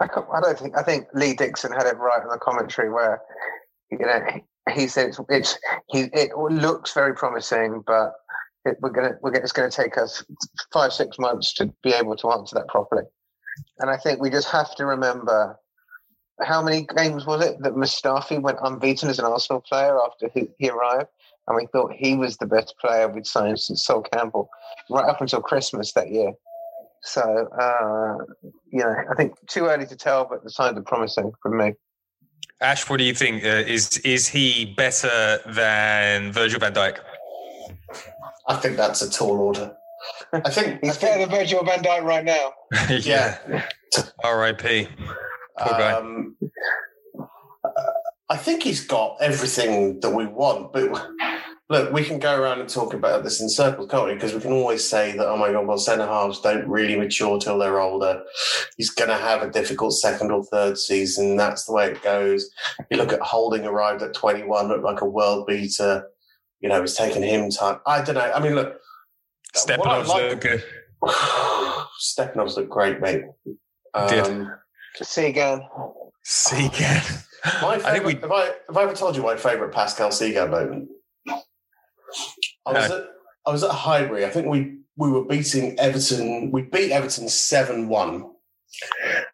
I, 0.01 0.05
I 0.05 0.41
don't 0.41 0.59
think. 0.59 0.77
I 0.77 0.83
think 0.83 1.07
Lee 1.15 1.35
Dixon 1.35 1.73
had 1.73 1.87
it 1.87 1.97
right 1.97 2.23
in 2.23 2.29
the 2.29 2.39
commentary 2.39 2.91
where, 2.91 3.21
you 3.91 3.99
know, 3.99 4.21
he 4.75 4.87
said 4.89 5.09
it's, 5.09 5.21
it's 5.29 5.59
he 5.91 6.11
it 6.13 6.37
looks 6.37 6.93
very 6.93 7.15
promising, 7.15 7.83
but 7.87 8.13
it, 8.65 8.77
we're 8.81 8.91
gonna 8.91 9.13
we're 9.21 9.31
gonna, 9.31 9.45
it's 9.45 9.53
going 9.53 9.71
to 9.71 9.77
take 9.77 9.97
us 9.99 10.25
five 10.73 10.93
six 10.93 11.19
months 11.19 11.53
to 11.55 11.73
be 11.83 11.93
able 11.93 12.17
to 12.17 12.31
answer 12.31 12.55
that 12.55 12.69
properly. 12.69 13.05
And 13.79 13.91
I 13.91 13.97
think 13.97 14.21
we 14.21 14.31
just 14.31 14.51
have 14.51 14.75
to 14.77 14.87
remember 14.87 15.59
how 16.41 16.63
many 16.63 16.87
games 16.97 17.27
was 17.27 17.45
it 17.45 17.63
that 17.63 17.75
Mustafi 17.75 18.41
went 18.41 18.59
unbeaten 18.63 19.09
as 19.09 19.19
an 19.19 19.25
Arsenal 19.25 19.61
player 19.61 19.99
after 20.05 20.31
he, 20.35 20.49
he 20.59 20.71
arrived, 20.71 21.09
and 21.47 21.57
we 21.57 21.67
thought 21.73 21.93
he 21.93 22.15
was 22.15 22.37
the 22.37 22.47
best 22.47 22.75
player 22.81 23.09
we'd 23.09 23.27
signed 23.27 23.61
since 23.61 23.85
Sol 23.85 24.03
Campbell, 24.03 24.49
right 24.91 25.09
up 25.09 25.21
until 25.21 25.41
Christmas 25.41 25.93
that 25.93 26.11
year. 26.11 26.33
So, 27.03 27.21
uh, 27.21 28.25
you 28.71 28.79
know, 28.79 28.95
I 29.11 29.15
think 29.17 29.35
too 29.49 29.67
early 29.67 29.87
to 29.87 29.97
tell, 29.97 30.27
but 30.29 30.45
the 30.45 30.51
signs 30.51 30.79
are 30.79 30.83
promising 30.83 31.33
for 31.43 31.51
me. 31.51 31.75
Aash, 32.63 32.89
what 32.89 32.99
do 32.99 33.05
you 33.05 33.15
think? 33.15 33.45
Uh, 33.45 33.65
is 33.67 33.99
is 33.99 34.29
he 34.29 34.73
better 34.77 35.41
than 35.47 36.33
Virgil 36.33 36.61
van 36.61 36.73
Dijk? 36.73 36.99
I 38.47 38.57
think 38.57 38.77
that's 38.77 39.03
a 39.03 39.11
tall 39.11 39.39
order. 39.39 39.77
I 40.33 40.49
think 40.51 40.79
he's 40.83 40.97
better 40.97 41.21
than 41.21 41.31
Virgil 41.31 41.65
van 41.65 41.83
Dijk 41.83 42.05
right 42.05 42.25
now. 42.25 42.53
yeah. 42.89 43.67
R.I.P. 44.25 44.89
Um, 45.95 46.37
I 48.29 48.37
think 48.37 48.63
he's 48.63 48.87
got 48.87 49.19
everything 49.21 50.01
that 50.01 50.11
we 50.11 50.27
want, 50.27 50.73
but 50.73 50.91
look, 51.69 51.93
we 51.93 52.05
can 52.05 52.19
go 52.19 52.41
around 52.41 52.61
and 52.61 52.69
talk 52.69 52.95
about 52.95 53.25
this 53.25 53.41
in 53.41 53.49
circles, 53.49 53.91
can't 53.91 54.07
we? 54.07 54.15
Because 54.15 54.33
we 54.35 54.41
can 54.41 54.53
always 54.53 54.89
say 54.89 55.13
that, 55.17 55.29
oh 55.29 55.37
my 55.37 55.53
God, 55.53 55.67
well, 55.67 55.79
centre 55.79 56.07
halves 56.07 56.41
don't 56.41 56.67
really 56.67 56.97
mature 56.97 57.39
till 57.39 57.59
they're 57.59 57.81
older. 57.81 58.23
He's 58.77 58.91
going 58.91 59.11
to 59.11 59.17
have 59.17 59.43
a 59.43 59.51
difficult 59.51 59.93
second 59.95 60.31
or 60.31 60.45
third 60.45 60.79
season. 60.79 61.37
That's 61.37 61.65
the 61.65 61.73
way 61.73 61.91
it 61.91 62.03
goes. 62.03 62.51
You 62.91 62.97
look 62.97 63.13
at 63.13 63.21
Holding 63.21 63.67
arrived 63.67 64.03
at 64.03 64.15
21, 64.15 64.69
looked 64.69 64.85
like 64.85 65.01
a 65.01 65.07
world 65.07 65.47
beater. 65.47 66.09
You 66.61 66.69
know, 66.69 66.83
it's 66.83 66.97
taken 66.97 67.23
him 67.23 67.51
time. 67.51 67.81
I 67.87 68.03
don't 68.03 68.15
know. 68.15 68.33
I 68.33 68.41
mean, 68.41 68.55
look, 68.55 68.79
Stepanovs 69.55 70.07
like- 70.07 70.31
look 70.31 70.41
good. 70.41 70.65
Stepanovs 72.01 72.57
look 72.57 72.69
great, 72.69 73.01
mate. 73.01 73.25
Did. 74.09 74.47
Cygan. 75.01 75.67
Cygan. 76.25 77.25
My 77.61 77.75
I 77.85 77.93
think 77.93 78.05
we... 78.05 78.15
have, 78.15 78.31
I, 78.31 78.45
have 78.69 78.77
I 78.77 78.83
ever 78.83 78.95
told 78.95 79.17
you 79.17 79.23
my 79.23 79.37
favourite 79.37 79.73
Pascal 79.73 80.11
Cygan 80.11 80.51
moment? 80.51 80.89
I 82.67 82.73
was 82.73 82.91
at 82.91 83.05
I 83.47 83.51
was 83.51 83.65
at 83.65 83.71
Highbury. 83.71 84.25
I 84.25 84.31
think 84.31 84.47
we 84.47 84.79
we 84.97 85.11
were 85.11 85.25
beating 85.25 85.79
Everton. 85.79 86.51
We 86.53 86.63
beat 86.63 86.93
Everton 86.93 87.29
seven 87.29 87.89
one, 87.89 88.31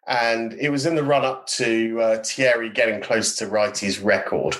and 0.07 0.53
it 0.53 0.69
was 0.69 0.85
in 0.85 0.95
the 0.95 1.03
run 1.03 1.25
up 1.25 1.45
to 1.47 2.01
uh, 2.01 2.23
Thierry 2.23 2.69
getting 2.69 3.01
close 3.01 3.35
to 3.35 3.45
Wrighty's 3.47 3.99
record. 3.99 4.55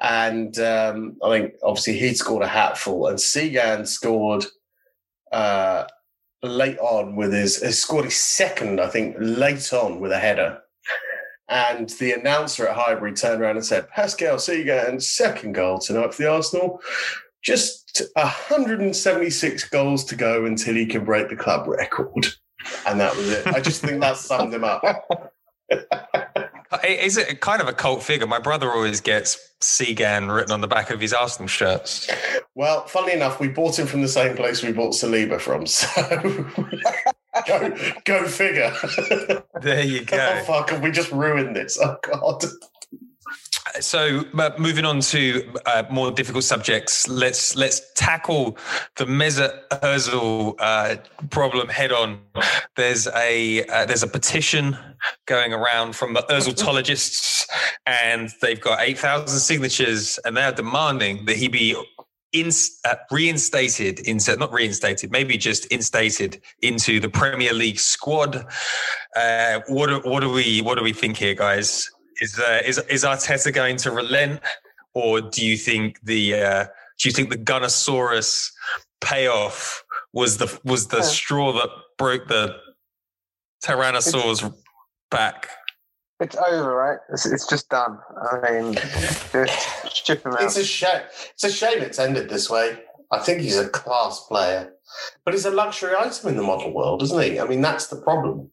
And 0.00 0.58
um, 0.58 1.16
I 1.24 1.38
think 1.38 1.54
obviously 1.62 1.98
he'd 1.98 2.16
scored 2.16 2.42
a 2.42 2.48
hatful, 2.48 3.06
and 3.06 3.18
Cygan 3.18 3.86
scored 3.86 4.46
uh, 5.32 5.84
late 6.42 6.78
on 6.78 7.16
with 7.16 7.32
his, 7.32 7.56
scored 7.78 8.06
his 8.06 8.16
second, 8.16 8.80
I 8.80 8.88
think, 8.88 9.16
late 9.18 9.72
on 9.72 10.00
with 10.00 10.12
a 10.12 10.18
header. 10.18 10.60
And 11.48 11.88
the 11.88 12.12
announcer 12.12 12.68
at 12.68 12.76
Highbury 12.76 13.14
turned 13.14 13.40
around 13.40 13.56
and 13.56 13.64
said, 13.64 13.88
Pascal 13.88 14.36
Cygan's 14.36 15.10
second 15.10 15.52
goal 15.52 15.78
tonight 15.78 16.12
for 16.12 16.22
the 16.22 16.30
Arsenal. 16.30 16.80
Just 17.42 18.02
176 18.14 19.68
goals 19.70 20.04
to 20.04 20.14
go 20.14 20.44
until 20.44 20.74
he 20.74 20.84
can 20.84 21.04
break 21.04 21.30
the 21.30 21.36
club 21.36 21.66
record. 21.66 22.26
And 22.86 23.00
that 23.00 23.16
was 23.16 23.30
it. 23.30 23.46
I 23.46 23.60
just 23.60 23.80
think 23.80 24.00
that 24.00 24.18
summed 24.18 24.52
him 24.52 24.64
up. 24.64 24.82
Is 26.84 27.16
it 27.16 27.40
kind 27.40 27.62
of 27.62 27.68
a 27.68 27.72
cult 27.72 28.02
figure? 28.02 28.26
My 28.26 28.40
brother 28.40 28.70
always 28.70 29.00
gets 29.00 29.54
Segan 29.60 30.34
written 30.34 30.52
on 30.52 30.60
the 30.60 30.68
back 30.68 30.90
of 30.90 31.00
his 31.00 31.14
Arsenal 31.14 31.48
shirts. 31.48 32.10
Well, 32.58 32.88
funnily 32.88 33.12
enough, 33.12 33.38
we 33.38 33.46
bought 33.46 33.78
him 33.78 33.86
from 33.86 34.02
the 34.02 34.08
same 34.08 34.34
place 34.34 34.64
we 34.64 34.72
bought 34.72 34.92
Saliba 34.92 35.40
from. 35.40 35.64
So 37.38 37.46
go, 37.46 37.76
go 38.04 38.26
figure. 38.26 38.72
There 39.62 39.84
you 39.84 40.04
go. 40.04 40.16
oh, 40.18 40.42
fuck, 40.42 40.70
have 40.70 40.82
we 40.82 40.90
just 40.90 41.12
ruined 41.12 41.54
this? 41.54 41.78
Oh, 41.80 41.96
God. 42.02 42.44
So, 43.78 44.24
uh, 44.36 44.50
moving 44.58 44.84
on 44.84 44.98
to 45.02 45.54
uh, 45.66 45.84
more 45.88 46.10
difficult 46.10 46.42
subjects, 46.42 47.06
let's 47.06 47.54
let's 47.54 47.80
tackle 47.94 48.58
the 48.96 49.04
Mesut 49.04 49.68
Ozil 49.68 50.56
uh, 50.58 50.96
problem 51.30 51.68
head 51.68 51.92
on. 51.92 52.18
There's 52.74 53.06
a 53.14 53.64
uh, 53.66 53.86
there's 53.86 54.02
a 54.02 54.08
petition 54.08 54.76
going 55.26 55.52
around 55.52 55.94
from 55.94 56.14
the 56.14 56.22
Oziltologists, 56.28 57.46
and 57.86 58.30
they've 58.42 58.60
got 58.60 58.80
eight 58.80 58.98
thousand 58.98 59.38
signatures, 59.38 60.18
and 60.24 60.36
they're 60.36 60.50
demanding 60.50 61.26
that 61.26 61.36
he 61.36 61.46
be 61.46 61.76
in, 62.32 62.50
uh, 62.84 62.94
reinstated 63.10 64.00
into 64.00 64.36
not 64.36 64.52
reinstated, 64.52 65.10
maybe 65.10 65.36
just 65.36 65.66
instated 65.66 66.40
into 66.62 67.00
the 67.00 67.08
Premier 67.08 67.52
League 67.52 67.78
squad. 67.78 68.46
Uh, 69.16 69.60
what 69.68 69.88
do, 69.88 70.00
what 70.08 70.20
do 70.20 70.30
we 70.30 70.60
what 70.60 70.76
do 70.76 70.84
we 70.84 70.92
think 70.92 71.16
here, 71.16 71.34
guys? 71.34 71.90
Is 72.20 72.38
uh, 72.38 72.60
is 72.64 72.78
is 72.90 73.04
Arteta 73.04 73.52
going 73.52 73.76
to 73.78 73.90
relent, 73.90 74.40
or 74.94 75.20
do 75.20 75.44
you 75.44 75.56
think 75.56 76.00
the 76.02 76.34
uh, 76.34 76.64
do 76.98 77.08
you 77.08 77.12
think 77.12 77.30
the 77.30 77.38
Gunnosaurus 77.38 78.50
payoff 79.00 79.84
was 80.12 80.36
the 80.36 80.58
was 80.64 80.88
the 80.88 81.02
straw 81.02 81.52
that 81.52 81.70
broke 81.96 82.28
the 82.28 82.56
Tyrannosaurus 83.64 84.52
back? 85.10 85.48
It's 86.20 86.36
over, 86.36 86.74
right? 86.74 86.98
It's, 87.10 87.26
it's 87.26 87.46
just 87.46 87.68
done. 87.68 87.98
I 88.32 88.50
mean, 88.50 88.74
just 88.74 90.06
ship 90.06 90.24
him 90.24 90.32
out. 90.32 90.42
It's 90.42 90.56
a 90.56 90.64
shame. 90.64 91.02
It's 91.32 91.44
a 91.44 91.50
shame 91.50 91.80
it's 91.80 91.98
ended 91.98 92.28
this 92.28 92.50
way. 92.50 92.78
I 93.10 93.20
think 93.20 93.40
he's 93.40 93.56
a 93.56 93.68
class 93.68 94.20
player, 94.26 94.72
but 95.24 95.32
he's 95.32 95.46
a 95.46 95.50
luxury 95.50 95.94
item 95.96 96.28
in 96.28 96.36
the 96.36 96.42
model 96.42 96.74
world, 96.74 97.02
isn't 97.02 97.22
he? 97.22 97.40
I 97.40 97.46
mean, 97.46 97.62
that's 97.62 97.86
the 97.86 97.96
problem. 97.96 98.50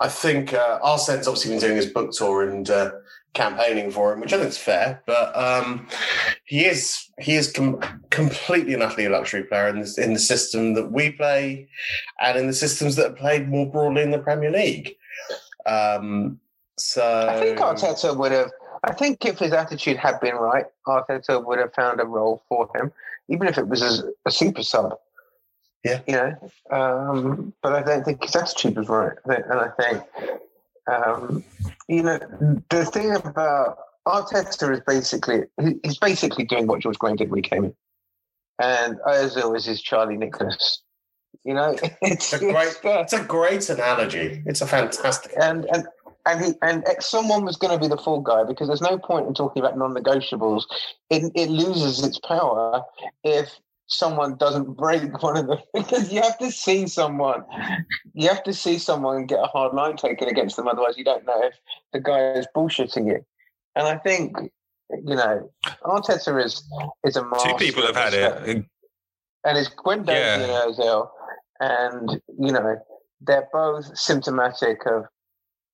I 0.00 0.08
think 0.08 0.52
uh, 0.52 0.80
Arsene's 0.80 1.28
obviously 1.28 1.52
been 1.52 1.60
doing 1.60 1.76
his 1.76 1.86
book 1.86 2.10
tour 2.10 2.48
and 2.48 2.68
uh, 2.68 2.92
campaigning 3.34 3.90
for 3.90 4.12
him, 4.12 4.20
which 4.20 4.32
I 4.32 4.38
think 4.38 4.48
is 4.48 4.58
fair. 4.58 5.02
But 5.06 5.36
um, 5.36 5.86
he 6.46 6.64
is 6.64 7.10
he 7.20 7.36
is 7.36 7.52
com- 7.52 7.80
completely 8.10 8.74
and 8.74 8.82
utterly 8.82 9.04
a 9.04 9.10
luxury 9.10 9.44
player 9.44 9.68
in, 9.68 9.80
this, 9.80 9.98
in 9.98 10.14
the 10.14 10.18
system 10.18 10.74
that 10.74 10.90
we 10.90 11.12
play, 11.12 11.68
and 12.20 12.38
in 12.38 12.46
the 12.46 12.52
systems 12.52 12.96
that 12.96 13.10
are 13.10 13.14
played 13.14 13.48
more 13.48 13.70
broadly 13.70 14.02
in 14.02 14.10
the 14.10 14.18
Premier 14.18 14.50
League. 14.50 14.96
Um, 15.64 16.40
so 16.78 17.26
I 17.28 17.40
think 17.40 17.58
Arteta 17.58 18.16
would 18.16 18.32
have. 18.32 18.50
I 18.84 18.92
think 18.92 19.24
if 19.24 19.38
his 19.38 19.52
attitude 19.52 19.96
had 19.96 20.20
been 20.20 20.34
right, 20.34 20.66
Arteta 20.86 21.44
would 21.44 21.58
have 21.58 21.72
found 21.74 22.00
a 22.00 22.04
role 22.04 22.42
for 22.48 22.68
him, 22.74 22.92
even 23.28 23.46
if 23.46 23.58
it 23.58 23.68
was 23.68 23.82
as 23.82 24.02
a 24.26 24.30
super 24.30 24.62
sub. 24.62 24.98
Yeah. 25.84 26.00
You 26.06 26.14
know, 26.14 26.50
um, 26.70 27.52
but 27.62 27.72
I 27.72 27.82
don't 27.82 28.04
think 28.04 28.22
his 28.22 28.36
attitude 28.36 28.76
was 28.76 28.88
right. 28.88 29.12
And 29.24 29.52
I 29.52 29.68
think, 29.80 30.02
um, 30.90 31.44
you 31.88 32.02
know, 32.02 32.18
the 32.70 32.84
thing 32.84 33.14
about 33.14 33.78
Arteta 34.06 34.72
is 34.72 34.80
basically 34.86 35.42
he's 35.82 35.98
basically 35.98 36.44
doing 36.44 36.66
what 36.66 36.80
George 36.80 36.98
Graham 36.98 37.16
did 37.16 37.30
when 37.30 37.42
he 37.42 37.48
came 37.48 37.64
in, 37.64 37.74
and 38.60 38.98
Ozil 39.06 39.56
is 39.56 39.64
his 39.64 39.82
Charlie 39.82 40.16
Nicholas. 40.16 40.82
You 41.44 41.54
know, 41.54 41.76
it's, 42.02 42.32
It's 42.32 42.34
a 42.34 42.38
great, 42.38 42.76
it's 42.84 43.12
a 43.12 43.24
great 43.24 43.68
analogy. 43.68 44.42
It's 44.46 44.60
a 44.60 44.66
fantastic. 44.66 45.32
and 45.40 45.64
and 45.66 45.86
and 46.26 46.44
he 46.44 46.52
and 46.62 46.84
someone 47.00 47.44
was 47.44 47.56
going 47.56 47.72
to 47.72 47.80
be 47.80 47.88
the 47.88 47.96
fall 47.96 48.20
guy 48.20 48.44
because 48.44 48.68
there's 48.68 48.80
no 48.80 48.98
point 48.98 49.26
in 49.26 49.34
talking 49.34 49.62
about 49.62 49.76
non-negotiables. 49.78 50.64
It 51.10 51.32
it 51.34 51.48
loses 51.50 52.04
its 52.04 52.18
power 52.20 52.82
if 53.24 53.58
someone 53.86 54.36
doesn't 54.36 54.76
break 54.76 55.22
one 55.22 55.36
of 55.36 55.46
them 55.46 55.58
because 55.74 56.12
you 56.12 56.22
have 56.22 56.38
to 56.38 56.50
see 56.50 56.86
someone 56.86 57.44
you 58.14 58.26
have 58.28 58.42
to 58.44 58.52
see 58.52 58.78
someone 58.78 59.26
get 59.26 59.38
a 59.38 59.46
hard 59.46 59.74
line 59.74 59.96
taken 59.96 60.28
against 60.28 60.56
them 60.56 60.66
otherwise 60.66 60.96
you 60.96 61.04
don't 61.04 61.26
know 61.26 61.42
if 61.44 61.54
the 61.92 62.00
guy 62.00 62.32
is 62.32 62.46
bullshitting 62.56 63.06
you 63.06 63.22
and 63.76 63.86
i 63.86 63.98
think 63.98 64.34
you 65.04 65.14
know 65.14 65.50
arteta 65.84 66.42
is 66.42 66.62
is 67.04 67.16
a 67.16 67.24
master 67.28 67.50
Two 67.50 67.56
people 67.56 67.82
have 67.82 67.96
had 67.96 68.14
it. 68.14 68.64
and 69.44 69.58
it's 69.58 69.68
Guendouzi 69.68 70.06
Yeah. 70.08 70.36
and 70.40 70.74
Ozil, 70.74 71.08
and 71.60 72.22
you 72.38 72.52
know 72.52 72.76
they're 73.20 73.48
both 73.52 73.94
symptomatic 73.98 74.86
of 74.86 75.04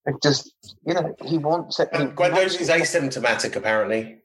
of 0.07 0.21
just 0.23 0.53
you 0.87 0.95
know 0.95 1.15
he 1.25 1.39
wants 1.39 1.81
it. 1.81 1.89
he 1.93 1.99
And 2.03 2.17
wants 2.19 2.57
Guendouzi's 2.57 2.69
asymptomatic, 2.69 3.57
apparently. 3.57 4.17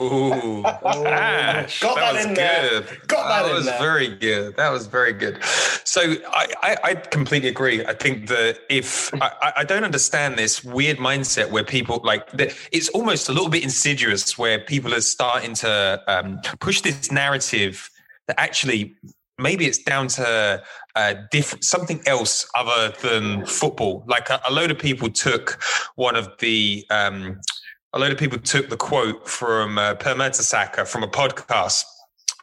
Ooh, 0.00 0.62
Aash, 0.64 1.80
Got 1.82 1.96
that 1.96 2.12
was 2.14 2.24
in 2.26 2.34
there. 2.34 2.80
good. 2.82 3.08
Got 3.08 3.28
that 3.28 3.48
in 3.50 3.54
was 3.56 3.64
there. 3.64 3.78
very 3.80 4.08
good. 4.16 4.56
That 4.56 4.70
was 4.70 4.86
very 4.86 5.12
good. 5.12 5.42
So 5.82 6.00
I, 6.28 6.46
I, 6.62 6.76
I 6.84 6.94
completely 6.94 7.48
agree. 7.48 7.84
I 7.84 7.92
think 7.94 8.28
that 8.28 8.60
if 8.70 9.12
I, 9.20 9.32
I- 9.42 9.52
I 9.56 9.64
don't 9.64 9.82
understand 9.82 10.38
this 10.38 10.62
weird 10.62 10.98
mindset 10.98 11.50
where 11.50 11.64
people 11.64 12.00
like 12.04 12.30
that, 12.32 12.54
it's 12.70 12.88
almost 12.90 13.28
a 13.28 13.32
little 13.32 13.48
bit 13.48 13.64
insidious 13.64 14.38
where 14.38 14.60
people 14.60 14.94
are 14.94 15.00
starting 15.00 15.54
to 15.54 16.02
um, 16.06 16.38
push 16.60 16.80
this 16.82 17.10
narrative 17.10 17.90
that 18.28 18.38
actually 18.38 18.94
maybe 19.38 19.66
it's 19.66 19.78
down 19.78 20.08
to 20.08 20.62
uh, 20.94 21.14
diff- 21.30 21.62
something 21.62 22.02
else 22.06 22.48
other 22.54 22.94
than 23.02 23.46
football. 23.46 24.04
Like 24.06 24.30
a, 24.30 24.40
a 24.48 24.52
load 24.52 24.70
of 24.70 24.78
people 24.78 25.10
took 25.10 25.62
one 25.94 26.16
of 26.16 26.28
the 26.38 26.84
um, 26.90 27.40
a 27.92 27.98
load 27.98 28.12
of 28.12 28.18
people 28.18 28.38
took 28.38 28.68
the 28.68 28.76
quote 28.76 29.26
from 29.28 29.78
uh, 29.78 29.94
Per 29.94 30.14
Mertesacker 30.14 30.86
from 30.86 31.02
a 31.02 31.08
podcast 31.08 31.84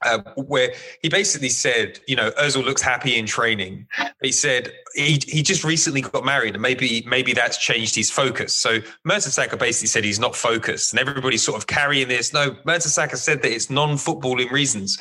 uh, 0.03 0.19
where 0.35 0.73
he 1.01 1.09
basically 1.09 1.49
said, 1.49 1.99
you 2.07 2.15
know, 2.15 2.31
Ozil 2.31 2.63
looks 2.63 2.81
happy 2.81 3.17
in 3.17 3.25
training. 3.25 3.87
He 4.21 4.31
said 4.31 4.71
he 4.93 5.19
he 5.27 5.41
just 5.41 5.63
recently 5.63 6.01
got 6.01 6.25
married, 6.25 6.55
and 6.55 6.61
maybe 6.61 7.03
maybe 7.07 7.33
that's 7.33 7.57
changed 7.57 7.95
his 7.95 8.11
focus. 8.11 8.53
So 8.53 8.79
Mertesacker 9.07 9.57
basically 9.57 9.87
said 9.87 10.03
he's 10.03 10.19
not 10.19 10.35
focused, 10.35 10.93
and 10.93 10.99
everybody's 10.99 11.43
sort 11.43 11.57
of 11.57 11.67
carrying 11.67 12.07
this. 12.07 12.33
No, 12.33 12.51
Mertesacker 12.67 13.17
said 13.17 13.41
that 13.41 13.51
it's 13.51 13.69
non-footballing 13.69 14.51
reasons, 14.51 14.97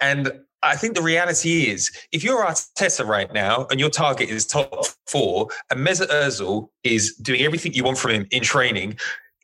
and 0.00 0.32
I 0.66 0.76
think 0.76 0.94
the 0.94 1.02
reality 1.02 1.64
is, 1.70 1.90
if 2.12 2.22
you're 2.24 2.44
Arteta 2.44 3.06
right 3.06 3.32
now 3.32 3.66
and 3.70 3.78
your 3.80 3.90
target 3.90 4.28
is 4.30 4.46
top 4.46 4.84
four, 5.06 5.48
and 5.70 5.80
Mesut 5.86 6.08
Ozil 6.08 6.68
is 6.84 7.14
doing 7.16 7.42
everything 7.42 7.72
you 7.74 7.84
want 7.84 7.98
from 7.98 8.12
him 8.12 8.26
in 8.30 8.42
training, 8.42 8.98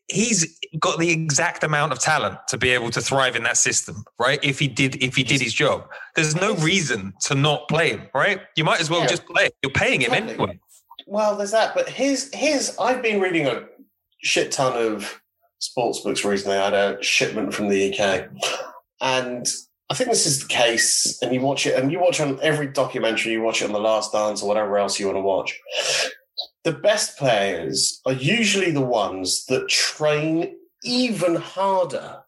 he's 0.09 0.59
got 0.79 0.99
the 0.99 1.11
exact 1.11 1.64
amount 1.64 1.93
of 1.93 1.99
talent 1.99 2.39
to 2.49 2.59
be 2.59 2.70
able 2.70 2.91
to 2.91 3.01
thrive 3.01 3.37
in 3.37 3.43
that 3.45 3.57
system, 3.57 4.05
right? 4.18 4.39
If 4.43 4.59
he 4.59 4.68
did, 4.68 5.03
if 5.03 5.16
he 5.16 5.23
did 5.23 5.41
his 5.41 5.55
job, 5.55 5.89
there's 6.16 6.35
no 6.37 6.55
reason 6.57 7.14
to 7.27 7.35
not 7.35 7.68
play 7.68 7.91
him, 7.91 8.09
right? 8.14 8.41
You 8.57 8.64
might 8.64 8.81
as 8.81 8.91
well 8.91 9.01
Yeah. 9.03 9.07
just 9.07 9.27
play. 9.27 9.47
him. 9.47 9.53
You're 9.62 9.73
paying 9.73 10.01
him 10.01 10.12
anyway. 10.12 10.59
Well, 11.07 11.37
there's 11.37 11.51
that, 11.53 11.75
but 11.75 11.89
his 11.89 12.31
his 12.33 12.77
I've 12.79 13.03
been 13.03 13.20
reading 13.20 13.47
a 13.47 13.64
shit 14.23 14.53
ton 14.53 14.75
of 14.77 15.20
sports 15.59 16.01
books 16.01 16.25
recently. 16.25 16.57
I 16.57 16.64
had 16.64 16.75
a 16.75 17.03
shipment 17.03 17.55
from 17.55 17.68
the 17.68 17.93
UK, 17.93 18.29
and 19.01 19.47
I 19.93 19.95
think 19.95 20.09
this 20.09 20.24
is 20.24 20.40
the 20.40 20.49
case. 20.49 21.18
And 21.20 21.34
you 21.34 21.43
watch 21.43 21.66
it, 21.66 21.78
and 21.78 21.93
you 21.93 22.01
watch 22.01 22.18
on 22.18 22.40
every 22.40 22.66
documentary, 22.66 23.32
you 23.32 23.43
watch 23.43 23.61
it 23.61 23.66
on 23.66 23.74
The 23.74 23.78
Last 23.78 24.11
Dance 24.11 24.43
or 24.43 24.49
whatever 24.49 24.78
else 24.78 24.99
you 24.99 25.05
want 25.05 25.16
to 25.16 25.20
watch. 25.20 25.61
The 26.64 26.72
best 26.72 27.18
players 27.18 28.01
are 28.07 28.14
usually 28.14 28.70
the 28.70 28.80
ones 28.80 29.45
that 29.51 29.68
train 29.68 30.57
even 30.82 31.34
harder 31.34 32.22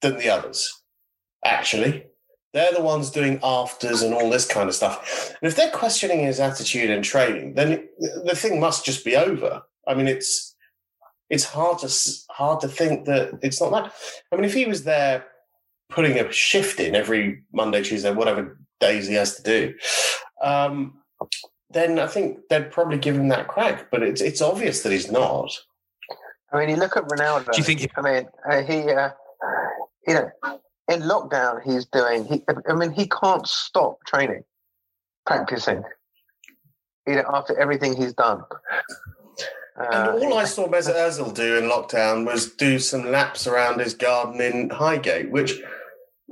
than 0.00 0.18
the 0.18 0.28
others. 0.28 0.80
Actually, 1.44 2.06
they're 2.52 2.72
the 2.72 2.80
ones 2.80 3.10
doing 3.10 3.40
afters 3.42 4.02
and 4.02 4.14
all 4.14 4.30
this 4.30 4.46
kind 4.46 4.68
of 4.68 4.76
stuff. 4.76 5.34
And 5.42 5.48
if 5.48 5.56
they're 5.56 5.72
questioning 5.72 6.20
his 6.20 6.38
attitude 6.38 6.88
and 6.88 7.02
training, 7.02 7.54
then 7.54 7.88
the 8.24 8.36
thing 8.36 8.60
must 8.60 8.84
just 8.84 9.04
be 9.04 9.16
over. 9.16 9.60
I 9.88 9.94
mean, 9.94 10.06
it's 10.06 10.54
it's 11.30 11.44
hard 11.44 11.80
to 11.80 11.92
hard 12.30 12.60
to 12.60 12.68
think 12.68 13.06
that 13.06 13.40
it's 13.42 13.60
not 13.60 13.72
that. 13.72 13.92
I 14.30 14.36
mean, 14.36 14.44
if 14.44 14.54
he 14.54 14.66
was 14.66 14.84
there 14.84 15.26
putting 15.88 16.18
a 16.18 16.30
shift 16.32 16.80
in 16.80 16.94
every 16.94 17.42
Monday, 17.52 17.82
Tuesday, 17.82 18.12
whatever 18.12 18.58
days 18.80 19.08
he 19.08 19.14
has 19.14 19.36
to 19.36 19.42
do, 19.42 19.74
um, 20.42 20.98
then 21.70 21.98
I 21.98 22.06
think 22.06 22.38
they'd 22.48 22.70
probably 22.70 22.98
give 22.98 23.16
him 23.16 23.28
that 23.28 23.48
crack. 23.48 23.90
But 23.90 24.02
it's 24.02 24.20
it's 24.20 24.40
obvious 24.40 24.82
that 24.82 24.92
he's 24.92 25.10
not. 25.10 25.50
I 26.52 26.58
mean, 26.58 26.68
you 26.70 26.76
look 26.76 26.96
at 26.96 27.04
Ronaldo. 27.04 27.52
Do 27.52 27.58
you 27.58 27.64
think? 27.64 27.90
I 27.96 28.00
mean, 28.00 28.28
uh, 28.48 28.62
he, 28.62 28.90
uh, 28.90 29.10
you 30.06 30.14
know, 30.14 30.30
in 30.88 31.00
lockdown, 31.02 31.62
he's 31.64 31.86
doing. 31.86 32.24
He, 32.24 32.42
I 32.68 32.74
mean, 32.74 32.92
he 32.92 33.08
can't 33.08 33.46
stop 33.46 33.98
training, 34.06 34.44
practicing. 35.26 35.82
You 37.06 37.16
know, 37.16 37.24
after 37.32 37.58
everything 37.58 37.96
he's 37.96 38.12
done. 38.14 38.42
And 39.76 39.94
Uh, 39.94 40.18
all 40.22 40.38
I 40.38 40.44
saw 40.44 40.68
Mesut 40.68 40.94
Ozil 40.94 41.34
do 41.34 41.56
in 41.56 41.64
lockdown 41.64 42.24
was 42.24 42.50
do 42.52 42.78
some 42.78 43.10
laps 43.10 43.46
around 43.46 43.80
his 43.80 43.94
garden 43.94 44.40
in 44.40 44.70
Highgate, 44.70 45.30
which, 45.30 45.60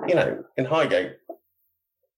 you 0.09 0.15
know, 0.15 0.45
in 0.57 0.65
Highgate, 0.65 1.17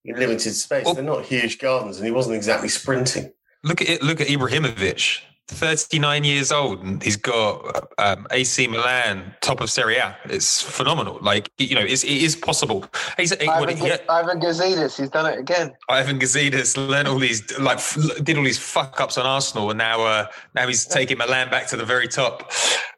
in 0.05 0.17
limited 0.17 0.53
space, 0.55 0.91
they're 0.93 1.03
not 1.03 1.25
huge 1.25 1.59
gardens, 1.59 1.97
and 1.97 2.07
he 2.07 2.13
wasn't 2.13 2.37
exactly 2.37 2.69
sprinting. 2.69 3.33
Look 3.65 3.81
at 3.83 3.89
it. 3.89 4.03
Look 4.03 4.21
at 4.21 4.29
Ibrahimovic, 4.29 5.21
39 5.49 6.25
years 6.25 6.51
old, 6.51 6.83
and 6.83 7.03
he's 7.03 7.17
got 7.17 7.89
um, 7.99 8.27
AC 8.33 8.67
Milan, 8.67 9.35
top 9.41 9.61
of 9.61 9.71
Serie 9.71 9.97
A. 9.97 10.17
It's 10.25 10.61
phenomenal. 10.61 11.19
Like 11.23 11.51
you 11.59 11.75
know, 11.77 11.83
it's, 11.83 12.03
it 12.03 12.11
is 12.11 12.35
possible. 12.35 12.85
He's 13.17 13.33
he, 13.41 13.49
Ivan, 13.49 13.77
he, 13.77 13.93
Ivan 14.09 14.41
Gazidis, 14.41 14.99
he's 14.99 15.09
done 15.09 15.33
it 15.33 15.39
again. 15.39 15.73
Ivan 15.89 16.19
Gazidis 16.19 16.77
learned 16.77 17.07
all 17.07 17.19
these 17.19 17.57
like 17.59 17.79
did 18.25 18.37
all 18.37 18.45
these 18.45 18.59
fuck 18.59 19.01
ups 19.01 19.19
on 19.19 19.27
Arsenal, 19.27 19.71
and 19.71 19.79
now 19.79 20.03
uh, 20.03 20.27
now 20.55 20.67
he's 20.67 20.85
taking 20.85 21.19
Milan 21.19 21.49
back 21.49 21.69
to 21.69 21.77
the 21.77 21.85
very 21.85 22.09
top. 22.09 22.51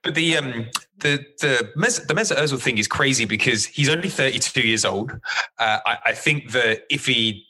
But 0.03 0.15
the 0.15 0.39
um 0.39 0.67
the 1.01 1.25
the 1.41 1.71
Mes- 1.77 2.07
the 2.07 2.15
Mesut 2.15 2.39
Ozil 2.39 2.61
thing 2.61 2.79
is 2.79 2.89
crazy 2.89 3.27
because 3.27 3.67
he's 3.67 3.89
only 3.89 4.09
32 4.09 4.61
years 4.63 4.85
old. 4.85 5.13
Uh, 5.59 5.79
I, 5.85 5.99
I 6.07 6.13
think 6.13 6.53
that 6.53 6.85
if 6.89 7.05
he 7.05 7.45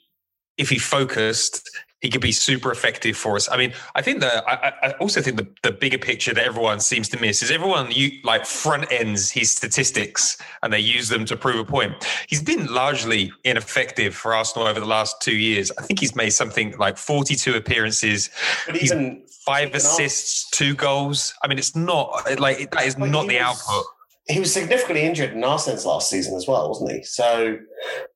if 0.57 0.69
he 0.69 0.77
focused, 0.77 1.69
he 2.01 2.09
could 2.09 2.21
be 2.21 2.31
super 2.31 2.71
effective 2.71 3.17
for 3.17 3.35
us. 3.35 3.49
I 3.51 3.57
mean, 3.57 3.73
I 3.95 4.01
think 4.01 4.21
that 4.21 4.43
I, 4.47 4.73
I 4.87 4.91
also 5.01 5.21
think 5.21 5.37
the, 5.37 5.47
the 5.63 5.71
bigger 5.71 5.97
picture 5.97 6.33
that 6.33 6.45
everyone 6.45 6.79
seems 6.79 7.09
to 7.09 7.19
miss 7.19 7.43
is 7.43 7.51
everyone 7.51 7.91
you 7.91 8.11
like 8.23 8.45
front 8.45 8.89
ends 8.91 9.29
his 9.29 9.51
statistics 9.51 10.37
and 10.63 10.71
they 10.71 10.79
use 10.79 11.09
them 11.09 11.25
to 11.25 11.35
prove 11.35 11.59
a 11.59 11.65
point. 11.65 11.93
He's 12.27 12.41
been 12.41 12.67
largely 12.67 13.31
ineffective 13.43 14.15
for 14.15 14.33
Arsenal 14.33 14.67
over 14.67 14.79
the 14.79 14.85
last 14.85 15.21
two 15.21 15.35
years. 15.35 15.71
I 15.77 15.81
think 15.83 15.99
he's 15.99 16.15
made 16.15 16.29
something 16.31 16.73
like 16.77 16.97
42 16.97 17.55
appearances. 17.55 18.29
But 18.65 18.77
He's 18.77 18.91
even 18.93 19.23
five 19.45 19.73
assists, 19.75 20.49
two 20.51 20.75
goals. 20.75 21.33
I 21.43 21.47
mean, 21.47 21.57
it's 21.57 21.75
not 21.75 22.39
like 22.39 22.71
that 22.71 22.85
is 22.85 22.95
But 22.95 23.09
not 23.09 23.27
the 23.27 23.35
was- 23.39 23.61
output. 23.67 23.85
He 24.27 24.39
was 24.39 24.53
significantly 24.53 25.03
injured 25.03 25.31
in 25.33 25.43
Arsenal's 25.43 25.85
last 25.85 26.09
season 26.09 26.35
as 26.35 26.47
well, 26.47 26.69
wasn't 26.69 26.91
he? 26.91 27.03
So 27.03 27.57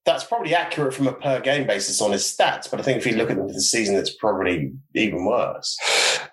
that's 0.06 0.24
probably 0.24 0.54
accurate 0.54 0.94
from 0.94 1.08
a 1.08 1.14
per 1.14 1.40
game 1.40 1.66
basis 1.66 2.02
on 2.02 2.12
his 2.12 2.24
stats. 2.24 2.70
But 2.70 2.80
I 2.80 2.84
think 2.84 3.00
if 3.00 3.08
you 3.08 3.16
look 3.16 3.32
at 3.32 3.38
them 3.38 3.48
for 3.48 3.54
the 3.54 3.62
season, 3.62 3.96
it's 3.96 4.14
probably 4.14 4.74
even 4.94 5.26
worse. 5.26 5.78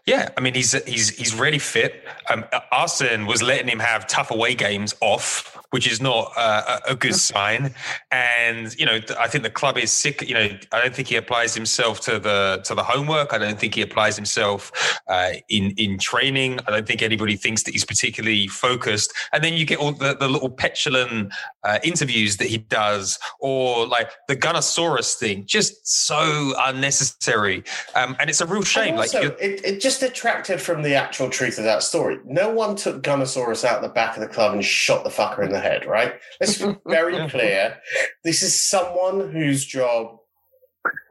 Yeah, 0.06 0.28
I 0.36 0.40
mean 0.40 0.54
he's 0.54 0.72
he's 0.84 1.10
he's 1.10 1.34
really 1.34 1.58
fit. 1.58 2.04
Um, 2.28 2.44
Arsene 2.72 3.26
was 3.26 3.42
letting 3.42 3.68
him 3.68 3.78
have 3.78 4.06
tough 4.06 4.30
away 4.30 4.54
games 4.54 4.94
off, 5.00 5.59
which 5.70 5.90
is 5.90 6.00
not 6.00 6.32
uh, 6.36 6.80
a 6.88 6.94
good 6.94 7.14
sign. 7.14 7.74
And 8.10 8.78
you 8.78 8.86
know, 8.86 9.00
I 9.18 9.28
think 9.28 9.44
the 9.44 9.50
club 9.50 9.78
is 9.78 9.92
sick. 9.92 10.26
You 10.28 10.34
know, 10.34 10.48
I 10.72 10.82
don't 10.82 10.94
think 10.94 11.08
he 11.08 11.16
applies 11.16 11.54
himself 11.54 12.00
to 12.02 12.18
the 12.18 12.60
to 12.64 12.74
the 12.74 12.82
homework. 12.82 13.32
I 13.32 13.38
don't 13.38 13.58
think 13.58 13.74
he 13.74 13.82
applies 13.82 14.16
himself 14.16 15.00
uh, 15.08 15.32
in 15.48 15.72
in 15.76 15.98
training. 15.98 16.60
I 16.66 16.70
don't 16.70 16.86
think 16.86 17.02
anybody 17.02 17.36
thinks 17.36 17.62
that 17.64 17.72
he's 17.72 17.84
particularly 17.84 18.48
focused. 18.48 19.12
And 19.32 19.42
then 19.44 19.54
you 19.54 19.64
get 19.64 19.78
all 19.78 19.92
the, 19.92 20.14
the 20.14 20.28
little 20.28 20.50
petulant 20.50 21.32
uh, 21.64 21.78
interviews 21.82 22.36
that 22.38 22.48
he 22.48 22.58
does, 22.58 23.18
or 23.38 23.86
like 23.86 24.10
the 24.28 24.36
Gunnosaurus 24.36 25.14
thing, 25.14 25.46
just 25.46 25.86
so 25.86 26.52
unnecessary. 26.64 27.62
Um, 27.94 28.16
and 28.18 28.28
it's 28.28 28.40
a 28.40 28.46
real 28.46 28.62
shame. 28.62 28.90
And 28.90 28.96
like 28.98 29.14
also, 29.14 29.36
it, 29.36 29.64
it 29.64 29.80
just 29.80 30.00
detracted 30.00 30.60
from 30.60 30.82
the 30.82 30.94
actual 30.94 31.30
truth 31.30 31.58
of 31.58 31.64
that 31.64 31.82
story. 31.82 32.18
No 32.24 32.50
one 32.50 32.76
took 32.76 33.02
Gunnosaurus 33.02 33.64
out 33.64 33.82
the 33.82 33.88
back 33.88 34.16
of 34.16 34.20
the 34.20 34.28
club 34.28 34.52
and 34.52 34.64
shot 34.64 35.04
the 35.04 35.10
fucker 35.10 35.44
in 35.44 35.52
the 35.52 35.59
head, 35.60 35.86
right? 35.86 36.14
Let's 36.40 36.58
be 36.58 36.76
very 36.86 37.28
clear. 37.28 37.78
This 38.24 38.42
is 38.42 38.58
someone 38.58 39.30
whose 39.30 39.64
job 39.64 40.16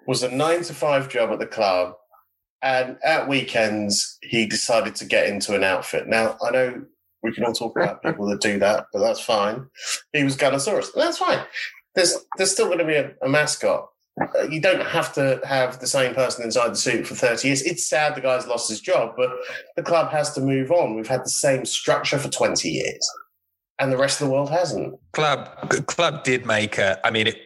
was 0.07 0.23
a 0.23 0.31
nine 0.31 0.63
to 0.63 0.73
five 0.73 1.09
job 1.09 1.31
at 1.31 1.39
the 1.39 1.45
club. 1.45 1.93
And 2.61 2.97
at 3.05 3.29
weekends, 3.29 4.17
he 4.21 4.45
decided 4.45 4.95
to 4.95 5.05
get 5.05 5.27
into 5.27 5.55
an 5.55 5.63
outfit. 5.63 6.07
Now, 6.07 6.37
I 6.45 6.51
know 6.51 6.81
we 7.23 7.31
can 7.31 7.45
all 7.45 7.53
talk 7.53 7.77
about 7.77 8.03
people 8.03 8.27
that 8.27 8.41
do 8.41 8.59
that, 8.59 8.87
but 8.91 8.99
that's 8.99 9.21
fine. 9.21 9.67
He 10.13 10.23
was 10.23 10.35
Gunnosaurus. 10.35 10.93
and 10.93 11.03
That's 11.03 11.17
fine. 11.17 11.39
There's, 11.95 12.17
there's 12.37 12.51
still 12.51 12.65
going 12.67 12.79
to 12.79 12.85
be 12.85 12.95
a, 12.95 13.11
a 13.23 13.29
mascot. 13.29 13.87
Uh, 14.21 14.43
you 14.49 14.59
don't 14.59 14.81
have 14.85 15.13
to 15.13 15.39
have 15.45 15.79
the 15.79 15.87
same 15.87 16.13
person 16.13 16.43
inside 16.43 16.69
the 16.69 16.75
suit 16.75 17.07
for 17.07 17.15
30 17.15 17.47
years. 17.47 17.61
It's 17.61 17.87
sad 17.87 18.15
the 18.15 18.21
guy's 18.21 18.47
lost 18.47 18.69
his 18.69 18.81
job, 18.81 19.13
but 19.15 19.29
the 19.75 19.83
club 19.83 20.11
has 20.11 20.33
to 20.33 20.41
move 20.41 20.71
on. 20.71 20.95
We've 20.95 21.07
had 21.07 21.23
the 21.23 21.29
same 21.29 21.65
structure 21.65 22.17
for 22.17 22.29
20 22.29 22.69
years, 22.69 23.09
and 23.79 23.91
the 23.91 23.97
rest 23.97 24.21
of 24.21 24.27
the 24.27 24.33
world 24.33 24.49
hasn't. 24.49 24.97
club 25.13 25.47
club 25.87 26.23
did 26.23 26.45
make 26.45 26.77
a 26.77 26.99
i 27.05 27.09
mean 27.11 27.27
it 27.27 27.37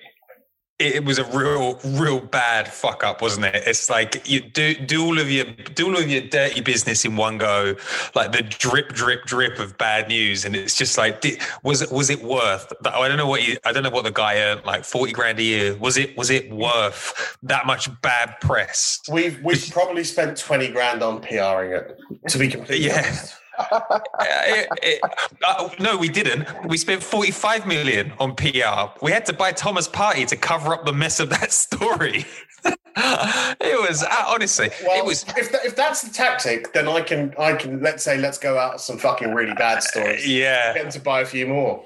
it 0.79 1.05
was 1.05 1.19
a 1.19 1.23
real 1.25 1.79
real 2.01 2.19
bad 2.19 2.67
fuck 2.67 3.03
up 3.03 3.21
wasn't 3.21 3.45
it 3.45 3.63
it's 3.67 3.89
like 3.91 4.27
you 4.27 4.41
do 4.41 4.73
do 4.73 5.05
all 5.05 5.19
of 5.19 5.29
your 5.31 5.45
do 5.75 5.87
all 5.87 5.97
of 5.97 6.09
your 6.09 6.21
dirty 6.21 6.61
business 6.61 7.05
in 7.05 7.15
one 7.15 7.37
go 7.37 7.75
like 8.15 8.31
the 8.31 8.41
drip 8.41 8.89
drip 8.89 9.23
drip 9.23 9.59
of 9.59 9.77
bad 9.77 10.07
news 10.07 10.43
and 10.43 10.55
it's 10.55 10.75
just 10.75 10.97
like 10.97 11.21
di- 11.21 11.37
was 11.63 11.81
it 11.83 11.91
was 11.91 12.09
it 12.09 12.21
worth 12.23 12.73
that 12.81 12.93
i 12.95 13.07
don't 13.07 13.17
know 13.17 13.27
what 13.27 13.47
you 13.47 13.55
i 13.65 13.71
don't 13.71 13.83
know 13.83 13.91
what 13.91 14.03
the 14.03 14.11
guy 14.11 14.37
earned 14.39 14.65
like 14.65 14.83
40 14.83 15.13
grand 15.13 15.39
a 15.39 15.43
year 15.43 15.75
was 15.77 15.95
it 15.95 16.17
was 16.17 16.29
it 16.31 16.51
worth 16.51 17.37
that 17.43 17.65
much 17.67 17.87
bad 18.01 18.35
press 18.41 18.99
We've 19.09 19.39
we've 19.43 19.69
probably 19.71 20.03
spent 20.03 20.35
20 20.37 20.69
grand 20.69 21.03
on 21.03 21.21
PRing 21.21 21.71
it, 21.79 21.99
to 22.29 22.37
be 22.39 22.47
completely 22.49 22.87
Yeah. 22.87 23.03
honest. 23.05 23.35
Uh, 23.71 23.99
it- 24.19 24.67
it- 24.81 25.01
uh, 25.45 25.69
no, 25.79 25.97
we 25.97 26.09
didn't. 26.09 26.47
We 26.65 26.77
spent 26.77 27.01
45 27.03 27.65
million 27.65 28.13
on 28.19 28.35
PR. 28.35 28.91
We 29.01 29.11
had 29.11 29.25
to 29.27 29.33
buy 29.33 29.51
Thomas 29.51 29.87
Partey 29.87 30.27
to 30.27 30.35
cover 30.35 30.73
up 30.73 30.85
the 30.85 30.93
mess 30.93 31.19
of 31.19 31.29
that 31.29 31.51
story. 31.65 32.25
it 32.95 33.89
was 33.89 34.03
uh, 34.03 34.25
honestly, 34.27 34.69
Well, 34.85 34.97
it 34.99 35.05
was. 35.05 35.23
if, 35.37 35.51
that, 35.51 35.65
if 35.65 35.75
that's 35.75 36.01
the 36.03 36.13
tactic, 36.13 36.71
then 36.73 36.87
I 36.87 37.01
can 37.01 37.33
I 37.37 37.53
can 37.53 37.81
let's 37.81 38.03
say 38.03 38.17
let's 38.17 38.37
go 38.37 38.57
out 38.57 38.79
some 38.79 38.97
fucking 38.97 39.33
really 39.33 39.53
bad 39.55 39.83
stories. 39.83 40.25
Yeah, 40.27 40.73
Get 40.73 40.83
them 40.83 40.91
to 40.93 40.99
buy 41.01 41.21
a 41.21 41.25
few 41.25 41.45
more. 41.47 41.83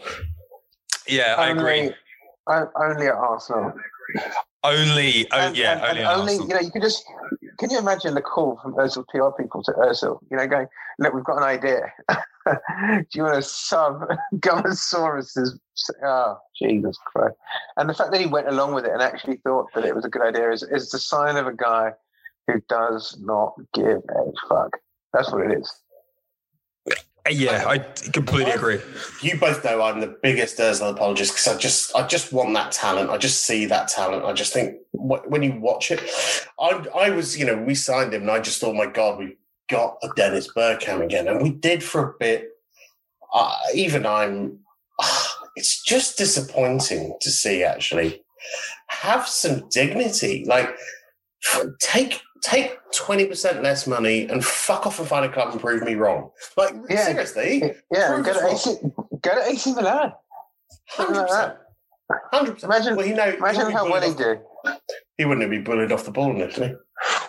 yeah, 1.08 1.36
I 1.38 1.50
agree. 1.50 1.80
Only, 1.80 1.96
o- 2.48 2.72
only 2.76 3.08
at 3.08 3.14
Arsenal. 3.16 3.74
Only, 4.64 5.28
oh, 5.32 5.38
And- 5.38 5.58
yeah, 5.58 5.74
and- 5.74 5.82
only, 5.84 6.00
and 6.02 6.08
only 6.08 6.34
you 6.36 6.48
know, 6.48 6.60
you 6.60 6.72
can 6.72 6.82
just 6.82 7.04
can 7.58 7.70
you 7.70 7.80
imagine 7.80 8.14
the 8.14 8.22
call 8.22 8.60
from 8.62 8.76
Ozil 8.76 9.06
PR 9.08 9.42
people 9.42 9.64
to 9.64 9.72
Ozil? 9.74 10.20
You 10.30 10.38
know, 10.38 10.48
going, 10.48 10.68
look, 11.00 11.14
we've 11.14 11.24
got 11.24 11.38
an 11.38 11.44
idea. 11.44 11.92
Do 12.10 13.06
you 13.14 13.24
want 13.24 13.36
to 13.36 13.42
sub 13.42 14.08
Gunnosaurus's? 14.36 15.60
Oh, 16.04 16.08
ah, 16.08 16.38
Jesus 16.58 16.98
Christ! 17.06 17.36
And 17.76 17.90
the 17.90 17.94
fact 17.94 18.12
that 18.12 18.22
he 18.22 18.28
went 18.28 18.48
along 18.48 18.74
with 18.74 18.86
it 18.86 18.92
and 18.92 19.02
actually 19.02 19.38
thought 19.38 19.68
that 19.76 19.86
it 19.86 19.96
was 19.96 20.06
a 20.06 20.10
good 20.10 20.22
idea 20.22 20.52
is 20.52 20.64
is 20.64 20.90
the 20.90 21.00
sign 21.00 21.36
of 21.36 21.48
a 21.48 21.54
guy 21.54 21.92
who 22.48 22.62
does 22.70 23.18
not 23.20 23.54
give 23.74 23.98
a 24.10 24.32
fuck. 24.48 24.78
That's 25.14 25.32
what 25.32 25.50
it 25.50 25.58
is. 25.60 25.72
Yeah, 27.30 27.66
I 27.68 27.80
completely 27.80 28.52
agree. 28.52 28.80
You 29.22 29.40
both 29.40 29.64
know 29.64 29.82
I'm 29.82 30.00
the 30.00 30.18
biggest 30.22 30.58
Ozil 30.58 30.92
apologist 30.92 31.34
because 31.34 31.48
I 31.48 31.58
just 31.58 31.96
I 31.96 32.08
just 32.08 32.32
want 32.32 32.54
that 32.54 32.72
talent. 32.72 33.10
I 33.10 33.18
just 33.18 33.46
see 33.46 33.66
that 33.66 33.88
talent. 33.88 34.26
I 34.26 34.34
just 34.34 34.54
think 34.54 34.78
wh- 34.92 35.26
when 35.28 35.44
you 35.44 35.60
watch 35.60 35.92
it, 35.92 36.02
I 36.60 36.86
I 36.96 37.10
was 37.10 37.38
you 37.38 37.46
know 37.46 37.58
we 37.58 37.76
signed 37.76 38.14
him 38.14 38.24
and 38.24 38.32
I 38.32 38.40
just 38.40 38.62
thought 38.62 38.76
my 38.76 38.86
God 38.86 39.20
we 39.20 39.38
got 39.70 39.98
a 40.04 40.10
Dennis 40.16 40.52
Bergkamp 40.54 41.04
again 41.04 41.28
and 41.28 41.42
we 41.42 41.50
did 41.50 41.84
for 41.84 42.10
a 42.10 42.14
bit. 42.20 42.50
Uh, 43.34 43.56
even 43.74 44.06
I'm. 44.06 44.60
It's 45.60 45.82
just 45.82 46.20
disappointing 46.20 47.18
to 47.20 47.32
see. 47.32 47.64
Actually, 47.64 48.22
have 48.90 49.28
some 49.28 49.68
dignity. 49.70 50.46
Like 50.48 50.78
take 51.80 52.22
take 52.42 52.78
twenty 52.94 53.26
percent 53.26 53.64
less 53.64 53.88
money 53.88 54.28
and 54.28 54.44
fuck 54.44 54.86
off 54.88 55.00
and 55.00 55.08
find 55.08 55.26
a 55.26 55.30
club 55.30 55.52
and 55.52 55.60
prove 55.62 55.84
me 55.84 55.96
wrong. 55.96 56.32
Like 56.56 56.74
Yeah. 56.90 57.06
seriously. 57.06 57.74
Yeah, 57.92 58.14
Prove 58.14 58.26
go 58.26 58.34
to 58.34 58.48
us 58.48 58.68
AC, 58.68 58.80
go 59.22 59.36
to 59.36 59.50
AC 59.50 59.74
Milan. 59.74 60.14
Hundred 60.90 61.24
percent. 61.28 61.54
Hundred 62.34 62.54
percent. 62.54 62.72
Imagine, 62.74 62.96
Well, 62.96 63.06
you 63.06 63.16
know, 63.16 63.28
imagine 63.28 63.72
how 63.72 63.90
well 63.92 64.02
he 64.02 64.14
did. 64.14 64.40
He 65.18 65.26
wouldn't 65.26 65.42
have 65.42 65.50
been 65.52 65.64
bullied 65.64 65.92
off 65.92 66.04
the 66.06 66.12
ball 66.12 66.32
in 66.32 66.42
Italy. 66.42 66.74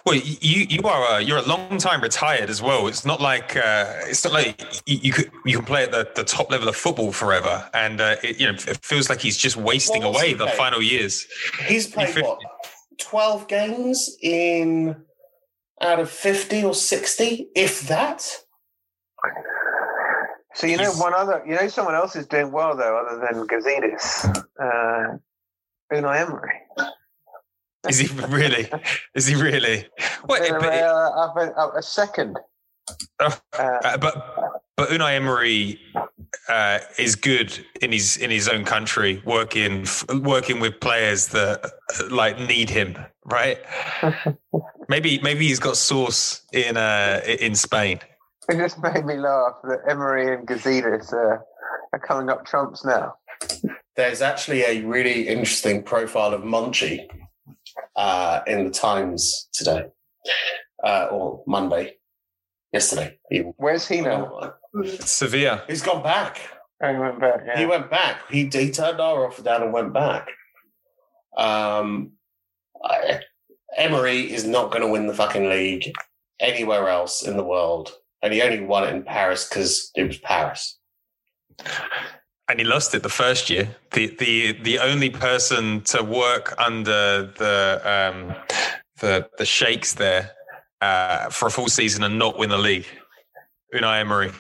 Well, 0.07 0.15
you 0.17 0.67
you 0.71 0.81
are 0.85 1.19
a, 1.19 1.21
you're 1.21 1.39
a 1.39 1.43
long 1.43 1.77
time 1.79 2.01
retired 2.01 2.49
as 2.49 2.63
well. 2.63 2.87
It's 2.87 3.05
not 3.05 3.21
like 3.21 3.55
uh, 3.57 3.93
it's 4.07 4.25
not 4.25 4.33
like 4.33 4.61
you, 4.87 4.99
you 5.03 5.13
could 5.13 5.31
you 5.45 5.57
can 5.59 5.67
play 5.67 5.83
at 5.83 5.93
the, 5.93 6.09
the 6.15 6.25
top 6.25 6.51
level 6.51 6.69
of 6.69 6.77
football 6.77 7.13
forever, 7.13 7.69
and 7.75 8.01
uh, 8.01 8.17
it, 8.23 8.41
you 8.41 8.47
know 8.47 8.55
it 8.55 8.79
feels 8.83 9.11
like 9.11 9.21
he's 9.21 9.37
just 9.37 9.57
wasting 9.57 10.03
away 10.05 10.29
he 10.29 10.35
the 10.35 10.47
played? 10.47 10.57
final 10.57 10.81
years. 10.81 11.27
He's 11.67 11.87
played 11.87 12.09
fif- 12.09 12.25
what 12.25 12.39
twelve 12.99 13.49
games 13.49 14.17
in 14.23 14.97
out 15.81 16.01
of 16.01 16.11
fifty 16.11 16.65
or 16.65 16.75
sixty, 16.75 17.49
if 17.55 17.83
that. 17.89 18.29
So 20.55 20.67
you 20.67 20.77
know 20.77 20.91
one 20.93 21.15
other, 21.15 21.43
you 21.47 21.55
know 21.55 21.69
someone 21.69 21.95
else 21.95 22.17
is 22.17 22.27
doing 22.27 22.51
well 22.51 22.77
though, 22.77 22.99
other 22.99 23.21
than 23.21 23.47
Gazidis, 23.47 24.45
uh, 24.61 25.17
Unai 25.93 26.27
Emery. 26.27 26.55
Is 27.89 27.99
he 27.99 28.09
really? 28.27 28.71
Is 29.15 29.27
he 29.27 29.35
really? 29.35 29.87
What? 30.27 30.43
Uh, 30.51 30.57
uh, 30.57 31.51
uh, 31.57 31.71
a 31.77 31.83
second. 31.83 32.37
uh, 33.21 33.31
but 33.99 34.58
but 34.79 34.91
Unai 34.91 35.17
Emery 35.17 35.81
uh, 36.49 36.79
is 36.99 37.17
good 37.17 37.67
in 37.83 37.91
his 37.91 38.17
in 38.17 38.31
his 38.31 38.49
own 38.49 38.65
country, 38.65 39.21
working 39.27 39.85
working 40.23 40.61
with 40.61 40.79
players 40.79 41.27
that 41.29 41.65
uh, 41.65 41.71
like 42.11 42.39
need 42.39 42.71
him, 42.71 42.97
right? 43.25 43.59
maybe 44.89 45.19
maybe 45.19 45.49
he's 45.49 45.59
got 45.59 45.77
source 45.77 46.43
in 46.53 46.77
uh, 46.77 47.21
in 47.27 47.57
Spain. 47.57 47.99
It 48.49 48.57
just 48.57 48.81
made 48.81 49.05
me 49.05 49.17
laugh 49.17 49.55
that 49.65 49.81
Emery 49.91 50.33
and 50.33 50.47
Gazidis 50.47 51.13
uh, 51.13 51.43
are 51.93 51.99
coming 51.99 52.31
up 52.31 52.47
trumps 52.47 52.85
now. 52.85 53.15
There's 53.97 54.23
actually 54.23 54.63
a 54.63 54.83
really 54.83 55.27
interesting 55.27 55.83
profile 55.83 56.33
of 56.33 56.43
Monchi 56.43 57.09
uh, 57.97 58.43
in 58.47 58.65
the 58.65 58.71
Times 58.71 59.49
today, 59.53 59.87
uh, 60.85 61.09
or 61.11 61.43
Monday, 61.49 61.97
yesterday. 62.73 63.19
Even. 63.33 63.55
Where's 63.57 63.89
he 63.89 64.01
now? 64.01 64.55
Sevilla. 65.01 65.65
He's 65.67 65.83
gone 65.83 66.03
back. 66.03 66.41
He 66.81 66.97
went 66.97 67.21
back. 67.21 67.41
Yeah. 67.47 67.59
He 67.59 67.67
went 67.67 67.91
back. 67.91 68.31
He, 68.31 68.45
he 68.45 68.71
turned 68.71 69.01
our 69.01 69.27
offer 69.27 69.43
down 69.43 69.63
and 69.63 69.73
went 69.73 69.93
back. 69.93 70.29
Um, 71.37 72.13
I, 72.85 73.21
Emery 73.77 74.33
is 74.33 74.47
not 74.47 74.71
going 74.71 74.83
to 74.83 74.89
win 74.89 75.07
the 75.07 75.15
fucking 75.15 75.49
league 75.49 75.93
anywhere 76.41 76.89
else 76.89 77.23
in 77.23 77.37
the 77.37 77.45
world, 77.45 77.93
and 78.23 78.33
he 78.33 78.43
only 78.43 78.61
won 78.61 78.85
it 78.85 78.95
in 78.95 79.03
Paris 79.03 79.49
because 79.49 79.91
it 79.95 80.05
was 80.05 80.19
Paris. 80.19 80.79
And 82.49 82.59
he 82.59 82.65
lost 82.65 82.95
it 82.95 83.03
the 83.03 83.09
first 83.09 83.51
year. 83.51 83.69
The 83.93 84.15
the 84.19 84.53
the 84.63 84.79
only 84.79 85.11
person 85.11 85.83
to 85.83 86.03
work 86.03 86.55
under 86.59 87.27
the 87.39 87.81
um, 87.85 88.35
the 89.01 89.29
the 89.37 89.45
sheikhs 89.45 89.95
there 89.95 90.31
uh, 90.81 91.29
for 91.29 91.49
a 91.49 91.51
full 91.51 91.69
season 91.69 92.03
and 92.05 92.19
not 92.19 92.39
win 92.39 92.51
the 92.51 92.59
league. 92.59 92.87
Unai 93.75 94.01
Emery. 94.01 94.31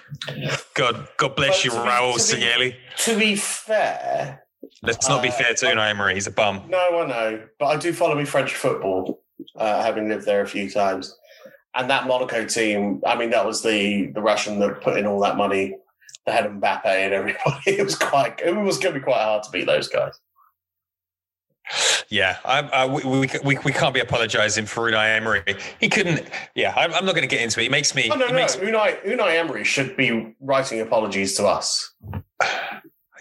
God 0.75 1.09
God 1.17 1.37
bless 1.37 1.65
you, 1.65 1.71
Raul 1.71 2.15
Sanllehi. 2.15 2.75
To 3.05 3.19
be 3.19 3.37
fair, 3.37 4.43
Let's 4.83 5.09
not 5.09 5.23
be 5.23 5.29
Uh, 5.29 5.33
fair 5.33 5.55
to 5.55 5.67
Unai 5.67 5.91
Emery. 5.91 6.15
He's 6.15 6.27
a 6.27 6.31
bum. 6.31 6.65
No, 6.69 6.79
I 7.03 7.07
know, 7.07 7.43
but 7.59 7.67
I 7.67 7.77
do 7.77 7.93
follow 7.93 8.15
me 8.15 8.25
French 8.25 8.55
football, 8.55 9.23
uh, 9.57 9.83
having 9.83 10.09
lived 10.09 10.25
there 10.27 10.41
a 10.41 10.47
few 10.47 10.71
times. 10.71 11.17
And 11.75 11.91
that 11.91 12.07
Monaco 12.07 12.45
team, 12.47 13.03
I 13.07 13.15
mean, 13.17 13.31
that 13.31 13.45
was 13.45 13.63
the 13.63 14.07
the 14.15 14.21
Russian 14.23 14.59
that 14.61 14.81
put 14.81 14.97
in 14.99 15.07
all 15.07 15.21
that 15.21 15.37
money. 15.37 15.77
They 16.27 16.33
had 16.33 16.45
Mbappe 16.47 16.85
and 16.87 17.13
everybody. 17.15 17.57
It 17.67 17.85
was 17.85 17.97
quite. 17.97 18.41
It 18.45 18.53
was 18.57 18.79
going 18.79 18.95
to 18.95 19.01
be 19.01 19.05
quite 19.05 19.23
hard 19.23 19.43
to 19.45 19.51
beat 19.51 19.67
those 19.67 19.89
guys. 19.89 20.19
Yeah, 22.09 22.39
I, 22.45 22.61
I, 22.61 22.87
we, 22.87 23.03
we, 23.05 23.29
we, 23.45 23.59
we 23.65 23.73
can't 23.73 23.93
be 23.93 24.01
apologising 24.01 24.67
for 24.67 24.91
Unai 24.91 25.17
Emery. 25.17 25.57
He 25.79 25.89
couldn't. 25.89 26.27
Yeah, 26.55 26.73
I'm, 26.75 26.93
I'm 26.95 27.05
not 27.05 27.15
going 27.15 27.29
to 27.29 27.35
get 27.35 27.43
into 27.43 27.61
it. 27.61 27.65
He 27.65 27.69
makes 27.69 27.95
me. 27.95 28.09
Oh 28.11 28.17
no, 28.17 28.27
no, 28.27 28.33
makes, 28.33 28.57
Unai 28.57 29.03
Unai 29.05 29.37
Emery 29.37 29.65
should 29.65 29.97
be 29.97 30.35
writing 30.41 30.81
apologies 30.81 31.37
to 31.37 31.47
us. 31.47 31.93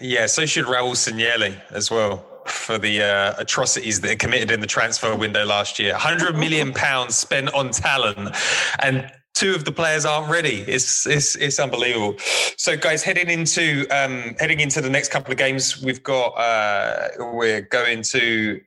Yeah, 0.00 0.26
so 0.26 0.46
should 0.46 0.66
Raul 0.66 0.92
Sanllehi 0.92 1.60
as 1.70 1.90
well 1.90 2.24
for 2.46 2.78
the 2.78 3.02
uh, 3.02 3.34
atrocities 3.38 4.00
that 4.00 4.10
are 4.12 4.16
committed 4.16 4.50
in 4.50 4.60
the 4.60 4.66
transfer 4.66 5.14
window 5.14 5.44
last 5.44 5.78
year. 5.78 5.92
100 5.92 6.36
million 6.36 6.72
pounds 6.72 7.16
spent 7.16 7.52
on 7.52 7.70
talent, 7.70 8.34
and 8.80 9.10
two 9.38 9.54
of 9.54 9.64
the 9.64 9.72
players 9.72 10.04
aren't 10.04 10.30
ready. 10.30 10.64
It's 10.66 11.06
it's 11.06 11.36
it's 11.36 11.58
unbelievable. 11.60 12.16
So, 12.56 12.76
guys, 12.76 13.02
heading 13.02 13.30
into 13.30 13.86
um, 13.90 14.34
heading 14.40 14.60
into 14.60 14.80
the 14.80 14.90
next 14.90 15.10
couple 15.10 15.30
of 15.32 15.38
games, 15.38 15.80
we've 15.82 16.02
got 16.02 16.28
uh, 16.30 17.08
we're 17.18 17.62
going 17.62 18.02
to 18.14 18.60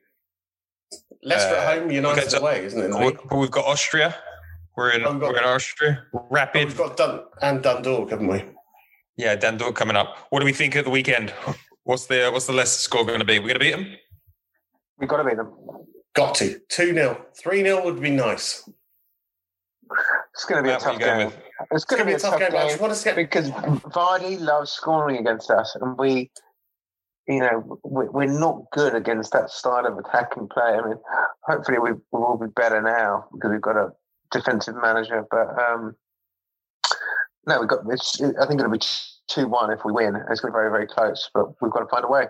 Leicester 1.22 1.54
Uh, 1.54 1.58
at 1.60 1.78
home, 1.78 1.90
United 1.90 2.22
we've 2.24 2.32
got- 2.32 2.40
away, 2.40 2.64
isn't 2.64 2.80
it? 2.80 2.84
in 2.86 2.98
we- 2.98 3.06
league? 3.06 3.18
we've 3.32 3.50
got 3.50 3.66
Austria. 3.66 4.16
We're 4.76 4.90
in 4.92 5.02
got- 5.02 5.20
we're 5.20 5.36
in 5.38 5.44
Austria. 5.44 6.04
Rapid. 6.30 6.68
we've 6.68 6.76
got 6.78 6.96
Dun- 6.96 7.24
and 7.42 7.62
Dundalk, 7.62 8.10
haven't 8.10 8.28
we? 8.28 8.44
Yeah, 9.18 9.36
Dundalk 9.36 9.74
coming 9.76 9.96
up. 9.96 10.16
What 10.30 10.40
do 10.40 10.46
we 10.46 10.52
think 10.54 10.74
at 10.74 10.84
the 10.84 10.90
weekend? 10.90 11.32
What's 11.84 12.06
the 12.06 12.30
what's 12.32 12.46
the 12.46 12.52
Leicester 12.54 12.80
score 12.80 13.04
going 13.04 13.18
to 13.18 13.24
be? 13.26 13.38
We're 13.38 13.48
going 13.48 13.58
to 13.58 13.66
beat 13.66 13.72
them. 13.72 13.86
We've 14.98 15.08
got 15.08 15.18
to 15.18 15.24
beat 15.24 15.36
them. 15.36 15.52
Got 16.14 16.34
to 16.36 16.58
two 16.68 16.92
0 16.94 17.26
three 17.38 17.62
0 17.62 17.84
would 17.84 18.00
be 18.00 18.10
nice. 18.10 18.68
It's 20.34 20.44
going 20.44 20.62
to 20.62 20.62
be 20.62 20.70
a 20.70 20.72
Matt, 20.72 20.82
what 20.82 20.92
tough 20.92 20.98
game. 21.00 21.26
with? 21.26 21.38
It's 21.72 21.84
going 21.84 22.00
to 22.00 22.06
be 22.06 22.12
a 22.14 22.18
tough 22.18 22.38
game, 22.38 22.48
I 22.54 22.68
just 22.68 22.80
want 22.80 22.94
to 22.94 23.04
get 23.04 23.16
because 23.16 23.50
Vardy 23.50 24.40
loves 24.40 24.70
scoring 24.70 25.16
against 25.18 25.50
us, 25.50 25.76
and 25.80 25.96
we, 25.98 26.30
you 27.28 27.40
know, 27.40 27.78
we- 27.84 28.08
we're 28.08 28.26
not 28.26 28.62
good 28.72 28.94
against 28.94 29.32
that 29.32 29.50
style 29.50 29.86
of 29.86 29.98
attacking 29.98 30.48
play. 30.48 30.78
I 30.78 30.86
mean, 30.86 30.96
hopefully 31.44 31.78
we, 31.78 31.92
we 31.92 31.98
will 32.12 32.38
be 32.38 32.46
better 32.54 32.80
now 32.82 33.26
because 33.32 33.50
we've 33.50 33.60
got 33.60 33.76
a 33.76 33.92
defensive 34.30 34.74
manager. 34.80 35.24
But 35.30 35.48
um, 35.62 35.94
no, 37.46 37.60
we've 37.60 37.68
got. 37.68 37.80
It's, 37.90 38.20
I 38.20 38.46
think 38.46 38.60
it'll 38.60 38.72
be 38.72 38.80
two 39.28 39.48
one 39.48 39.70
if 39.72 39.80
we 39.84 39.92
win. 39.92 40.16
It's 40.30 40.40
going 40.40 40.52
to 40.52 40.56
be 40.56 40.60
very 40.60 40.70
very 40.70 40.86
close, 40.86 41.30
but 41.34 41.60
we've 41.60 41.70
got 41.72 41.80
to 41.80 41.86
find 41.88 42.04
a 42.04 42.08
way. 42.08 42.26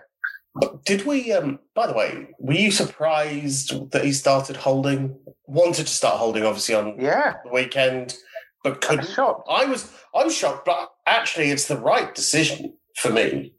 Did 0.85 1.05
we? 1.05 1.31
Um, 1.33 1.59
by 1.73 1.87
the 1.87 1.93
way, 1.93 2.27
were 2.37 2.53
you 2.53 2.69
surprised 2.71 3.91
that 3.91 4.03
he 4.05 4.11
started 4.11 4.55
holding? 4.55 5.17
Wanted 5.47 5.87
to 5.87 5.93
start 5.93 6.15
holding, 6.17 6.43
obviously 6.43 6.75
on 6.75 6.99
Yeah, 6.99 7.35
the 7.43 7.51
weekend, 7.51 8.15
but 8.63 8.73
I'm 8.73 8.79
couldn't. 8.79 9.07
shocked. 9.09 9.47
I 9.49 9.65
was. 9.65 9.91
I 10.15 10.23
was 10.23 10.35
shocked, 10.35 10.65
but 10.65 10.91
actually, 11.07 11.49
it's 11.49 11.67
the 11.67 11.77
right 11.77 12.13
decision 12.13 12.73
for 12.97 13.09
me 13.11 13.53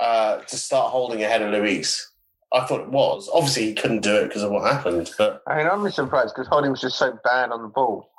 uh, 0.00 0.38
to 0.38 0.56
start 0.56 0.90
holding 0.90 1.22
ahead 1.22 1.42
of 1.42 1.50
Luiz. 1.52 2.08
I 2.52 2.66
thought 2.66 2.80
it 2.80 2.90
was. 2.90 3.30
Obviously, 3.32 3.66
he 3.66 3.74
couldn't 3.74 4.00
do 4.02 4.16
it 4.16 4.28
because 4.28 4.42
of 4.42 4.50
what 4.50 4.70
happened, 4.70 5.10
but 5.16 5.42
I 5.46 5.56
mean, 5.58 5.68
I'm 5.68 5.88
surprised 5.90 6.34
because 6.34 6.48
Holding 6.48 6.70
was 6.72 6.80
just 6.80 6.98
so 6.98 7.16
bad 7.24 7.50
on 7.50 7.62
the 7.62 7.68
ball. 7.68 8.10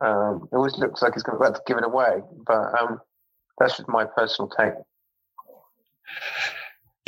Um, 0.00 0.48
it 0.50 0.54
always 0.56 0.78
looks 0.78 1.02
like 1.02 1.14
he's 1.14 1.24
going 1.24 1.38
to 1.38 1.44
about 1.44 1.56
to 1.56 1.62
give 1.66 1.76
it 1.76 1.84
away, 1.84 2.22
but 2.46 2.80
um, 2.80 3.00
that's 3.58 3.76
just 3.76 3.88
my 3.88 4.04
personal 4.04 4.48
take. 4.48 4.74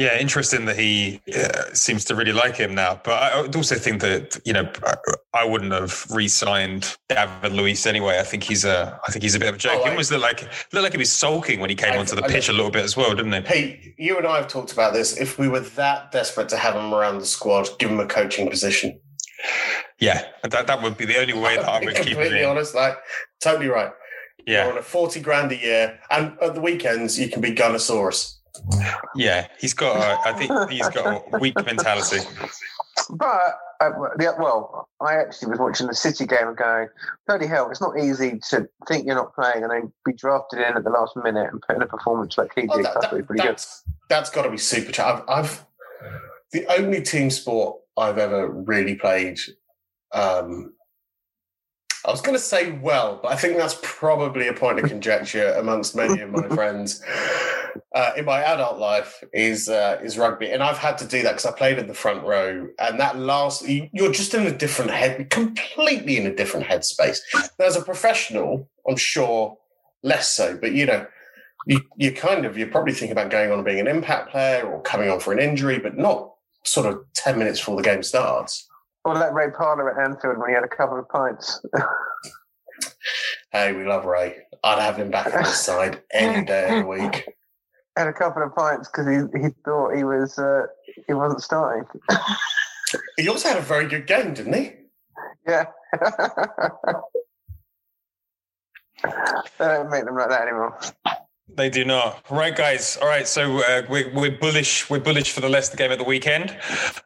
Yeah, 0.00 0.18
interesting 0.18 0.64
that 0.64 0.78
he 0.78 1.20
uh, 1.36 1.64
seems 1.74 2.06
to 2.06 2.14
really 2.14 2.32
like 2.32 2.56
him 2.56 2.74
now. 2.74 2.98
But 3.04 3.22
I 3.22 3.46
also 3.54 3.74
think 3.74 4.00
that 4.00 4.40
you 4.46 4.54
know 4.54 4.66
I, 4.82 4.94
I 5.34 5.44
wouldn't 5.44 5.72
have 5.72 6.06
re-signed 6.10 6.96
David 7.10 7.52
Luiz 7.52 7.84
anyway. 7.86 8.18
I 8.18 8.22
think 8.22 8.42
he's 8.42 8.64
a 8.64 8.98
I 9.06 9.12
think 9.12 9.22
he's 9.22 9.34
a 9.34 9.38
bit 9.38 9.50
of 9.50 9.56
a 9.56 9.58
joke. 9.58 9.72
Oh, 9.74 9.82
he 9.82 9.88
I- 9.88 9.90
almost 9.90 10.10
looked 10.10 10.22
like 10.22 10.40
looked 10.72 10.84
like 10.84 10.92
he 10.92 10.98
was 10.98 11.12
sulking 11.12 11.60
when 11.60 11.68
he 11.68 11.76
came 11.76 11.92
I- 11.92 11.98
onto 11.98 12.16
the 12.16 12.24
I- 12.24 12.28
pitch 12.28 12.48
a 12.48 12.52
little 12.54 12.70
bit 12.70 12.82
as 12.82 12.96
well, 12.96 13.14
didn't 13.14 13.32
he? 13.32 13.40
hey, 13.42 13.94
you 13.98 14.16
and 14.16 14.26
I 14.26 14.36
have 14.38 14.48
talked 14.48 14.72
about 14.72 14.94
this. 14.94 15.18
If 15.20 15.38
we 15.38 15.48
were 15.48 15.60
that 15.60 16.12
desperate 16.12 16.48
to 16.48 16.56
have 16.56 16.74
him 16.74 16.94
around 16.94 17.18
the 17.18 17.26
squad, 17.26 17.68
give 17.78 17.90
him 17.90 18.00
a 18.00 18.06
coaching 18.06 18.48
position. 18.48 18.98
Yeah, 19.98 20.24
that 20.48 20.66
that 20.66 20.82
would 20.82 20.96
be 20.96 21.04
the 21.04 21.18
only 21.18 21.34
way 21.34 21.56
that 21.56 21.68
I 21.68 21.80
would 21.84 21.94
keep 21.94 22.06
him 22.06 22.14
completely 22.14 22.44
honest, 22.44 22.74
like 22.74 22.96
totally 23.42 23.68
right. 23.68 23.92
You're 24.46 24.56
Yeah, 24.64 24.70
on 24.70 24.78
a 24.78 24.82
forty 24.82 25.20
grand 25.20 25.52
a 25.52 25.56
year, 25.56 25.98
and 26.10 26.38
at 26.40 26.54
the 26.54 26.62
weekends 26.62 27.18
you 27.20 27.28
can 27.28 27.42
be 27.42 27.52
Gunnosaurus. 27.54 28.36
Yeah, 29.14 29.46
he's 29.58 29.74
got. 29.74 29.96
A, 29.96 30.28
I 30.28 30.32
think 30.32 30.70
he's 30.70 30.88
got 30.88 31.22
a 31.32 31.38
weak 31.40 31.54
mentality. 31.64 32.18
But 33.10 33.58
uh, 33.80 33.90
yeah, 34.20 34.32
well, 34.38 34.88
I 35.00 35.14
actually 35.14 35.50
was 35.50 35.58
watching 35.58 35.86
the 35.86 35.94
City 35.94 36.26
game 36.26 36.48
and 36.48 36.56
going, 36.56 36.88
"Bloody 37.26 37.46
hell! 37.46 37.70
It's 37.70 37.80
not 37.80 37.98
easy 37.98 38.40
to 38.50 38.68
think 38.86 39.06
you're 39.06 39.14
not 39.14 39.34
playing 39.34 39.62
and 39.62 39.70
then 39.70 39.92
be 40.04 40.12
drafted 40.12 40.60
in 40.60 40.76
at 40.76 40.84
the 40.84 40.90
last 40.90 41.16
minute 41.16 41.48
and 41.50 41.60
put 41.62 41.76
in 41.76 41.82
a 41.82 41.86
performance 41.86 42.36
like 42.38 42.52
he 42.54 42.62
did. 42.62 42.70
Oh, 42.70 42.76
that- 42.82 42.94
that's 42.94 43.06
that- 43.06 43.12
really 43.12 43.24
pretty 43.24 43.42
good." 43.42 43.50
that's 43.52 43.82
that's 44.08 44.30
got 44.30 44.42
to 44.42 44.50
be 44.50 44.58
super. 44.58 44.92
Ch- 44.92 45.00
I've, 45.00 45.22
I've 45.28 45.66
the 46.52 46.66
only 46.72 47.02
team 47.02 47.30
sport 47.30 47.78
I've 47.96 48.18
ever 48.18 48.50
really 48.50 48.94
played. 48.96 49.38
Um, 50.12 50.72
I 52.06 52.10
was 52.10 52.20
going 52.22 52.34
to 52.36 52.42
say 52.42 52.72
well, 52.72 53.18
but 53.22 53.30
I 53.32 53.36
think 53.36 53.56
that's 53.56 53.78
probably 53.82 54.48
a 54.48 54.54
point 54.54 54.78
of 54.78 54.86
conjecture 54.88 55.52
amongst 55.58 55.94
many 55.94 56.20
of 56.22 56.30
my 56.30 56.48
friends 56.48 57.02
uh, 57.94 58.12
in 58.16 58.24
my 58.24 58.42
adult 58.42 58.78
life 58.78 59.22
is 59.34 59.68
uh, 59.68 60.00
is 60.02 60.16
rugby, 60.16 60.50
and 60.50 60.62
I've 60.62 60.78
had 60.78 60.96
to 60.98 61.06
do 61.06 61.22
that 61.22 61.32
because 61.32 61.46
I 61.46 61.52
played 61.52 61.78
in 61.78 61.88
the 61.88 61.94
front 61.94 62.24
row, 62.24 62.68
and 62.78 62.98
that 63.00 63.18
last 63.18 63.68
you- 63.68 63.88
you're 63.92 64.12
just 64.12 64.32
in 64.32 64.46
a 64.46 64.56
different 64.56 64.90
head, 64.92 65.28
completely 65.30 66.16
in 66.16 66.26
a 66.26 66.34
different 66.34 66.66
headspace. 66.66 67.18
As 67.58 67.76
a 67.76 67.82
professional, 67.82 68.68
I'm 68.88 68.96
sure 68.96 69.58
less 70.02 70.28
so, 70.34 70.56
but 70.56 70.72
you 70.72 70.86
know, 70.86 71.06
you 71.66 71.80
you 71.96 72.12
kind 72.12 72.46
of 72.46 72.56
you're 72.56 72.68
probably 72.68 72.94
thinking 72.94 73.12
about 73.12 73.30
going 73.30 73.50
on 73.50 73.58
and 73.58 73.64
being 73.64 73.80
an 73.80 73.88
impact 73.88 74.30
player 74.30 74.64
or 74.64 74.80
coming 74.80 75.10
on 75.10 75.20
for 75.20 75.32
an 75.34 75.38
injury, 75.38 75.78
but 75.78 75.98
not 75.98 76.32
sort 76.64 76.86
of 76.86 77.04
ten 77.12 77.38
minutes 77.38 77.58
before 77.60 77.76
the 77.76 77.82
game 77.82 78.02
starts. 78.02 78.66
Or 79.10 79.14
like 79.14 79.32
Ray 79.32 79.50
Parlour 79.50 79.90
at 79.90 80.08
Anfield 80.08 80.38
when 80.38 80.50
he 80.50 80.54
had 80.54 80.62
a 80.62 80.68
couple 80.68 80.96
of 80.96 81.08
pints. 81.08 81.60
Hey, 83.50 83.72
we 83.72 83.82
love 83.82 84.04
Ray. 84.04 84.36
I'd 84.62 84.78
have 84.78 84.96
him 84.96 85.10
back 85.10 85.34
on 85.34 85.42
his 85.42 85.56
side 85.56 86.00
any 86.12 86.46
day 86.46 86.68
of 86.68 86.84
the 86.84 86.88
week. 86.88 87.28
had 87.96 88.06
a 88.06 88.12
couple 88.12 88.44
of 88.44 88.54
pints 88.54 88.88
because 88.88 89.08
he, 89.08 89.16
he 89.40 89.48
thought 89.64 89.96
he 89.96 90.04
was 90.04 90.38
uh, 90.38 90.62
he 91.08 91.14
wasn't 91.14 91.42
starting. 91.42 91.84
He 93.16 93.28
also 93.28 93.48
had 93.48 93.58
a 93.58 93.62
very 93.62 93.86
good 93.86 94.06
game, 94.06 94.34
didn't 94.34 94.52
he? 94.52 94.72
yeah. 95.46 95.64
They 99.58 99.64
don't 99.64 99.90
make 99.90 100.04
them 100.04 100.16
like 100.16 100.28
that 100.28 100.42
anymore. 100.42 100.78
They 101.56 101.70
do 101.70 101.84
not. 101.84 102.24
Right, 102.30 102.54
guys. 102.54 102.96
All 103.00 103.08
right. 103.08 103.26
So 103.26 103.58
uh, 103.58 103.82
we're, 103.88 104.12
we're 104.14 104.30
bullish. 104.30 104.88
We're 104.88 105.00
bullish 105.00 105.32
for 105.32 105.40
the 105.40 105.48
Leicester 105.48 105.76
game 105.76 105.90
at 105.90 105.98
the 105.98 106.04
weekend. 106.04 106.56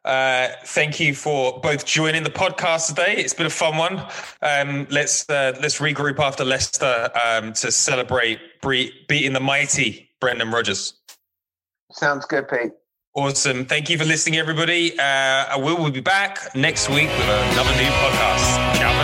Uh, 0.05 0.49
thank 0.65 1.01
you 1.01 1.15
for 1.15 1.61
both 1.61 1.85
joining 1.87 2.23
the 2.23 2.31
podcast 2.31 2.89
today. 2.89 3.15
It's 3.17 3.35
been 3.35 3.47
a 3.47 3.51
fun 3.51 3.77
one. 3.77 4.07
Um, 4.43 4.87
let's 4.91 5.29
uh, 5.29 5.57
let's 5.61 5.79
regroup 5.79 6.19
after 6.19 6.45
Leicester 6.45 7.11
um, 7.25 7.53
to 7.55 7.73
celebrate 7.73 8.39
bre- 8.61 8.93
beating 9.09 9.33
the 9.33 9.41
mighty 9.41 10.11
Brendan 10.21 10.51
Rodgers. 10.51 10.95
Sounds 11.93 12.27
good, 12.27 12.49
Pete. 12.49 12.73
Awesome. 13.15 13.65
Thank 13.65 13.89
you 13.89 13.97
for 13.97 14.05
listening, 14.05 14.41
everybody. 14.41 14.99
Uh, 14.99 15.03
I 15.03 15.57
will 15.57 15.91
be 15.91 16.01
back 16.01 16.55
next 16.57 16.89
week 16.89 17.09
with 17.09 17.29
another 17.29 17.71
new 17.77 17.89
podcast. 17.89 18.77
Ciao 18.77 18.91
for 18.91 19.04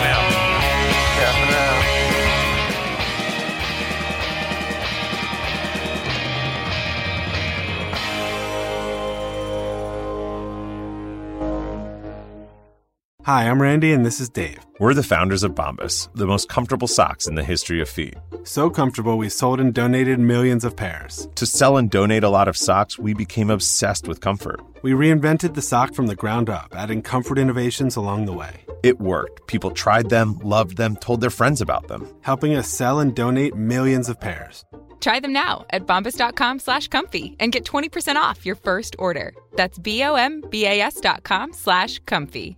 Hi, 13.23 13.47
I'm 13.47 13.61
Randy, 13.61 13.91
and 13.93 14.03
this 14.03 14.19
is 14.19 14.29
Dave. 14.29 14.65
We're 14.79 14.95
the 14.95 15.03
founders 15.03 15.43
of 15.43 15.53
Bombas, 15.53 16.09
the 16.15 16.25
most 16.25 16.49
comfortable 16.49 16.87
socks 16.87 17.27
in 17.27 17.35
the 17.35 17.43
history 17.43 17.79
of 17.79 17.87
feet. 17.87 18.15
So 18.43 18.67
comfortable, 18.67 19.19
we 19.19 19.29
sold 19.29 19.59
and 19.59 19.71
donated 19.71 20.19
millions 20.19 20.65
of 20.65 20.75
pairs. 20.75 21.27
To 21.35 21.45
sell 21.45 21.77
and 21.77 21.87
donate 21.87 22.23
a 22.23 22.29
lot 22.29 22.47
of 22.47 22.57
socks, 22.57 22.97
we 22.97 23.13
became 23.13 23.51
obsessed 23.51 24.07
with 24.07 24.21
comfort. 24.21 24.59
We 24.81 24.93
reinvented 24.93 25.53
the 25.53 25.61
sock 25.61 25.93
from 25.93 26.07
the 26.07 26.15
ground 26.15 26.49
up, 26.49 26.73
adding 26.75 27.03
comfort 27.03 27.37
innovations 27.37 27.95
along 27.95 28.25
the 28.25 28.33
way. 28.33 28.61
It 28.81 28.99
worked. 28.99 29.45
People 29.45 29.69
tried 29.69 30.09
them, 30.09 30.39
loved 30.41 30.77
them, 30.77 30.95
told 30.95 31.21
their 31.21 31.29
friends 31.29 31.61
about 31.61 31.87
them, 31.87 32.07
helping 32.21 32.55
us 32.55 32.67
sell 32.67 33.01
and 33.01 33.15
donate 33.15 33.53
millions 33.53 34.09
of 34.09 34.19
pairs. 34.19 34.65
Try 34.99 35.19
them 35.19 35.33
now 35.33 35.65
at 35.69 35.85
bombas.com 35.85 36.57
slash 36.57 36.87
comfy 36.87 37.35
and 37.39 37.51
get 37.51 37.65
20% 37.65 38.15
off 38.15 38.45
your 38.47 38.55
first 38.55 38.95
order. 38.97 39.33
That's 39.53 39.77
B-O-M-B-A-S 39.77 41.01
dot 41.01 41.21
com 41.23 41.53
slash 41.53 41.99
comfy. 42.05 42.57